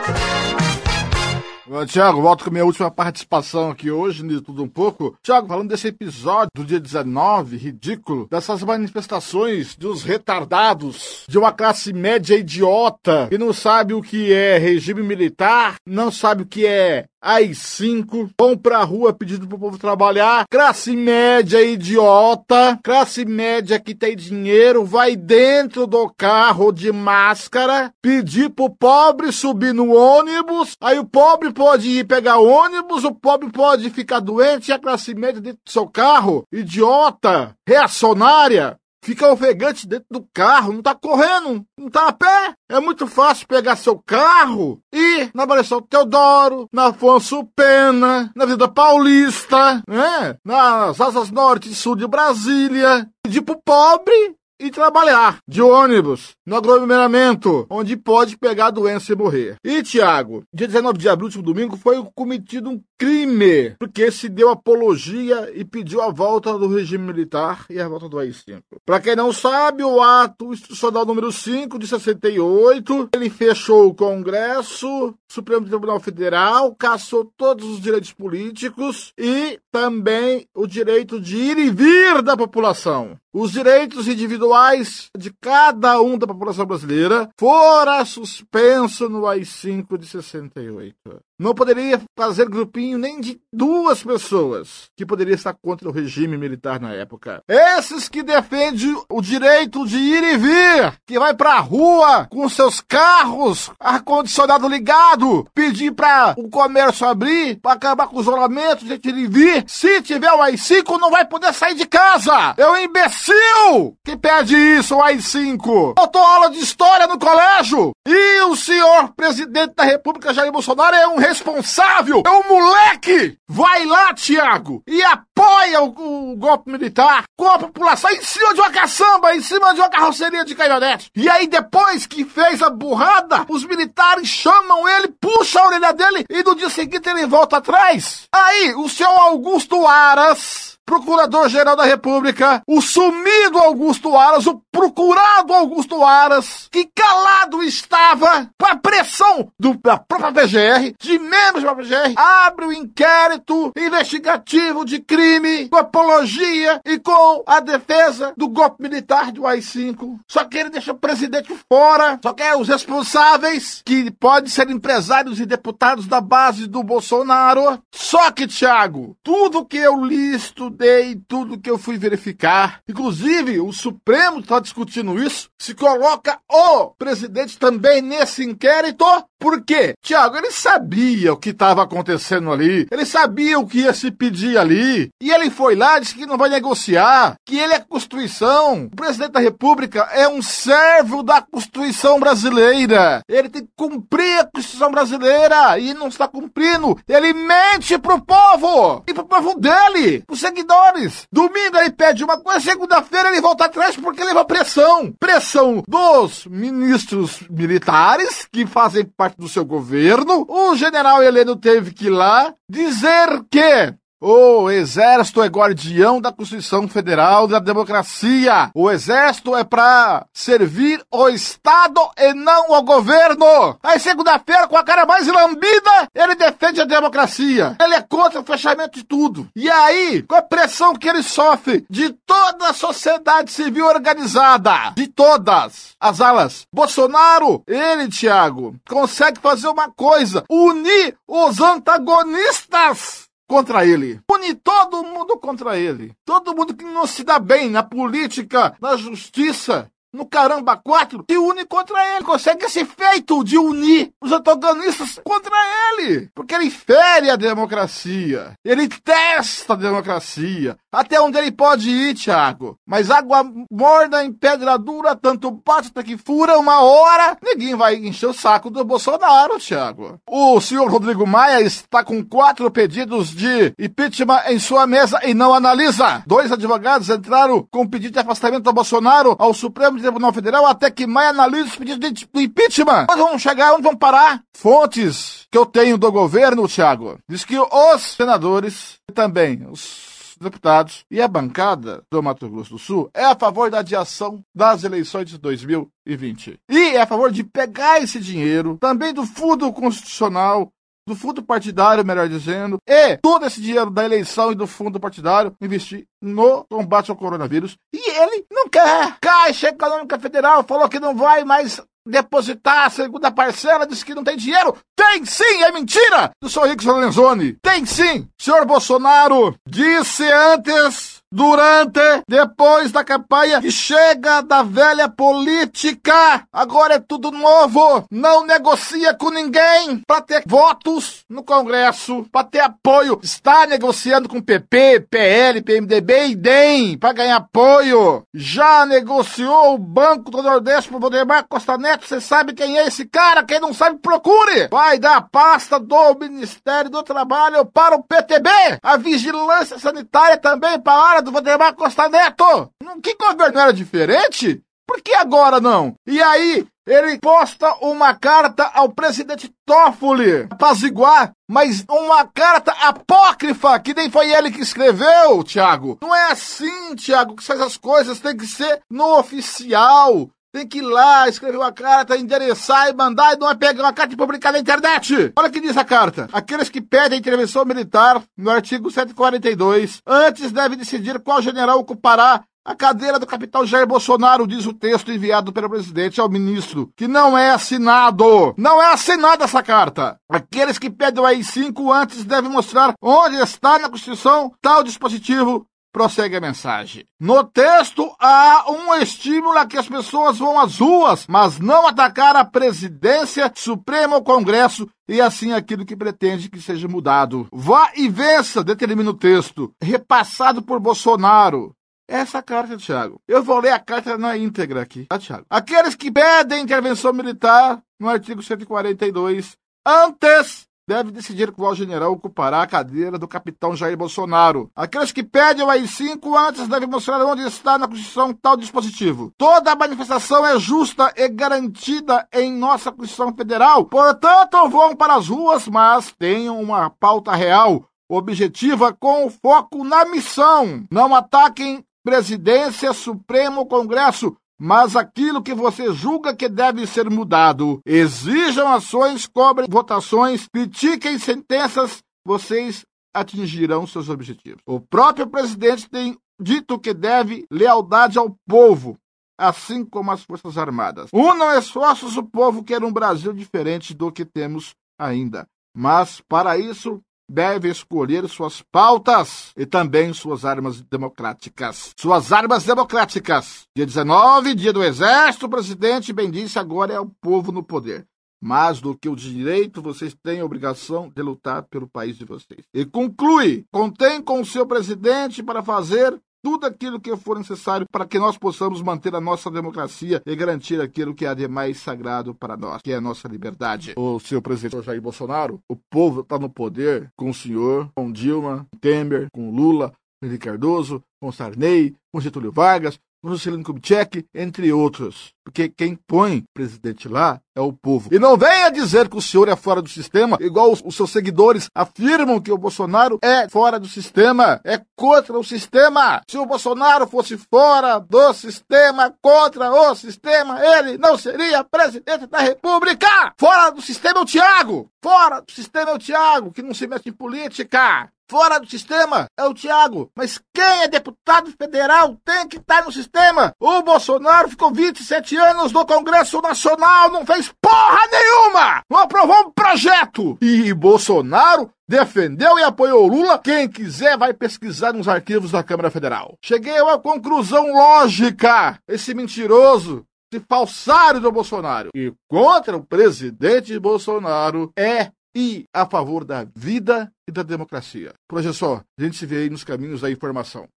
Tiago, 1.88 2.22
volto 2.22 2.44
com 2.44 2.50
a 2.50 2.54
minha 2.54 2.66
última 2.66 2.90
participação 2.90 3.72
aqui 3.72 3.92
hoje, 3.92 4.26
de 4.26 4.42
tudo 4.42 4.64
um 4.64 4.68
pouco. 4.68 5.18
Tiago, 5.22 5.48
falando 5.48 5.70
desse 5.70 5.88
episódio 5.88 6.50
do 6.56 6.64
dia 6.64 6.80
19, 6.80 7.58
ridículo, 7.58 8.28
dessas 8.30 8.64
manifestações 8.64 9.76
dos 9.76 10.04
retardados, 10.04 11.26
de 11.28 11.38
uma 11.38 11.52
classe 11.52 11.92
média 11.92 12.36
idiota, 12.36 13.28
que 13.30 13.38
não 13.38 13.52
sabe 13.52 13.94
o 13.94 14.02
que 14.02 14.32
é 14.32 14.58
regime 14.58 15.04
militar, 15.04 15.76
não 15.86 16.12
sabe 16.12 16.44
o 16.44 16.46
que 16.46 16.66
é 16.66 17.06
AI-5, 17.24 18.30
vão 18.38 18.58
pra 18.58 18.84
rua 18.84 19.14
pedindo 19.14 19.48
pro 19.48 19.58
povo 19.58 19.78
trabalhar, 19.78 20.46
classe 20.52 20.96
média 20.96 21.64
idiota, 21.64 22.78
classe 22.84 23.24
média 23.24 23.80
que 23.80 23.96
tem 23.96 24.16
dinheiro, 24.16 24.84
vai 24.84 25.16
dentro 25.16 25.88
do 25.88 26.10
carro 26.10 26.72
de 26.72 26.92
máscara, 26.92 27.92
pedir 28.02 28.50
pro 28.50 28.70
pobre 28.70 29.32
subir 29.32 29.74
no 29.74 29.96
ônibus, 29.96 30.76
aí 30.82 31.00
o 31.00 31.06
pobre 31.06 31.54
pode 31.54 31.90
ir 31.90 32.06
pegar 32.06 32.38
ônibus, 32.38 33.04
o 33.04 33.14
pobre 33.14 33.50
pode 33.50 33.90
ficar 33.90 34.20
doente, 34.20 34.70
e 34.70 34.74
a 34.74 34.80
classe 34.80 35.16
média 35.16 35.40
dentro 35.40 35.60
do 35.66 35.72
seu 35.72 35.88
carro, 35.88 36.44
idiota, 36.52 37.56
reacionária, 37.66 38.78
fica 39.04 39.32
ofegante 39.32 39.86
dentro 39.86 40.08
do 40.10 40.28
carro, 40.34 40.74
não 40.74 40.82
tá 40.82 40.96
correndo, 40.96 41.66
não 41.78 41.90
tá 41.90 42.08
a 42.08 42.14
pé. 42.14 42.54
É 42.70 42.80
muito 42.80 43.06
fácil 43.06 43.48
pegar 43.48 43.76
seu 43.76 44.00
carro 44.00 44.80
e 44.92 45.30
na 45.34 45.46
Marechal 45.46 45.82
Teodoro, 45.82 46.68
na 46.72 46.88
Afonso 46.88 47.46
Pena, 47.56 48.32
na 48.36 48.46
Vida 48.46 48.68
Paulista, 48.68 49.84
né? 49.88 50.38
Nas 50.44 51.00
asas 51.00 51.30
norte 51.30 51.70
e 51.70 51.76
sul 51.76 51.96
de 51.96 52.08
Brasília, 52.08 53.08
pedir 53.24 53.42
pro 53.42 53.62
pobre 53.62 54.36
e 54.64 54.72
trabalhar 54.72 55.40
de 55.46 55.62
ônibus 55.62 56.32
no 56.46 56.56
aglomeramento, 56.56 57.68
onde 57.70 57.98
pode 57.98 58.38
pegar 58.38 58.68
a 58.68 58.72
doença 58.72 59.12
e 59.12 59.16
morrer. 59.16 59.56
E, 59.64 59.84
Tiago, 59.84 60.44
dia 60.54 60.68
19 60.68 60.98
de 60.98 61.10
abril, 61.10 61.26
último 61.26 61.44
domingo, 61.44 61.76
foi 61.76 62.02
cometido 62.16 62.70
um 62.70 62.82
crime, 62.98 63.76
porque 63.78 64.10
se 64.10 64.30
deu 64.30 64.50
apologia 64.50 65.52
e 65.54 65.66
pediu 65.66 66.02
a 66.02 66.10
volta 66.10 66.58
do 66.58 66.74
regime 66.74 67.06
militar 67.06 67.66
e 67.70 67.78
a 67.78 67.88
volta 67.90 68.08
do 68.08 68.18
AI-5. 68.18 68.62
Para 68.86 69.02
quem 69.02 69.16
não 69.16 69.34
sabe, 69.34 69.84
o 69.84 70.02
ato 70.02 70.54
institucional 70.54 71.06
número 71.06 71.30
5 71.30 71.78
de 71.78 71.86
68, 71.86 73.10
ele 73.14 73.30
fechou 73.30 73.88
o 73.88 73.94
Congresso, 73.94 75.14
Supremo 75.30 75.66
Tribunal 75.66 76.00
Federal, 76.00 76.74
caçou 76.76 77.30
todos 77.36 77.68
os 77.68 77.82
direitos 77.82 78.14
políticos 78.14 79.12
e 79.18 79.60
também 79.72 80.48
o 80.56 80.66
direito 80.66 81.20
de 81.20 81.36
ir 81.36 81.58
e 81.58 81.70
vir 81.70 82.22
da 82.22 82.38
população. 82.38 83.18
Os 83.34 83.52
direitos 83.52 84.08
individuais 84.08 85.10
de 85.18 85.34
cada 85.42 86.00
um 86.00 86.20
da 86.20 86.28
população 86.28 86.68
brasileira 86.68 87.30
fora 87.36 88.06
suspenso 88.06 89.10
no 89.10 89.26
AI-5 89.26 89.98
de 89.98 90.06
68. 90.06 90.96
Não 91.44 91.54
poderia 91.54 92.00
fazer 92.18 92.48
grupinho 92.48 92.98
nem 92.98 93.20
de 93.20 93.38
duas 93.52 94.02
pessoas 94.02 94.90
que 94.96 95.06
poderia 95.06 95.36
estar 95.36 95.54
contra 95.54 95.90
o 95.90 95.92
regime 95.92 96.38
militar 96.38 96.80
na 96.80 96.94
época. 96.94 97.44
Esses 97.50 98.08
que 98.08 98.24
defendem 98.24 98.96
o 99.10 99.22
direito 99.22 99.86
de 99.86 99.98
ir 99.98 100.24
e 100.24 100.38
vir, 100.38 100.94
que 101.06 101.20
vai 101.20 101.34
pra 101.34 101.60
rua 101.60 102.30
com 102.32 102.48
seus 102.48 102.80
carros, 102.80 103.70
ar-condicionado 103.78 104.70
ligado, 104.70 105.46
pedir 105.54 105.92
para 105.92 106.34
o 106.38 106.50
comércio 106.50 107.06
abrir, 107.06 107.60
para 107.60 107.74
acabar 107.74 108.08
com 108.08 108.20
o 108.20 108.22
isolamento, 108.22 108.86
de 108.86 108.94
ir 108.94 109.18
e 109.18 109.28
vir. 109.28 109.66
Se 109.68 110.02
tiver 110.02 110.32
o 110.32 110.42
AI-5, 110.42 110.98
não 110.98 111.12
vai 111.12 111.26
poder 111.26 111.54
sair 111.54 111.76
de 111.76 111.86
casa. 111.86 112.54
É 112.56 112.66
um 112.66 112.78
imbecil 112.78 113.98
que 114.02 114.16
pede 114.16 114.56
isso, 114.56 114.96
o 114.96 115.02
AI-5. 115.02 115.96
Faltou 115.98 116.22
aula 116.22 116.52
de 116.52 116.60
história 116.60 117.06
no 117.06 117.20
colégio. 117.20 117.92
E 118.08 118.42
o 118.44 118.56
senhor 118.56 119.14
presidente 119.14 119.74
da 119.76 119.84
República, 119.84 120.34
Jair 120.34 120.50
Bolsonaro, 120.50 120.96
é 120.96 121.06
um 121.06 121.18
responsável, 121.34 122.22
é 122.26 122.30
um 122.30 122.48
moleque. 122.48 123.38
Vai 123.48 123.86
lá, 123.86 124.14
Tiago, 124.14 124.84
e 124.88 125.02
apoia 125.04 125.82
o, 125.82 126.32
o 126.32 126.36
golpe 126.38 126.72
militar 126.72 127.24
com 127.36 127.48
a 127.48 127.60
população 127.60 128.10
em 128.12 128.22
cima 128.22 128.54
de 128.54 128.62
uma 128.62 128.72
caçamba, 128.72 129.36
em 129.36 129.42
cima 129.42 129.74
de 129.74 129.80
uma 129.80 129.90
carroceria 129.90 130.46
de 130.46 130.56
caminhonete. 130.56 131.10
E 131.16 131.30
aí, 131.30 131.48
depois 131.48 132.06
que 132.06 132.24
fez 132.24 132.62
a 132.62 132.70
burrada, 132.70 133.46
os 133.50 133.66
militares 133.66 134.28
chamam 134.28 134.88
ele, 134.88 135.14
puxam 135.20 135.64
a 135.64 135.68
orelha 135.68 135.94
dele 135.94 136.26
e 136.30 136.44
no 136.44 136.56
dia 136.56 136.70
seguinte 136.70 137.10
ele 137.10 137.26
volta 137.26 137.58
atrás. 137.58 138.28
Aí, 138.34 138.74
o 138.76 138.88
senhor 138.88 139.10
Augusto 139.10 139.86
Aras 139.86 140.73
Procurador-Geral 140.86 141.76
da 141.76 141.86
República, 141.86 142.62
o 142.68 142.82
sumido 142.82 143.58
Augusto 143.58 144.18
Aras, 144.18 144.46
o 144.48 144.62
procurado 144.72 145.54
Augusto 145.54 146.04
Aras, 146.04 146.68
que 146.72 146.90
calado 146.94 147.64
estava 147.64 148.50
com 148.60 148.66
a 148.66 148.76
pressão 148.76 149.50
do, 149.60 149.76
da 149.76 149.98
própria 149.98 150.32
PGR, 150.32 150.94
de 151.00 151.20
membros 151.20 151.64
da 151.64 151.76
PGR, 151.76 152.14
abre 152.18 152.66
o 152.66 152.70
um 152.70 152.74
inquérito 152.74 153.72
investigativo 153.78 154.84
de 154.84 155.00
crime 155.00 155.70
com 155.70 155.78
apologia 155.78 156.82
e 156.86 157.00
com 157.00 157.44
a 157.46 157.60
defesa 157.60 158.34
do 158.36 158.48
golpe 158.48 158.82
militar 158.82 159.32
do 159.32 159.48
AI-5. 159.48 160.20
Só 160.28 160.44
que 160.46 160.58
ele 160.58 160.70
deixa 160.70 160.92
o 160.92 160.98
presidente 160.98 161.56
fora, 161.70 162.20
só 162.22 162.34
que 162.34 162.44
é 162.44 162.56
os 162.56 162.68
responsáveis, 162.68 163.82
que 163.86 164.12
podem 164.12 164.50
ser 164.50 164.70
empresários 164.70 165.40
e 165.40 165.46
deputados 165.46 166.08
da 166.08 166.20
base 166.20 166.68
do 166.68 166.84
Bolsonaro. 166.84 167.82
Só 167.92 168.32
que, 168.32 168.48
Thiago, 168.48 169.16
tudo 169.24 169.66
que 169.66 169.78
eu 169.78 170.04
listo 170.04 170.73
estudei 170.74 171.22
tudo 171.28 171.60
que 171.60 171.70
eu 171.70 171.78
fui 171.78 171.98
verificar. 171.98 172.80
Inclusive, 172.90 173.60
o 173.60 173.72
Supremo 173.72 174.40
está 174.40 174.60
discutindo 174.60 175.22
isso. 175.22 175.50
Se 175.60 175.76
coloca 175.76 176.40
o 176.50 176.88
presidente 176.98 177.58
também 177.58 178.02
nesse 178.02 178.44
inquérito. 178.44 179.06
Por 179.40 179.62
quê? 179.62 179.94
Tiago, 180.02 180.38
ele 180.38 180.52
sabia 180.52 181.34
o 181.34 181.38
que 181.38 181.50
estava 181.50 181.84
acontecendo 181.84 182.52
ali. 182.52 182.88
Ele 182.90 183.06
sabia 183.06 183.60
o 183.60 183.68
que 183.68 183.80
ia 183.80 183.94
se 183.94 184.10
pedir 184.10 184.58
ali. 184.58 185.10
E 185.22 185.32
ele 185.32 185.50
foi 185.50 185.76
lá, 185.76 186.00
disse 186.00 186.16
que 186.16 186.26
não 186.26 186.38
vai 186.38 186.50
negociar, 186.50 187.36
que 187.46 187.58
ele 187.58 187.74
é 187.74 187.80
Constituição. 187.80 188.86
O 188.86 188.96
presidente 188.96 189.34
da 189.34 189.42
República 189.42 190.08
é 190.14 190.28
um 190.28 190.42
servo 190.42 191.22
da 191.22 191.42
Constituição 191.42 192.20
brasileira. 192.20 193.22
Ele 193.28 193.50
tem 193.50 193.64
que 193.64 193.72
cumprir 193.76 194.40
a 194.40 194.46
Constituição 194.46 194.92
brasileira 194.92 195.78
e 195.78 195.94
não 195.94 196.08
está 196.08 196.26
cumprindo. 196.28 196.98
Ele 197.08 197.34
mente 197.34 197.98
pro 197.98 198.22
povo 198.22 199.04
e 199.06 199.14
pro 199.14 199.26
povo 199.26 199.60
dele, 199.60 200.24
pros 200.26 200.40
seguidores. 200.64 201.28
Domingo 201.32 201.78
ele 201.78 201.92
pede 201.92 202.24
uma 202.24 202.40
coisa, 202.40 202.60
segunda-feira 202.60 203.30
ele 203.30 203.42
volta 203.42 203.66
atrás 203.66 203.96
porque 203.96 204.24
leva 204.24 204.46
pressão. 204.46 205.14
Pressão 205.20 205.84
dos 205.88 206.46
ministros 206.46 207.42
militares 207.50 208.48
que 208.52 208.66
fazem 208.66 209.06
parte 209.06 209.38
do 209.38 209.50
seu 209.50 209.66
governo. 209.66 210.46
O 210.48 210.76
general 210.76 211.22
Heleno 211.22 211.56
teve 211.56 211.92
que 211.94 212.08
ir 212.08 212.12
lá 212.12 212.54
dizer 212.70 213.44
que 213.52 213.94
o 214.26 214.72
exército 214.72 215.44
é 215.44 215.48
guardião 215.48 216.22
da 216.22 216.32
Constituição 216.32 216.88
Federal 216.88 217.46
da 217.46 217.60
democracia. 217.60 218.72
O 218.74 218.90
exército 218.90 219.54
é 219.54 219.66
para 219.66 220.26
servir 220.32 221.04
o 221.12 221.28
Estado 221.28 222.00
e 222.18 222.34
não 222.34 222.72
o 222.72 222.82
governo. 222.84 223.78
Aí 223.84 224.00
segunda-feira, 224.00 224.66
com 224.70 224.78
a 224.78 224.84
cara 224.84 225.06
mais 225.06 225.28
lambida, 225.28 226.08
ele 226.16 226.36
defende 226.36 226.80
a 226.80 226.86
democracia. 226.86 227.76
Ele 227.84 227.96
é 227.96 228.02
contra 228.02 228.40
o 228.40 228.46
fechamento 228.46 228.98
de 228.98 229.04
tudo. 229.04 229.50
E 229.54 229.70
aí, 229.70 230.22
com 230.22 230.36
a 230.36 230.42
pressão 230.42 230.96
que 230.96 231.10
ele 231.10 231.22
sofre 231.22 231.86
de 231.90 232.14
toda 232.26 232.70
a 232.70 232.74
sociedade 232.74 233.52
civil 233.52 233.86
organizada, 233.88 234.94
de 234.96 235.08
todas 235.08 235.96
as 236.00 236.22
alas, 236.22 236.66
Bolsonaro, 236.72 237.62
ele, 237.68 238.08
Thiago, 238.08 238.74
consegue 238.88 239.42
fazer 239.42 239.68
uma 239.68 239.92
coisa: 239.92 240.46
unir 240.50 241.18
os 241.28 241.60
antagonistas 241.60 243.33
contra 243.54 243.86
ele. 243.86 244.20
Une 244.32 244.56
todo 244.56 245.04
mundo 245.04 245.38
contra 245.38 245.78
ele. 245.78 246.12
Todo 246.26 246.56
mundo 246.56 246.74
que 246.74 246.84
não 246.84 247.06
se 247.06 247.24
dá 247.24 247.38
bem 247.38 247.70
na 247.70 247.84
política, 247.84 248.76
na 248.82 248.98
justiça, 248.98 249.92
no 250.12 250.26
caramba 250.26 250.76
4 250.76 251.24
se 251.30 251.38
une 251.38 251.64
contra 251.66 252.16
ele. 252.16 252.26
Consegue 252.26 252.66
esse 252.66 252.84
feito 252.84 253.44
de 253.44 253.56
unir 253.60 254.12
os 254.20 254.32
antagonistas 254.32 255.20
contra 255.24 255.56
ele. 255.92 256.32
Porque 256.34 256.56
ele 256.56 256.72
fere 256.72 257.30
a 257.30 257.36
democracia. 257.36 258.54
Ele 258.66 258.88
testa 258.88 259.74
a 259.74 259.76
democracia. 259.76 260.76
Até 260.94 261.20
onde 261.20 261.40
ele 261.40 261.52
pode 261.52 261.90
ir, 261.90 262.14
Thiago. 262.14 262.78
Mas 262.86 263.10
água 263.10 263.44
morna 263.72 264.24
em 264.24 264.32
pedra 264.32 264.78
dura, 264.78 265.16
tanto 265.16 265.50
bate 265.50 265.88
até 265.88 266.04
que 266.04 266.18
fura 266.18 266.60
uma 266.60 266.82
hora. 266.84 267.36
Ninguém 267.42 267.76
vai 267.76 267.96
encher 267.96 268.28
o 268.28 268.34
saco 268.34 268.70
do 268.70 268.86
Bolsonaro, 268.86 269.58
Thiago. 269.58 270.20
O 270.30 270.62
senhor 270.62 270.88
Rodrigo 270.88 271.26
Maia 271.26 271.62
está 271.62 272.04
com 272.04 272.24
quatro 272.24 272.70
pedidos 272.70 273.30
de 273.30 273.74
impeachment 273.80 274.44
em 274.50 274.60
sua 274.60 274.86
mesa 274.86 275.20
e 275.24 275.34
não 275.34 275.52
analisa. 275.52 276.22
Dois 276.28 276.52
advogados 276.52 277.10
entraram 277.10 277.68
com 277.72 277.88
pedido 277.88 278.14
de 278.14 278.20
afastamento 278.20 278.64
do 278.64 278.74
Bolsonaro 278.74 279.36
ao 279.40 279.52
Supremo 279.52 280.00
Tribunal 280.00 280.32
Federal 280.32 280.68
até 280.68 280.92
que 280.92 281.08
Maia 281.08 281.30
analise 281.30 281.70
os 281.70 281.76
pedidos 281.76 282.12
de 282.12 282.28
impeachment. 282.36 283.08
Onde 283.10 283.22
vamos 283.22 283.42
chegar? 283.42 283.74
Onde 283.74 283.82
vamos 283.82 283.98
parar? 283.98 284.42
Fontes 284.56 285.48
que 285.52 285.58
eu 285.58 285.66
tenho 285.66 285.98
do 285.98 286.12
governo, 286.12 286.68
Thiago, 286.68 287.18
diz 287.28 287.44
que 287.44 287.58
os 287.58 288.02
senadores 288.16 289.00
e 289.10 289.14
também 289.14 289.66
os 289.68 290.13
deputados 290.44 291.06
e 291.10 291.22
a 291.22 291.28
bancada 291.28 292.04
do 292.12 292.22
Mato 292.22 292.50
Grosso 292.50 292.72
do 292.72 292.80
Sul 292.80 293.10
é 293.14 293.26
a 293.26 293.36
favor 293.36 293.70
da 293.72 293.80
adiação 293.80 294.44
das 294.54 294.84
eleições 294.84 295.30
de 295.30 295.38
2020. 295.38 296.60
E 296.70 296.96
é 296.96 297.02
a 297.02 297.08
favor 297.08 297.32
de 297.32 297.44
pegar 297.44 298.02
esse 298.02 298.20
dinheiro 298.20 298.78
também 298.80 299.14
do 299.14 299.26
Fundo 299.26 299.72
Constitucional 299.74 300.72
do 301.08 301.16
fundo 301.16 301.44
partidário, 301.44 302.06
melhor 302.06 302.30
dizendo, 302.30 302.78
e 302.88 303.18
todo 303.18 303.46
esse 303.46 303.62
dinheiro 303.62 303.90
da 303.90 304.06
eleição 304.06 304.52
e 304.52 304.56
do 304.56 304.68
fundo 304.68 305.00
partidário 305.00 305.54
investir 305.62 306.06
no 306.22 306.66
combate 306.66 307.12
ao 307.12 307.18
coronavírus. 307.18 307.76
E 307.94 308.10
ele 308.10 308.46
não 308.52 308.70
quer. 308.70 309.18
Caixa 309.22 309.70
Econômica 309.70 310.20
Federal 310.20 310.64
falou 310.64 310.88
que 310.88 311.00
não 311.00 311.16
vai 311.16 311.44
mais 311.44 311.82
depositar 312.06 312.86
a 312.86 312.90
segunda 312.90 313.32
parcela, 313.32 313.88
disse 313.88 314.06
que 314.06 314.16
não 314.16 314.24
tem 314.24 314.38
dinheiro. 314.38 314.76
Tem 314.96 315.26
sim, 315.26 315.64
é 315.64 315.72
mentira! 315.72 316.32
Do 316.42 316.50
senhor 316.50 316.68
Rico 316.68 316.86
Lorenzoni. 316.86 317.58
Tem 317.62 317.86
sim! 317.86 318.28
Senhor 318.40 318.66
Bolsonaro 318.66 319.56
disse 319.68 320.24
antes 320.30 321.13
durante, 321.34 322.00
depois 322.28 322.92
da 322.92 323.04
campanha 323.04 323.60
e 323.64 323.72
chega 323.72 324.42
da 324.42 324.62
velha 324.62 325.10
política. 325.10 326.46
Agora 326.54 326.96
é 326.96 327.00
tudo 327.00 327.32
novo. 327.32 328.06
Não 328.12 328.46
negocia 328.46 329.16
com 329.16 329.32
ninguém 329.32 330.04
para 330.06 330.22
ter 330.22 330.44
votos 330.46 331.26
no 331.28 331.44
Congresso, 331.44 332.26
para 332.32 332.46
ter 332.46 332.60
apoio. 332.60 333.20
Está 333.24 333.66
negociando 333.66 334.30
com 334.30 334.40
PP, 334.40 335.08
PL, 335.10 335.62
PMDB 335.64 336.28
e 336.28 336.36
DEM 336.36 336.98
para 337.00 337.14
ganhar 337.14 337.38
apoio. 337.38 338.24
Já 338.32 338.86
negociou 338.86 339.74
o 339.74 339.78
Banco 339.80 340.30
do 340.30 340.44
Nordeste 340.44 340.90
para 340.90 341.00
Valdemar 341.00 341.48
Costa 341.50 341.78
Neto. 341.80 342.08
Você 342.08 342.22
sabe 342.22 342.54
quem 342.54 342.78
é 342.78 342.86
esse 342.86 343.06
cara? 343.06 343.44
Quem 343.44 343.60
não 343.60 343.74
sabe, 343.74 343.98
procure. 343.98 344.68
Vai 344.70 345.00
dar 345.00 345.18
a 345.18 345.22
pasta 345.22 345.80
do 345.80 346.14
Ministério 346.20 346.92
do 346.92 347.02
Trabalho 347.02 347.66
para 347.66 347.96
o 347.96 348.04
PTB. 348.04 348.50
A 348.84 348.98
vigilância 348.98 349.80
sanitária 349.80 350.38
também 350.38 350.80
para 350.80 350.94
a 350.94 351.10
área 351.10 351.23
do 351.24 351.32
Valdemar 351.32 351.74
Costa 351.76 352.08
Neto. 352.10 352.70
Que 353.02 353.16
governo 353.16 353.60
era 353.60 353.74
diferente? 353.74 354.62
Por 354.86 355.02
que 355.02 355.14
agora 355.14 355.60
não? 355.60 355.96
E 356.06 356.22
aí, 356.22 356.68
ele 356.86 357.18
posta 357.18 357.74
uma 357.82 358.14
carta 358.14 358.70
ao 358.74 358.90
presidente 358.90 359.50
Toffoli, 359.66 360.48
apaziguar, 360.50 361.32
mas 361.50 361.86
uma 361.90 362.28
carta 362.28 362.74
apócrifa, 362.74 363.80
que 363.80 363.94
nem 363.94 364.12
foi 364.12 364.30
ele 364.32 364.52
que 364.52 364.62
escreveu, 364.62 365.44
Thiago. 365.44 365.98
Não 366.02 366.14
é 366.14 366.32
assim, 366.32 366.96
Thiago, 366.96 367.38
que 367.38 367.44
faz 367.44 367.62
as 367.62 367.78
coisas, 367.78 368.20
tem 368.20 368.36
que 368.36 368.46
ser 368.46 368.82
no 368.92 369.18
oficial. 369.18 370.30
Tem 370.54 370.68
que 370.68 370.78
ir 370.78 370.82
lá, 370.84 371.28
escrever 371.28 371.58
uma 371.58 371.72
carta, 371.72 372.16
endereçar 372.16 372.88
e 372.88 372.94
mandar, 372.94 373.34
e 373.34 373.40
não 373.40 373.50
é 373.50 373.56
pegar 373.56 373.82
uma 373.82 373.92
carta 373.92 374.14
e 374.14 374.16
publicar 374.18 374.52
na 374.52 374.60
internet. 374.60 375.34
Olha 375.36 375.48
o 375.48 375.52
que 375.52 375.60
diz 375.60 375.76
a 375.76 375.84
carta. 375.84 376.30
Aqueles 376.32 376.70
que 376.70 376.80
pedem 376.80 377.18
intervenção 377.18 377.66
militar, 377.66 378.22
no 378.38 378.52
artigo 378.52 378.92
142, 378.92 380.04
antes 380.06 380.52
devem 380.52 380.78
decidir 380.78 381.20
qual 381.22 381.42
general 381.42 381.80
ocupará 381.80 382.44
a 382.64 382.76
cadeira 382.76 383.18
do 383.18 383.26
capitão 383.26 383.66
Jair 383.66 383.88
Bolsonaro, 383.88 384.48
diz 384.48 384.68
o 384.68 384.74
texto 384.74 385.12
enviado 385.12 385.52
pelo 385.52 385.70
presidente 385.70 386.22
ao 386.22 386.30
ministro, 386.30 386.92
que 386.96 387.08
não 387.08 387.36
é 387.36 387.50
assinado. 387.50 388.54
Não 388.56 388.82
é 388.82 388.94
assinada 388.94 389.46
essa 389.46 389.64
carta. 389.64 390.18
Aqueles 390.30 390.78
que 390.78 390.90
pedem 390.90 391.22
o 391.22 391.26
AI-5 391.26 391.94
antes 391.94 392.24
devem 392.24 392.50
mostrar 392.50 392.94
onde 393.02 393.38
está 393.38 393.80
na 393.80 393.90
Constituição 393.90 394.54
tal 394.62 394.84
dispositivo 394.84 395.68
prossegue 395.94 396.36
a 396.36 396.42
mensagem. 396.42 397.06
No 397.20 397.44
texto 397.44 398.14
há 398.20 398.66
um 398.70 398.96
estímulo 398.96 399.58
a 399.58 399.66
que 399.66 399.78
as 399.78 399.88
pessoas 399.88 400.40
vão 400.40 400.60
às 400.60 400.80
ruas, 400.80 401.26
mas 401.30 401.60
não 401.60 401.88
atacar 401.88 402.36
a 402.36 402.44
presidência, 402.44 403.52
Supremo 403.56 404.16
ou 404.16 404.24
Congresso 404.24 404.90
e 405.08 405.22
assim 405.22 405.54
aquilo 405.54 405.86
que 405.86 405.96
pretende 405.96 406.50
que 406.50 406.60
seja 406.60 406.88
mudado. 406.88 407.48
Vá 407.54 407.92
e 407.96 408.10
vença, 408.10 408.64
determina 408.64 409.12
o 409.12 409.14
texto, 409.14 409.72
repassado 409.82 410.64
por 410.64 410.80
Bolsonaro. 410.80 411.76
Essa 412.08 412.42
carta, 412.42 412.76
Thiago. 412.76 413.22
Eu 413.28 413.44
vou 413.44 413.60
ler 413.60 413.72
a 413.72 413.80
carta 413.80 414.18
na 414.18 414.36
íntegra 414.36 414.82
aqui, 414.82 415.06
tá, 415.06 415.18
Thiago? 415.18 415.46
Aqueles 415.50 415.96
que 415.96 416.12
pedem 416.12 416.64
intervenção 416.64 417.14
militar, 417.14 417.82
no 418.00 418.10
artigo 418.10 418.42
142, 418.42 419.56
antes 419.86 420.68
deve 420.88 421.12
decidir 421.12 421.52
qual 421.52 421.74
general 421.74 422.12
ocupará 422.12 422.62
a 422.62 422.68
cadeira 422.68 423.18
do 423.18 423.28
capitão 423.28 423.76
Jair 423.76 423.98
Bolsonaro. 423.98 424.70
Aqueles 424.76 425.12
que 425.12 425.24
pedem 425.24 425.66
o 425.66 425.70
AI-5 425.70 426.48
antes 426.48 426.68
devem 426.68 426.88
mostrar 426.88 427.24
onde 427.26 427.44
está 427.44 427.78
na 427.78 427.88
Constituição 427.88 428.34
tal 428.34 428.58
dispositivo. 428.58 429.32
Toda 429.38 429.76
manifestação 429.76 430.46
é 430.46 430.60
justa 430.60 431.14
e 431.16 431.28
garantida 431.30 432.28
em 432.34 432.52
nossa 432.52 432.92
Constituição 432.92 433.34
Federal. 433.36 433.86
Portanto, 433.86 434.70
vão 434.70 434.96
para 434.96 435.16
as 435.16 435.28
ruas, 435.28 435.68
mas 435.68 436.14
tenham 436.18 436.62
uma 436.62 436.90
pauta 436.90 437.34
real, 437.34 437.86
objetiva, 438.10 438.94
com 438.94 439.30
foco 439.30 439.84
na 439.84 440.06
missão. 440.06 440.86
Não 440.92 441.16
ataquem 441.16 441.84
presidência, 442.04 442.92
Supremo, 442.92 443.66
Congresso, 443.66 444.36
mas 444.60 444.96
aquilo 444.96 445.42
que 445.42 445.54
você 445.54 445.92
julga 445.94 446.36
que 446.36 446.48
deve 446.48 446.86
ser 446.88 447.10
mudado. 447.10 447.82
Exijam 447.86 448.68
ações, 448.68 449.28
cobrem 449.28 449.68
votações, 449.70 450.48
critiquem 450.48 451.18
sentenças, 451.18 452.02
vocês 452.26 452.86
atingirão 453.14 453.86
seus 453.86 454.10
objetivos. 454.10 454.62
O 454.66 454.80
próprio 454.80 455.28
presidente 455.28 455.90
tem 455.90 456.18
dito 456.40 456.80
que 456.80 456.94
deve 456.94 457.46
lealdade 457.52 458.18
ao 458.18 458.36
povo, 458.48 458.98
assim 459.38 459.86
como 459.86 460.12
as 460.12 460.24
Forças 460.24 460.58
Armadas. 460.58 461.10
Unam 461.14 461.58
esforços, 461.58 462.18
o 462.18 462.24
povo 462.24 462.64
quer 462.64 462.84
um 462.84 462.92
Brasil 462.92 463.34
diferente 463.34 463.94
do 463.94 464.12
que 464.12 464.26
temos 464.26 464.74
ainda. 465.00 465.48
Mas, 465.76 466.22
para 466.28 466.58
isso, 466.58 467.02
deve 467.34 467.68
escolher 467.68 468.30
suas 468.30 468.62
pautas 468.62 469.52
e 469.58 469.66
também 469.66 470.14
suas 470.14 470.46
armas 470.46 470.82
democráticas. 470.82 471.92
Suas 471.98 472.32
armas 472.32 472.64
democráticas. 472.64 473.64
Dia 473.76 473.88
19, 473.88 474.54
dia 474.54 474.72
do 474.72 474.84
Exército, 474.84 475.48
o 475.48 475.50
presidente 475.50 476.14
bem 476.14 476.30
disse, 476.30 476.60
agora 476.60 476.94
é 476.94 477.00
o 477.00 477.10
povo 477.10 477.52
no 477.52 477.64
poder. 477.64 478.06
Mais 478.40 478.80
do 478.80 478.96
que 478.96 479.10
o 479.10 479.16
direito, 479.16 479.82
vocês 479.82 480.16
têm 480.22 480.42
a 480.42 480.46
obrigação 480.46 481.10
de 481.10 481.22
lutar 481.24 481.64
pelo 481.64 481.88
país 481.88 482.18
de 482.18 482.26
vocês. 482.26 482.66
E 482.74 482.86
conclui: 482.86 483.66
contém 483.72 484.22
com 484.22 484.42
o 484.42 484.46
seu 484.46 484.66
presidente 484.68 485.42
para 485.42 485.64
fazer 485.64 486.20
tudo 486.44 486.66
aquilo 486.68 487.00
que 487.00 487.16
for 487.16 487.38
necessário 487.38 487.88
para 487.90 488.06
que 488.06 488.20
nós 488.20 488.38
possamos 488.38 488.82
manter 488.82 489.16
a 489.16 489.22
nossa 489.22 489.50
democracia 489.50 490.22
e 490.26 490.36
garantir 490.36 490.82
aquilo 490.82 491.16
que 491.16 491.26
há 491.26 491.34
de 491.34 491.48
mais 491.48 491.78
sagrado 491.78 492.36
para 492.36 492.58
nós, 492.58 492.82
que 492.82 492.92
é 492.92 492.96
a 492.96 493.02
nossa 493.02 493.28
liberdade. 493.28 493.94
O 493.96 494.20
senhor 494.20 494.42
presidente 494.42 494.86
Jair 494.86 495.02
Bolsonaro, 495.02 495.62
o 495.70 495.76
povo 495.76 496.20
está 496.22 496.38
no 496.38 496.50
poder 496.50 497.10
com 497.16 497.30
o 497.30 497.34
senhor, 497.34 497.90
com 497.96 498.12
Dilma, 498.12 498.68
Temer, 498.82 499.28
com 499.32 499.50
Lula, 499.50 499.94
Henrique 500.22 500.46
Cardoso, 500.46 501.02
com 501.22 501.32
Sarney, 501.32 501.96
com 502.12 502.20
Getúlio 502.20 502.52
Vargas, 502.52 502.98
com 502.98 503.13
Juscelino 503.32 503.64
Kubitschek, 503.64 504.26
entre 504.34 504.72
outros. 504.74 505.34
Porque 505.44 505.68
quem 505.70 505.96
põe 505.96 506.44
presidente 506.54 507.08
lá 507.08 507.40
é 507.56 507.62
o 507.62 507.74
povo. 507.74 508.10
E 508.14 508.18
não 508.18 508.38
venha 508.38 508.70
dizer 508.70 509.10
que 509.10 509.18
o 509.18 509.22
senhor 509.22 509.50
é 509.50 509.56
fora 509.56 509.82
do 509.82 509.90
sistema, 509.90 510.38
igual 510.40 510.72
os, 510.72 510.82
os, 510.84 510.96
seus 510.96 511.12
seguidores 511.12 511.68
afirmam 511.76 512.40
que 512.40 512.52
o 512.52 512.58
Bolsonaro 512.58 513.20
é 513.22 513.48
fora 513.50 513.80
do 513.80 513.88
sistema, 513.88 514.62
é 514.64 514.82
contra 514.96 515.38
o 515.38 515.44
sistema. 515.44 516.22
Se 516.30 516.38
o 516.38 516.46
Bolsonaro 516.46 517.08
fosse 517.08 517.38
fora 517.38 518.00
do 518.00 518.34
sistema, 518.34 519.14
contra 519.22 519.72
o 519.72 519.96
sistema, 519.96 520.60
ele 520.66 520.98
não 520.98 521.18
seria 521.18 521.64
presidente 521.64 522.26
da 522.28 522.40
República. 522.40 523.34
Fora 523.38 523.70
do 523.70 523.82
sistema 523.82 524.20
é 524.20 524.24
o 524.24 524.26
Tiago. 524.26 524.90
Fora 525.04 525.42
do 525.42 525.52
sistema 525.52 525.92
é 525.92 525.94
o 525.94 526.00
Tiago, 526.00 526.52
que 526.52 526.62
não 526.62 526.74
se 526.74 526.88
mete 526.88 527.10
em 527.10 527.14
política. 527.14 528.10
Fora 528.34 528.60
do 528.60 528.68
sistema 528.68 529.28
é 529.38 529.44
o 529.44 529.54
Tiago. 529.54 530.10
Mas 530.18 530.42
quem 530.52 530.82
é 530.82 530.88
deputado 530.88 531.52
federal 531.52 532.18
tem 532.26 532.48
que 532.48 532.58
estar 532.58 532.84
no 532.84 532.92
sistema. 532.92 533.54
O 533.60 533.84
Bolsonaro 533.84 534.50
ficou 534.50 534.74
27 534.74 535.38
anos 535.38 535.72
no 535.72 535.86
Congresso 535.86 536.42
Nacional, 536.42 537.12
não 537.12 537.28
fez 537.28 537.54
porra 537.62 538.08
nenhuma! 538.12 538.82
Não 538.90 539.02
aprovou 539.02 539.40
um 539.42 539.52
projeto! 539.52 540.36
E 540.42 540.74
Bolsonaro 540.74 541.70
defendeu 541.88 542.58
e 542.58 542.64
apoiou 542.64 543.06
Lula. 543.06 543.38
Quem 543.38 543.70
quiser 543.70 544.18
vai 544.18 544.34
pesquisar 544.34 544.94
nos 544.94 545.08
arquivos 545.08 545.52
da 545.52 545.62
Câmara 545.62 545.92
Federal. 545.92 546.34
Cheguei 546.44 546.80
a 546.80 546.86
uma 546.86 546.98
conclusão 546.98 547.72
lógica. 547.72 548.80
Esse 548.88 549.14
mentiroso 549.14 550.08
esse 550.34 550.44
falsário 550.50 551.20
do 551.20 551.32
Bolsonaro 551.32 551.90
e 551.96 552.12
contra 552.28 552.76
o 552.76 552.84
presidente 552.84 553.78
Bolsonaro 553.78 554.74
é 554.76 555.12
e 555.36 555.66
a 555.74 555.86
favor 555.86 556.24
da 556.24 556.46
vida 556.56 557.12
e 557.28 557.32
da 557.32 557.44
democracia. 557.44 558.14
Professor, 558.28 558.84
a 559.00 559.04
gente 559.04 559.18
se 559.18 559.26
vê 559.26 559.38
aí 559.38 559.50
nos 559.50 559.64
caminhos 559.64 560.02
da 560.02 560.12
informação. 560.12 560.68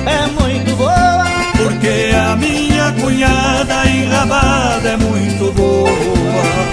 É 0.05 0.27
muito 0.41 0.75
boa. 0.77 1.25
Porque 1.57 2.15
a 2.15 2.37
minha 2.37 2.93
cunhada 2.93 3.85
enrabada 3.85 4.89
é 4.91 4.95
muito 4.95 5.51
boa. 5.51 6.72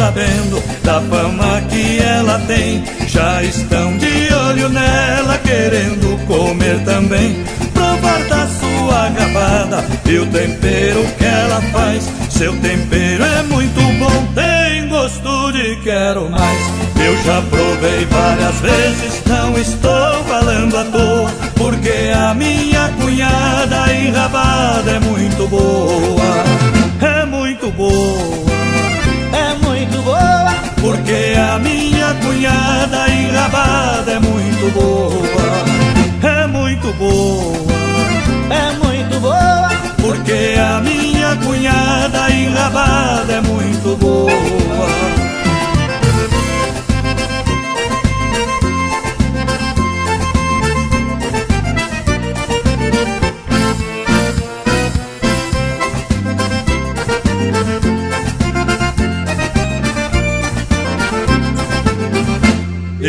Sabendo 0.00 0.62
da 0.82 0.98
fama 1.02 1.60
que 1.68 1.98
ela 1.98 2.38
tem. 2.46 2.82
Já 3.06 3.42
estão 3.42 3.98
de 3.98 4.32
olho 4.32 4.70
nela, 4.70 5.36
querendo 5.44 6.26
comer 6.26 6.82
também. 6.84 7.44
Provar 7.74 8.24
da 8.24 8.46
sua 8.46 9.08
gabada 9.10 9.84
e 10.06 10.18
o 10.18 10.26
tempero 10.26 11.04
que 11.18 11.24
ela 11.24 11.60
faz. 11.72 12.08
Seu 12.30 12.56
tempero 12.56 13.22
é 13.22 13.42
muito 13.42 13.80
bom, 13.98 14.26
tem 14.34 14.88
gosto 14.88 15.52
de 15.52 15.76
quero 15.82 16.30
mais. 16.30 16.60
Eu 16.96 17.16
já 17.22 17.42
provei 17.42 18.06
várias 18.06 18.60
vezes, 18.60 19.22
não 19.26 19.58
estou 19.58 20.24
falando 20.24 20.78
à 20.78 20.84
toa. 20.84 21.30
Porque 21.56 22.10
a 22.14 22.32
minha 22.32 22.88
cunhada 23.00 23.92
enrabada 23.92 24.92
é 24.92 25.00
muito 25.00 25.46
boa. 25.46 26.44
É 27.02 27.26
muito 27.26 27.70
boa. 27.72 28.59
Porque 30.90 31.38
a 31.38 31.56
minha 31.60 32.12
cunhada 32.14 33.08
enrabada 33.08 34.10
é 34.10 34.18
muito 34.18 34.70
boa. 34.74 35.12
É 36.20 36.46
muito 36.48 36.92
boa. 36.94 37.56
É 38.50 38.72
muito 38.84 39.20
boa. 39.20 39.68
Porque 40.00 40.56
a 40.58 40.80
minha 40.80 41.36
cunhada 41.36 42.28
enrabada 42.32 43.34
é 43.34 43.40
muito 43.40 43.96
boa. 43.98 45.19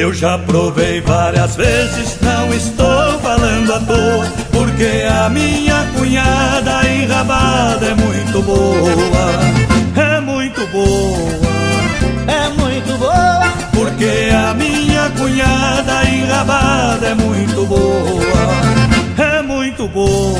Eu 0.01 0.11
já 0.11 0.35
provei 0.35 0.99
várias 0.99 1.55
vezes, 1.55 2.17
não 2.21 2.51
estou 2.51 3.19
falando 3.19 3.71
à 3.71 3.79
toa, 3.81 4.25
porque 4.51 5.05
a 5.07 5.29
minha 5.29 5.85
cunhada 5.95 6.89
enrabada 6.89 7.85
é 7.85 7.93
muito 7.93 8.41
boa. 8.41 8.89
É 9.95 10.19
muito 10.19 10.65
boa. 10.71 11.29
É 12.27 12.49
muito 12.49 12.97
boa. 12.97 13.53
Porque 13.71 14.29
a 14.33 14.55
minha 14.55 15.07
cunhada 15.11 16.03
enrabada 16.09 17.05
é 17.05 17.13
muito 17.13 17.63
boa. 17.67 18.57
É 19.19 19.41
muito 19.43 19.87
boa. 19.87 20.39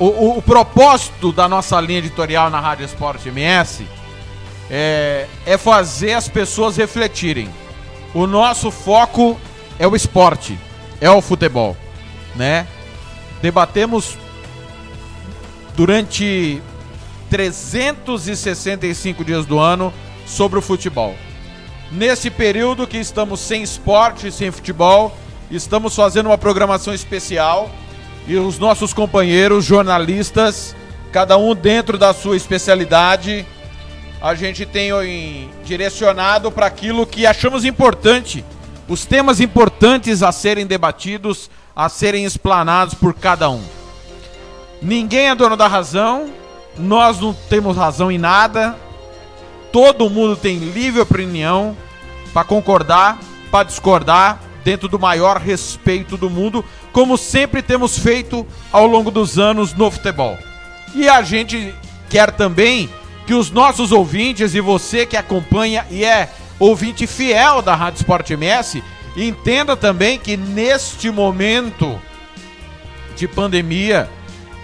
O, 0.00 0.06
o- 0.06 0.38
o 0.38 0.42
propósito 0.42 1.30
da 1.30 1.46
nossa 1.48 1.80
linha 1.80 1.98
editorial 2.00 2.50
na 2.50 2.58
Rádio 2.58 2.84
Esporte 2.86 3.28
MS 3.28 3.86
é, 4.70 5.26
é 5.46 5.56
fazer 5.58 6.14
as 6.14 6.26
pessoas 6.28 6.76
refletirem. 6.76 7.48
O 8.14 8.26
nosso 8.26 8.70
foco 8.72 9.38
é 9.78 9.86
o 9.86 9.94
esporte, 9.94 10.58
é 11.00 11.08
o 11.10 11.20
futebol, 11.20 11.76
né? 12.34 12.66
Debatemos 13.42 14.16
durante 15.76 16.60
365 17.28 19.24
dias 19.24 19.46
do 19.46 19.58
ano 19.58 19.92
sobre 20.26 20.58
o 20.58 20.62
futebol. 20.62 21.14
Nesse 21.90 22.30
período 22.30 22.86
que 22.86 22.98
estamos 22.98 23.40
sem 23.40 23.62
esporte, 23.62 24.30
sem 24.30 24.50
futebol, 24.50 25.16
estamos 25.50 25.94
fazendo 25.94 26.26
uma 26.26 26.38
programação 26.38 26.94
especial 26.94 27.70
e 28.30 28.36
os 28.36 28.60
nossos 28.60 28.94
companheiros 28.94 29.64
jornalistas, 29.64 30.76
cada 31.10 31.36
um 31.36 31.52
dentro 31.52 31.98
da 31.98 32.14
sua 32.14 32.36
especialidade, 32.36 33.44
a 34.22 34.36
gente 34.36 34.64
tem 34.64 34.90
em- 35.04 35.50
direcionado 35.64 36.52
para 36.52 36.64
aquilo 36.66 37.04
que 37.04 37.26
achamos 37.26 37.64
importante, 37.64 38.44
os 38.86 39.04
temas 39.04 39.40
importantes 39.40 40.22
a 40.22 40.30
serem 40.30 40.64
debatidos, 40.64 41.50
a 41.74 41.88
serem 41.88 42.24
explanados 42.24 42.94
por 42.94 43.14
cada 43.14 43.50
um. 43.50 43.64
Ninguém 44.80 45.30
é 45.30 45.34
dono 45.34 45.56
da 45.56 45.66
razão, 45.66 46.30
nós 46.78 47.18
não 47.18 47.34
temos 47.34 47.76
razão 47.76 48.12
em 48.12 48.18
nada, 48.18 48.76
todo 49.72 50.08
mundo 50.08 50.36
tem 50.36 50.56
livre 50.56 51.00
opinião 51.00 51.76
para 52.32 52.44
concordar, 52.44 53.18
para 53.50 53.64
discordar, 53.64 54.40
dentro 54.64 54.88
do 54.88 54.98
maior 54.98 55.38
respeito 55.38 56.16
do 56.16 56.30
mundo, 56.30 56.64
como 56.92 57.16
sempre 57.16 57.62
temos 57.62 57.98
feito 57.98 58.46
ao 58.72 58.86
longo 58.86 59.10
dos 59.10 59.38
anos 59.38 59.74
no 59.74 59.90
futebol. 59.90 60.38
E 60.94 61.08
a 61.08 61.22
gente 61.22 61.74
quer 62.08 62.32
também 62.32 62.90
que 63.26 63.34
os 63.34 63.50
nossos 63.50 63.92
ouvintes 63.92 64.54
e 64.54 64.60
você 64.60 65.06
que 65.06 65.16
acompanha 65.16 65.86
e 65.90 66.04
é 66.04 66.28
ouvinte 66.58 67.06
fiel 67.06 67.62
da 67.62 67.74
Rádio 67.74 67.98
Sport 67.98 68.30
MS, 68.30 68.82
entenda 69.16 69.76
também 69.76 70.18
que 70.18 70.36
neste 70.36 71.10
momento 71.10 72.00
de 73.16 73.26
pandemia 73.26 74.08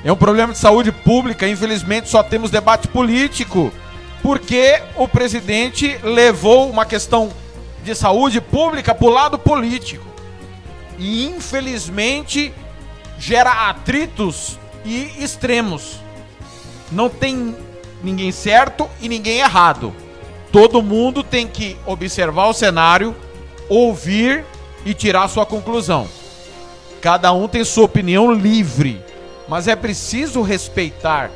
é 0.05 0.12
um 0.12 0.16
problema 0.16 0.52
de 0.52 0.59
saúde 0.59 0.93
pública, 0.93 1.48
infelizmente 1.48 2.08
só 2.08 2.23
temos 2.23 2.50
debate 2.50 2.86
político, 2.89 3.73
porque 4.23 4.81
o 4.94 5.08
presidente 5.08 5.99
levou 6.02 6.70
uma 6.70 6.84
questão 6.84 7.31
de 7.86 7.94
saúde 7.94 8.40
pública 8.40 8.92
para 8.92 9.06
o 9.06 9.10
lado 9.10 9.39
político. 9.39 10.05
E 10.98 11.24
infelizmente 11.24 12.52
gera 13.16 13.68
atritos 13.70 14.58
e 14.84 15.12
extremos. 15.23 16.00
Não 16.90 17.08
tem 17.08 17.56
ninguém 18.02 18.32
certo 18.32 18.90
e 19.00 19.08
ninguém 19.08 19.39
errado. 19.39 19.94
Todo 20.50 20.82
mundo 20.82 21.23
tem 21.23 21.47
que 21.47 21.76
observar 21.86 22.48
o 22.48 22.52
cenário, 22.52 23.15
ouvir 23.68 24.44
e 24.84 24.92
tirar 24.92 25.28
sua 25.28 25.47
conclusão. 25.47 26.08
Cada 27.00 27.32
um 27.32 27.47
tem 27.47 27.62
sua 27.62 27.84
opinião 27.84 28.32
livre, 28.32 29.00
mas 29.48 29.68
é 29.68 29.76
preciso 29.76 30.42
respeitar 30.42 31.31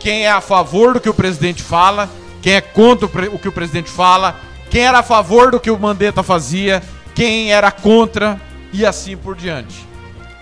quem 0.00 0.24
é 0.24 0.30
a 0.30 0.40
favor 0.40 0.94
do 0.94 1.00
que 1.00 1.08
o 1.08 1.14
presidente 1.14 1.62
fala, 1.62 2.10
quem 2.42 2.54
é 2.54 2.60
contra 2.60 3.06
o, 3.06 3.38
que 3.38 3.48
o 3.48 3.52
presidente 3.52 3.90
fala, 3.90 4.40
quem 4.70 4.82
era 4.82 4.98
a 4.98 5.02
favor 5.02 5.50
do 5.50 5.60
que 5.60 5.70
o 5.70 5.78
Mandetta 5.78 6.22
fazia, 6.22 6.82
quem 7.14 7.52
era 7.52 7.70
contra 7.70 8.40
e 8.72 8.84
assim 8.84 9.16
por 9.16 9.34
diante. 9.34 9.86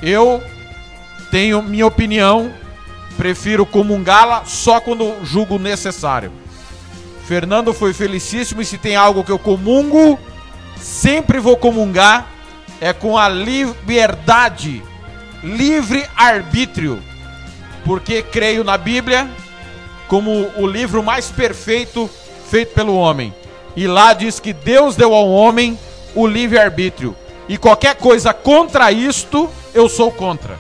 Eu 0.03 0.43
tenho 1.31 1.63
minha 1.63 1.87
opinião, 1.87 2.53
prefiro 3.17 3.65
comungá-la 3.65 4.45
só 4.45 4.81
quando 4.81 5.25
julgo 5.25 5.59
necessário. 5.59 6.33
Fernando 7.27 7.73
foi 7.73 7.93
felicíssimo 7.93 8.63
e 8.63 8.65
se 8.65 8.79
tem 8.79 8.95
algo 8.95 9.25
que 9.25 9.33
eu 9.33 9.39
comungo, 9.39 10.19
sempre 10.77 11.39
vou 11.39 11.57
comungar, 11.57 12.31
é 12.81 12.93
com 12.93 13.17
a 13.17 13.29
liberdade, 13.29 14.83
livre 15.43 16.07
arbítrio, 16.17 17.03
porque 17.85 18.23
creio 18.23 18.63
na 18.63 18.77
Bíblia 18.77 19.29
como 20.09 20.51
o 20.57 20.67
livro 20.67 21.03
mais 21.03 21.31
perfeito 21.31 22.09
feito 22.49 22.75
pelo 22.75 22.95
homem. 22.95 23.35
E 23.77 23.87
lá 23.87 24.15
diz 24.15 24.41
que 24.41 24.55
Deus 24.55 24.97
deu 24.97 25.15
ao 25.15 25.29
homem 25.29 25.79
o 26.15 26.27
livre 26.27 26.59
arbítrio. 26.59 27.15
E 27.47 27.59
qualquer 27.59 27.95
coisa 27.97 28.33
contra 28.33 28.91
isto, 28.91 29.51
eu 29.75 29.89
sou 29.89 30.11
contra. 30.11 30.59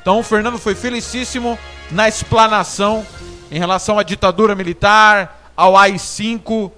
Então 0.00 0.20
o 0.20 0.22
Fernando 0.22 0.56
foi 0.56 0.76
felicíssimo 0.76 1.58
na 1.90 2.08
explanação 2.08 3.04
em 3.50 3.58
relação 3.58 3.98
à 3.98 4.04
ditadura 4.04 4.54
militar, 4.54 5.50
ao 5.56 5.76
AI-5. 5.76 6.70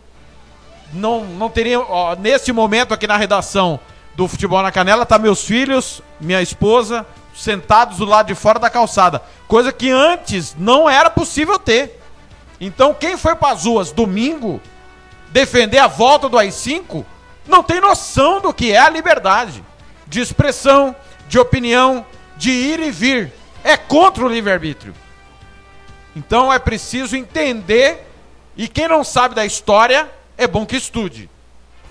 Não, 0.94 1.24
não 1.24 1.50
teria. 1.50 1.78
ó, 1.78 2.16
nesse 2.16 2.50
momento 2.50 2.94
aqui 2.94 3.06
na 3.06 3.18
redação 3.18 3.78
do 4.16 4.26
Futebol 4.26 4.62
na 4.62 4.72
Canela, 4.72 5.04
tá 5.04 5.18
meus 5.18 5.44
filhos, 5.44 6.02
minha 6.18 6.40
esposa, 6.40 7.06
sentados 7.36 7.98
do 7.98 8.06
lado 8.06 8.28
de 8.28 8.34
fora 8.34 8.58
da 8.58 8.70
calçada. 8.70 9.22
Coisa 9.46 9.70
que 9.70 9.90
antes 9.90 10.56
não 10.58 10.88
era 10.88 11.10
possível 11.10 11.58
ter. 11.58 12.00
Então 12.58 12.94
quem 12.94 13.16
foi 13.18 13.36
para 13.36 13.52
as 13.52 13.66
ruas 13.66 13.92
domingo 13.92 14.60
defender 15.30 15.78
a 15.78 15.86
volta 15.86 16.28
do 16.28 16.38
AI-5 16.38 17.04
não 17.46 17.62
tem 17.62 17.80
noção 17.80 18.40
do 18.40 18.52
que 18.52 18.72
é 18.72 18.78
a 18.78 18.90
liberdade 18.90 19.64
de 20.06 20.20
expressão, 20.20 20.94
de 21.28 21.38
opinião, 21.38 22.04
de 22.36 22.50
ir 22.50 22.80
e 22.80 22.90
vir. 22.90 23.32
É 23.64 23.76
contra 23.76 24.24
o 24.24 24.28
livre-arbítrio. 24.28 24.94
Então 26.14 26.52
é 26.52 26.58
preciso 26.58 27.16
entender 27.16 28.06
e 28.56 28.66
quem 28.66 28.88
não 28.88 29.04
sabe 29.04 29.34
da 29.34 29.44
história 29.44 30.10
é 30.36 30.46
bom 30.46 30.66
que 30.66 30.76
estude. 30.76 31.28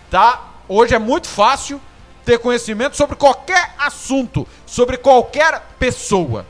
Tá? 0.09 0.41
Hoje 0.67 0.95
é 0.95 0.99
muito 0.99 1.27
fácil 1.27 1.81
ter 2.25 2.39
conhecimento 2.39 2.97
sobre 2.97 3.15
qualquer 3.15 3.73
assunto, 3.79 4.47
sobre 4.65 4.97
qualquer 4.97 5.61
pessoa. 5.79 6.45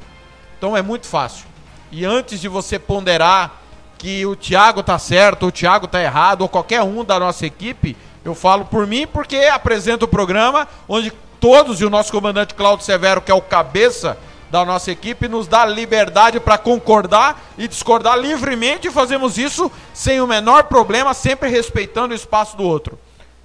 Então 0.57 0.75
é 0.75 0.81
muito 0.81 1.05
fácil. 1.05 1.45
E 1.91 2.03
antes 2.03 2.41
de 2.41 2.47
você 2.47 2.79
ponderar 2.79 3.61
que 3.97 4.25
o 4.25 4.35
Thiago 4.35 4.83
tá 4.83 4.99
certo, 4.99 5.47
o 5.47 5.51
Thiago 5.51 5.87
tá 5.87 6.01
errado, 6.01 6.41
ou 6.41 6.49
qualquer 6.49 6.81
um 6.83 7.03
da 7.03 7.19
nossa 7.19 7.45
equipe, 7.45 7.97
eu 8.23 8.35
falo 8.35 8.65
por 8.65 8.85
mim 8.85 9.07
porque 9.07 9.37
apresento 9.37 10.05
o 10.05 10.07
programa 10.07 10.67
onde 10.87 11.11
todos, 11.39 11.81
e 11.81 11.85
o 11.85 11.89
nosso 11.89 12.11
comandante 12.11 12.53
Cláudio 12.53 12.85
Severo, 12.85 13.21
que 13.21 13.31
é 13.31 13.35
o 13.35 13.41
cabeça 13.41 14.17
da 14.49 14.63
nossa 14.63 14.91
equipe 14.91 15.27
nos 15.27 15.47
dá 15.47 15.65
liberdade 15.65 16.39
para 16.39 16.57
concordar 16.57 17.41
e 17.57 17.67
discordar 17.67 18.17
livremente 18.17 18.87
e 18.87 18.91
fazemos 18.91 19.37
isso 19.37 19.71
sem 19.93 20.21
o 20.21 20.27
menor 20.27 20.63
problema, 20.65 21.13
sempre 21.13 21.49
respeitando 21.49 22.13
o 22.13 22.15
espaço 22.15 22.55
do 22.55 22.63
outro. 22.63 22.97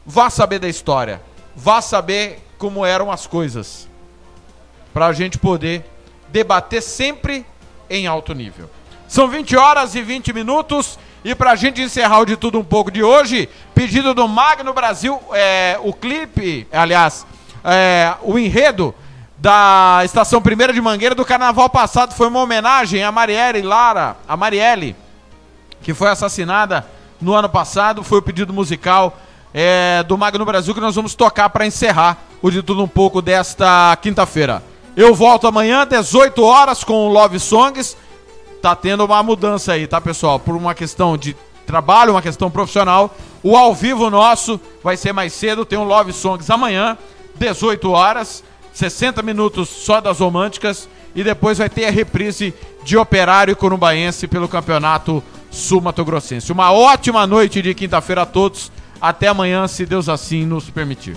Vá 0.06 0.30
saber 0.30 0.58
da 0.58 0.68
história, 0.68 1.20
vá 1.56 1.80
saber 1.80 2.40
como 2.56 2.86
eram 2.86 3.10
as 3.10 3.26
coisas, 3.26 3.88
para 4.94 5.06
a 5.06 5.12
gente 5.12 5.38
poder 5.38 5.84
debater 6.28 6.82
sempre 6.82 7.44
em 7.90 8.06
alto 8.06 8.32
nível. 8.32 8.70
São 9.12 9.28
20 9.28 9.54
horas 9.58 9.94
e 9.94 10.00
20 10.00 10.32
minutos. 10.32 10.98
E 11.22 11.34
pra 11.34 11.54
gente 11.54 11.82
encerrar 11.82 12.20
o 12.20 12.24
de 12.24 12.34
tudo 12.34 12.58
um 12.58 12.64
pouco 12.64 12.90
de 12.90 13.02
hoje, 13.02 13.46
pedido 13.74 14.14
do 14.14 14.26
Magno 14.26 14.72
Brasil, 14.72 15.20
é, 15.34 15.78
o 15.82 15.92
clipe, 15.92 16.66
aliás, 16.72 17.26
é, 17.62 18.14
o 18.22 18.38
enredo 18.38 18.94
da 19.36 20.00
Estação 20.02 20.40
Primeira 20.40 20.72
de 20.72 20.80
Mangueira 20.80 21.14
do 21.14 21.26
carnaval 21.26 21.68
passado 21.68 22.14
foi 22.14 22.28
uma 22.28 22.40
homenagem 22.40 23.04
a 23.04 23.12
Marielle 23.12 23.60
Lara, 23.60 24.16
a 24.26 24.34
Marielle, 24.34 24.96
que 25.82 25.92
foi 25.92 26.08
assassinada 26.08 26.86
no 27.20 27.34
ano 27.34 27.50
passado. 27.50 28.02
Foi 28.02 28.16
o 28.16 28.22
pedido 28.22 28.50
musical 28.50 29.18
é, 29.52 30.02
do 30.04 30.16
Magno 30.16 30.46
Brasil 30.46 30.72
que 30.72 30.80
nós 30.80 30.94
vamos 30.94 31.14
tocar 31.14 31.50
para 31.50 31.66
encerrar 31.66 32.16
o 32.40 32.50
de 32.50 32.62
tudo 32.62 32.82
um 32.82 32.88
pouco 32.88 33.20
desta 33.20 33.94
quinta-feira. 34.00 34.62
Eu 34.96 35.14
volto 35.14 35.46
amanhã, 35.46 35.86
18 35.86 36.42
horas, 36.42 36.82
com 36.82 37.06
o 37.06 37.12
Love 37.12 37.38
Songs 37.38 37.94
tá 38.62 38.76
tendo 38.76 39.04
uma 39.04 39.22
mudança 39.22 39.72
aí, 39.72 39.88
tá, 39.88 40.00
pessoal? 40.00 40.38
Por 40.38 40.56
uma 40.56 40.74
questão 40.74 41.16
de 41.16 41.36
trabalho, 41.66 42.12
uma 42.12 42.22
questão 42.22 42.50
profissional. 42.50 43.14
O 43.42 43.56
ao 43.56 43.74
vivo 43.74 44.08
nosso 44.08 44.60
vai 44.82 44.96
ser 44.96 45.12
mais 45.12 45.32
cedo, 45.32 45.64
tem 45.64 45.78
um 45.78 45.84
Love 45.84 46.12
Songs 46.12 46.48
amanhã, 46.48 46.96
18 47.34 47.90
horas, 47.90 48.44
60 48.72 49.20
minutos 49.22 49.68
só 49.68 50.00
das 50.00 50.20
românticas 50.20 50.88
e 51.14 51.22
depois 51.24 51.58
vai 51.58 51.68
ter 51.68 51.84
a 51.86 51.90
reprise 51.90 52.54
de 52.84 52.96
Operário 52.96 53.56
Corumbaense 53.56 54.28
pelo 54.28 54.48
Campeonato 54.48 55.22
Sul-Mato 55.50 56.04
Grossense. 56.04 56.52
Uma 56.52 56.72
ótima 56.72 57.26
noite 57.26 57.60
de 57.60 57.74
quinta-feira 57.74 58.22
a 58.22 58.26
todos. 58.26 58.70
Até 59.00 59.26
amanhã, 59.26 59.66
se 59.66 59.84
Deus 59.84 60.08
assim 60.08 60.46
nos 60.46 60.70
permitir. 60.70 61.16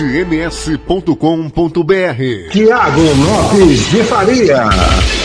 esportems.com.br 0.00 2.50
Tiago 2.50 3.02
Lopes 3.02 3.90
de 3.90 4.04
Faria. 4.04 5.15